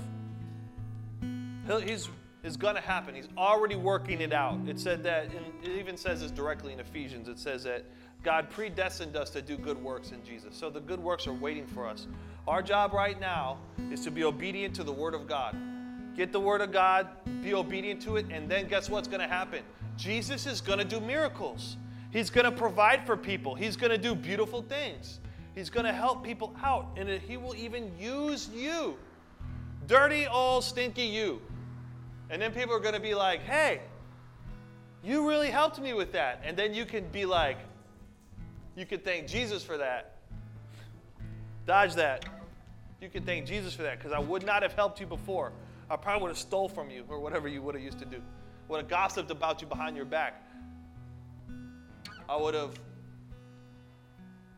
He'll, 1.66 1.80
he's 1.80 2.10
is 2.44 2.58
going 2.58 2.76
to 2.76 2.82
happen. 2.82 3.16
He's 3.16 3.30
already 3.38 3.78
working 3.78 4.20
it 4.20 4.34
out. 4.34 4.60
It 4.68 4.78
said 4.78 5.04
that, 5.04 5.28
and 5.28 5.46
it 5.64 5.80
even 5.80 5.96
says 5.96 6.20
this 6.20 6.30
directly 6.30 6.74
in 6.74 6.82
Ephesians. 6.82 7.30
It 7.30 7.40
says 7.40 7.64
that 7.64 7.86
God 8.22 8.50
predestined 8.50 9.16
us 9.16 9.30
to 9.30 9.42
do 9.42 9.56
good 9.56 9.82
works 9.82 10.12
in 10.12 10.22
Jesus. 10.26 10.54
So 10.54 10.70
the 10.70 10.82
good 10.82 11.00
works 11.00 11.28
are 11.28 11.34
waiting 11.34 11.66
for 11.66 11.88
us. 11.88 12.08
Our 12.46 12.62
job 12.62 12.92
right 12.92 13.18
now 13.22 13.60
is 13.90 14.02
to 14.02 14.12
be 14.12 14.26
obedient 14.26 14.76
to 14.76 14.84
the 14.84 14.92
Word 14.92 15.14
of 15.14 15.26
God. 15.26 15.56
Get 16.18 16.34
the 16.34 16.42
Word 16.42 16.60
of 16.60 16.74
God, 16.74 17.08
be 17.42 17.54
obedient 17.54 18.02
to 18.02 18.18
it, 18.18 18.26
and 18.30 18.52
then 18.52 18.68
guess 18.68 18.90
what's 18.90 19.08
going 19.08 19.22
to 19.22 19.30
happen? 19.30 19.64
Jesus 19.96 20.46
is 20.46 20.60
going 20.60 20.80
to 20.80 20.84
do 20.84 21.00
miracles. 21.00 21.78
He's 22.12 22.30
going 22.30 22.44
to 22.44 22.52
provide 22.52 23.06
for 23.06 23.16
people. 23.16 23.56
He's 23.56 23.78
going 23.78 23.92
to 23.92 23.98
do 23.98 24.14
beautiful 24.14 24.62
things. 24.62 25.22
He's 25.56 25.70
going 25.70 25.86
to 25.86 25.94
help 25.94 26.24
people 26.24 26.56
out, 26.64 26.88
and 26.98 27.10
He 27.10 27.38
will 27.38 27.56
even 27.56 27.92
use 28.00 28.50
you. 28.54 28.98
Dirty, 29.88 30.28
old, 30.28 30.64
stinky 30.64 31.04
you. 31.04 31.42
And 32.30 32.42
then 32.42 32.52
people 32.52 32.74
are 32.74 32.80
going 32.80 32.96
to 32.96 33.00
be 33.00 33.14
like, 33.14 33.42
hey, 33.42 33.82
you 35.04 35.28
really 35.28 35.50
helped 35.50 35.80
me 35.80 35.94
with 35.94 36.14
that. 36.14 36.42
And 36.44 36.58
then 36.58 36.74
you 36.74 36.86
can 36.86 37.08
be 37.10 37.26
like, 37.26 37.58
you 38.76 38.86
can 38.86 39.00
thank 39.00 39.28
Jesus 39.28 39.64
for 39.64 39.78
that. 39.78 40.16
Dodge 41.68 41.94
that. 41.96 42.26
You 43.02 43.10
can 43.10 43.24
thank 43.24 43.46
Jesus 43.46 43.74
for 43.74 43.84
that 43.84 44.00
because 44.00 44.14
I 44.14 44.20
would 44.20 44.46
not 44.46 44.64
have 44.64 44.74
helped 44.74 45.00
you 45.00 45.06
before. 45.06 45.52
I 45.90 45.98
probably 45.98 46.24
would 46.24 46.30
have 46.30 46.38
stole 46.38 46.70
from 46.70 46.90
you 46.90 47.04
or 47.10 47.20
whatever 47.20 47.48
you 47.48 47.62
would 47.62 47.76
have 47.76 47.84
used 47.84 48.00
to 48.00 48.06
do. 48.06 48.22
Would 48.70 48.78
have 48.78 48.88
gossiped 48.88 49.30
about 49.30 49.62
you 49.62 49.68
behind 49.68 49.96
your 49.96 50.06
back. 50.06 50.42
I 52.30 52.38
would 52.38 52.54
have 52.54 52.80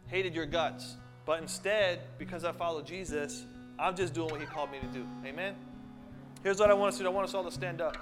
hated 0.08 0.36
your 0.36 0.46
guts. 0.46 0.98
But 1.26 1.42
instead, 1.42 2.02
because 2.18 2.44
I 2.44 2.52
follow 2.52 2.82
Jesus, 2.82 3.46
I'm 3.80 3.96
just 3.96 4.14
doing 4.14 4.30
what 4.30 4.40
he 4.40 4.46
called 4.46 4.72
me 4.72 4.80
to 4.80 4.88
do. 4.88 5.06
Amen? 5.26 5.56
Here's 6.44 6.60
what 6.60 6.70
I 6.70 6.74
want 6.74 6.90
us 6.90 6.98
to 6.98 7.04
do 7.04 7.10
I 7.10 7.12
want 7.12 7.28
us 7.28 7.34
all 7.34 7.44
to 7.44 7.52
stand 7.52 7.82
up. 7.82 7.98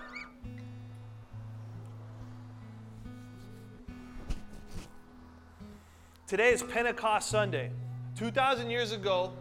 Today 6.27 6.51
is 6.51 6.63
Pentecost 6.63 7.29
Sunday. 7.29 7.71
2,000 8.17 8.69
years 8.69 8.91
ago, 8.91 9.33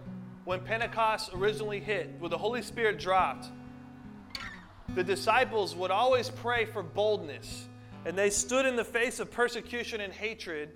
when 0.45 0.61
Pentecost 0.61 1.31
originally 1.35 1.81
hit, 1.81 2.15
when 2.19 2.31
the 2.31 2.39
Holy 2.39 2.63
Spirit 2.63 2.99
dropped, 2.99 3.47
the 4.95 5.05
disciples 5.05 5.75
would 5.75 5.91
always 5.91 6.29
pray 6.31 6.65
for 6.65 6.83
boldness. 6.83 7.67
And 8.05 8.17
they 8.17 8.31
stood 8.31 8.67
in 8.67 8.77
the 8.77 8.85
face 8.85 9.21
of 9.21 9.31
persecution 9.31 10.01
and 10.01 10.13
hatred 10.13 10.71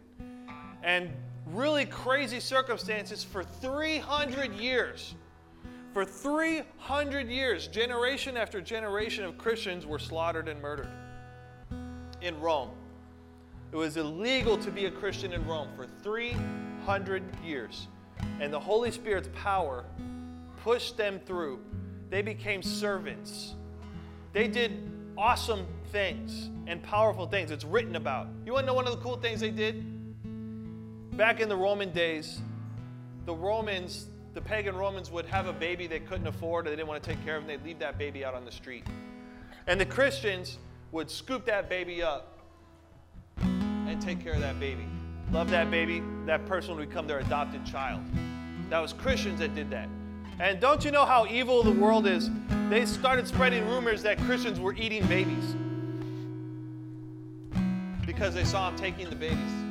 and 0.82 1.10
really 1.46 1.86
crazy 1.86 2.40
circumstances 2.40 3.22
for 3.22 3.42
300 3.42 4.52
years. 4.54 5.14
For 5.92 6.04
300 6.04 7.28
years, 7.28 7.68
generation 7.68 8.36
after 8.36 8.60
generation 8.60 9.24
of 9.24 9.38
Christians 9.38 9.86
were 9.86 9.98
slaughtered 9.98 10.48
and 10.48 10.60
murdered 10.60 10.90
in 12.20 12.38
Rome. 12.40 12.70
It 13.72 13.76
was 13.76 13.96
illegal 13.96 14.58
to 14.58 14.70
be 14.70 14.86
a 14.86 14.90
Christian 14.90 15.32
in 15.32 15.46
Rome 15.46 15.68
for 15.74 15.86
300 16.02 17.22
years. 17.44 17.88
And 18.40 18.52
the 18.52 18.60
Holy 18.60 18.90
Spirit's 18.90 19.28
power 19.34 19.84
pushed 20.62 20.96
them 20.96 21.20
through. 21.24 21.60
They 22.10 22.22
became 22.22 22.62
servants. 22.62 23.54
They 24.32 24.48
did 24.48 24.90
awesome 25.16 25.66
things 25.92 26.50
and 26.66 26.82
powerful 26.82 27.26
things. 27.26 27.50
It's 27.50 27.64
written 27.64 27.96
about. 27.96 28.28
You 28.44 28.52
want 28.52 28.64
to 28.64 28.66
know 28.66 28.74
one 28.74 28.86
of 28.86 28.92
the 28.92 29.00
cool 29.00 29.16
things 29.16 29.40
they 29.40 29.50
did? 29.50 29.95
Back 31.16 31.40
in 31.40 31.48
the 31.48 31.56
Roman 31.56 31.92
days, 31.92 32.40
the 33.24 33.34
Romans, 33.34 34.08
the 34.34 34.40
pagan 34.42 34.76
Romans, 34.76 35.10
would 35.10 35.24
have 35.24 35.46
a 35.46 35.52
baby 35.52 35.86
they 35.86 35.98
couldn't 35.98 36.26
afford 36.26 36.66
or 36.66 36.70
they 36.70 36.76
didn't 36.76 36.88
want 36.88 37.02
to 37.02 37.08
take 37.08 37.24
care 37.24 37.36
of, 37.36 37.42
and 37.42 37.50
they'd 37.50 37.64
leave 37.64 37.78
that 37.78 37.96
baby 37.96 38.22
out 38.22 38.34
on 38.34 38.44
the 38.44 38.52
street. 38.52 38.84
And 39.66 39.80
the 39.80 39.86
Christians 39.86 40.58
would 40.92 41.10
scoop 41.10 41.46
that 41.46 41.70
baby 41.70 42.02
up 42.02 42.38
and 43.38 44.00
take 44.00 44.22
care 44.22 44.34
of 44.34 44.40
that 44.40 44.60
baby. 44.60 44.86
Love 45.32 45.48
that 45.50 45.70
baby. 45.70 46.02
That 46.26 46.44
person 46.44 46.76
would 46.76 46.86
become 46.86 47.06
their 47.06 47.20
adopted 47.20 47.64
child. 47.64 48.02
That 48.68 48.80
was 48.80 48.92
Christians 48.92 49.38
that 49.38 49.54
did 49.54 49.70
that. 49.70 49.88
And 50.38 50.60
don't 50.60 50.84
you 50.84 50.90
know 50.90 51.06
how 51.06 51.26
evil 51.26 51.62
the 51.62 51.72
world 51.72 52.06
is? 52.06 52.28
They 52.68 52.84
started 52.84 53.26
spreading 53.26 53.66
rumors 53.66 54.02
that 54.02 54.18
Christians 54.18 54.60
were 54.60 54.74
eating 54.74 55.06
babies 55.06 55.56
because 58.04 58.34
they 58.34 58.44
saw 58.44 58.68
them 58.68 58.78
taking 58.78 59.08
the 59.08 59.16
babies. 59.16 59.65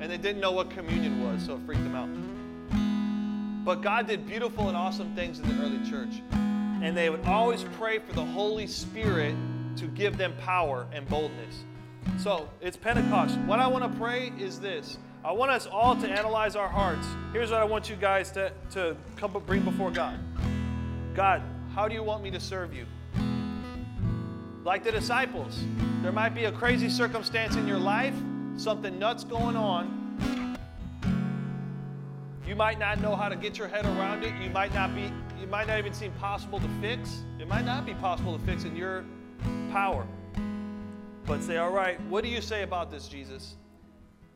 And 0.00 0.10
they 0.10 0.16
didn't 0.16 0.40
know 0.40 0.52
what 0.52 0.70
communion 0.70 1.24
was, 1.24 1.46
so 1.46 1.54
it 1.54 1.60
freaked 1.66 1.82
them 1.82 1.94
out. 1.94 3.64
But 3.64 3.82
God 3.82 4.06
did 4.06 4.26
beautiful 4.26 4.68
and 4.68 4.76
awesome 4.76 5.14
things 5.14 5.40
in 5.40 5.48
the 5.48 5.62
early 5.62 5.90
church. 5.90 6.22
And 6.32 6.96
they 6.96 7.10
would 7.10 7.24
always 7.26 7.64
pray 7.76 7.98
for 7.98 8.12
the 8.12 8.24
Holy 8.24 8.66
Spirit 8.66 9.34
to 9.76 9.86
give 9.86 10.16
them 10.16 10.32
power 10.40 10.86
and 10.92 11.06
boldness. 11.08 11.64
So 12.18 12.48
it's 12.60 12.76
Pentecost. 12.76 13.36
What 13.40 13.58
I 13.58 13.66
want 13.66 13.90
to 13.90 13.98
pray 13.98 14.32
is 14.38 14.60
this 14.60 14.98
I 15.24 15.32
want 15.32 15.50
us 15.50 15.66
all 15.66 15.96
to 15.96 16.08
analyze 16.08 16.56
our 16.56 16.68
hearts. 16.68 17.06
Here's 17.32 17.50
what 17.50 17.60
I 17.60 17.64
want 17.64 17.90
you 17.90 17.96
guys 17.96 18.30
to, 18.32 18.52
to 18.70 18.96
come 19.16 19.32
bring 19.46 19.62
before 19.62 19.90
God 19.90 20.18
God, 21.14 21.42
how 21.74 21.88
do 21.88 21.94
you 21.94 22.02
want 22.02 22.22
me 22.22 22.30
to 22.30 22.40
serve 22.40 22.72
you? 22.72 22.86
Like 24.64 24.84
the 24.84 24.92
disciples, 24.92 25.62
there 26.02 26.12
might 26.12 26.34
be 26.34 26.44
a 26.44 26.52
crazy 26.52 26.88
circumstance 26.88 27.56
in 27.56 27.66
your 27.66 27.78
life 27.78 28.14
something 28.58 28.98
nuts 28.98 29.24
going 29.24 29.56
on. 29.56 30.56
You 32.46 32.54
might 32.56 32.78
not 32.78 33.00
know 33.00 33.14
how 33.14 33.28
to 33.28 33.36
get 33.36 33.56
your 33.56 33.68
head 33.68 33.84
around 33.84 34.24
it. 34.24 34.34
You 34.42 34.50
might 34.50 34.74
not 34.74 34.94
be 34.94 35.12
you 35.40 35.46
might 35.46 35.66
not 35.66 35.78
even 35.78 35.94
seem 35.94 36.12
possible 36.12 36.58
to 36.58 36.68
fix. 36.80 37.22
It 37.38 37.48
might 37.48 37.64
not 37.64 37.86
be 37.86 37.94
possible 37.94 38.36
to 38.36 38.44
fix 38.44 38.64
in 38.64 38.76
your 38.76 39.04
power. 39.70 40.06
But 41.24 41.42
say, 41.42 41.58
all 41.58 41.70
right, 41.70 42.00
what 42.08 42.24
do 42.24 42.30
you 42.30 42.40
say 42.40 42.62
about 42.62 42.90
this, 42.90 43.08
Jesus? 43.08 43.56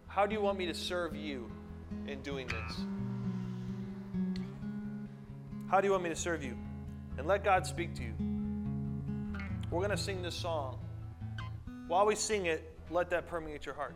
How 0.06 0.26
do 0.26 0.34
you 0.34 0.40
want 0.40 0.58
me 0.58 0.66
to 0.66 0.74
serve 0.74 1.16
you 1.16 1.50
in 2.06 2.22
doing 2.22 2.46
this? 2.46 2.80
How 5.68 5.80
do 5.80 5.86
you 5.86 5.92
want 5.92 6.04
me 6.04 6.10
to 6.10 6.16
serve 6.16 6.44
you? 6.44 6.56
and 7.18 7.26
let 7.26 7.44
God 7.44 7.66
speak 7.66 7.94
to 7.94 8.02
you. 8.02 8.14
We're 9.70 9.80
going 9.80 9.90
to 9.90 9.96
sing 9.96 10.22
this 10.22 10.34
song. 10.34 10.78
While 11.88 12.06
we 12.06 12.14
sing 12.14 12.46
it, 12.46 12.78
let 12.90 13.10
that 13.10 13.26
permeate 13.26 13.66
your 13.66 13.74
heart. 13.74 13.94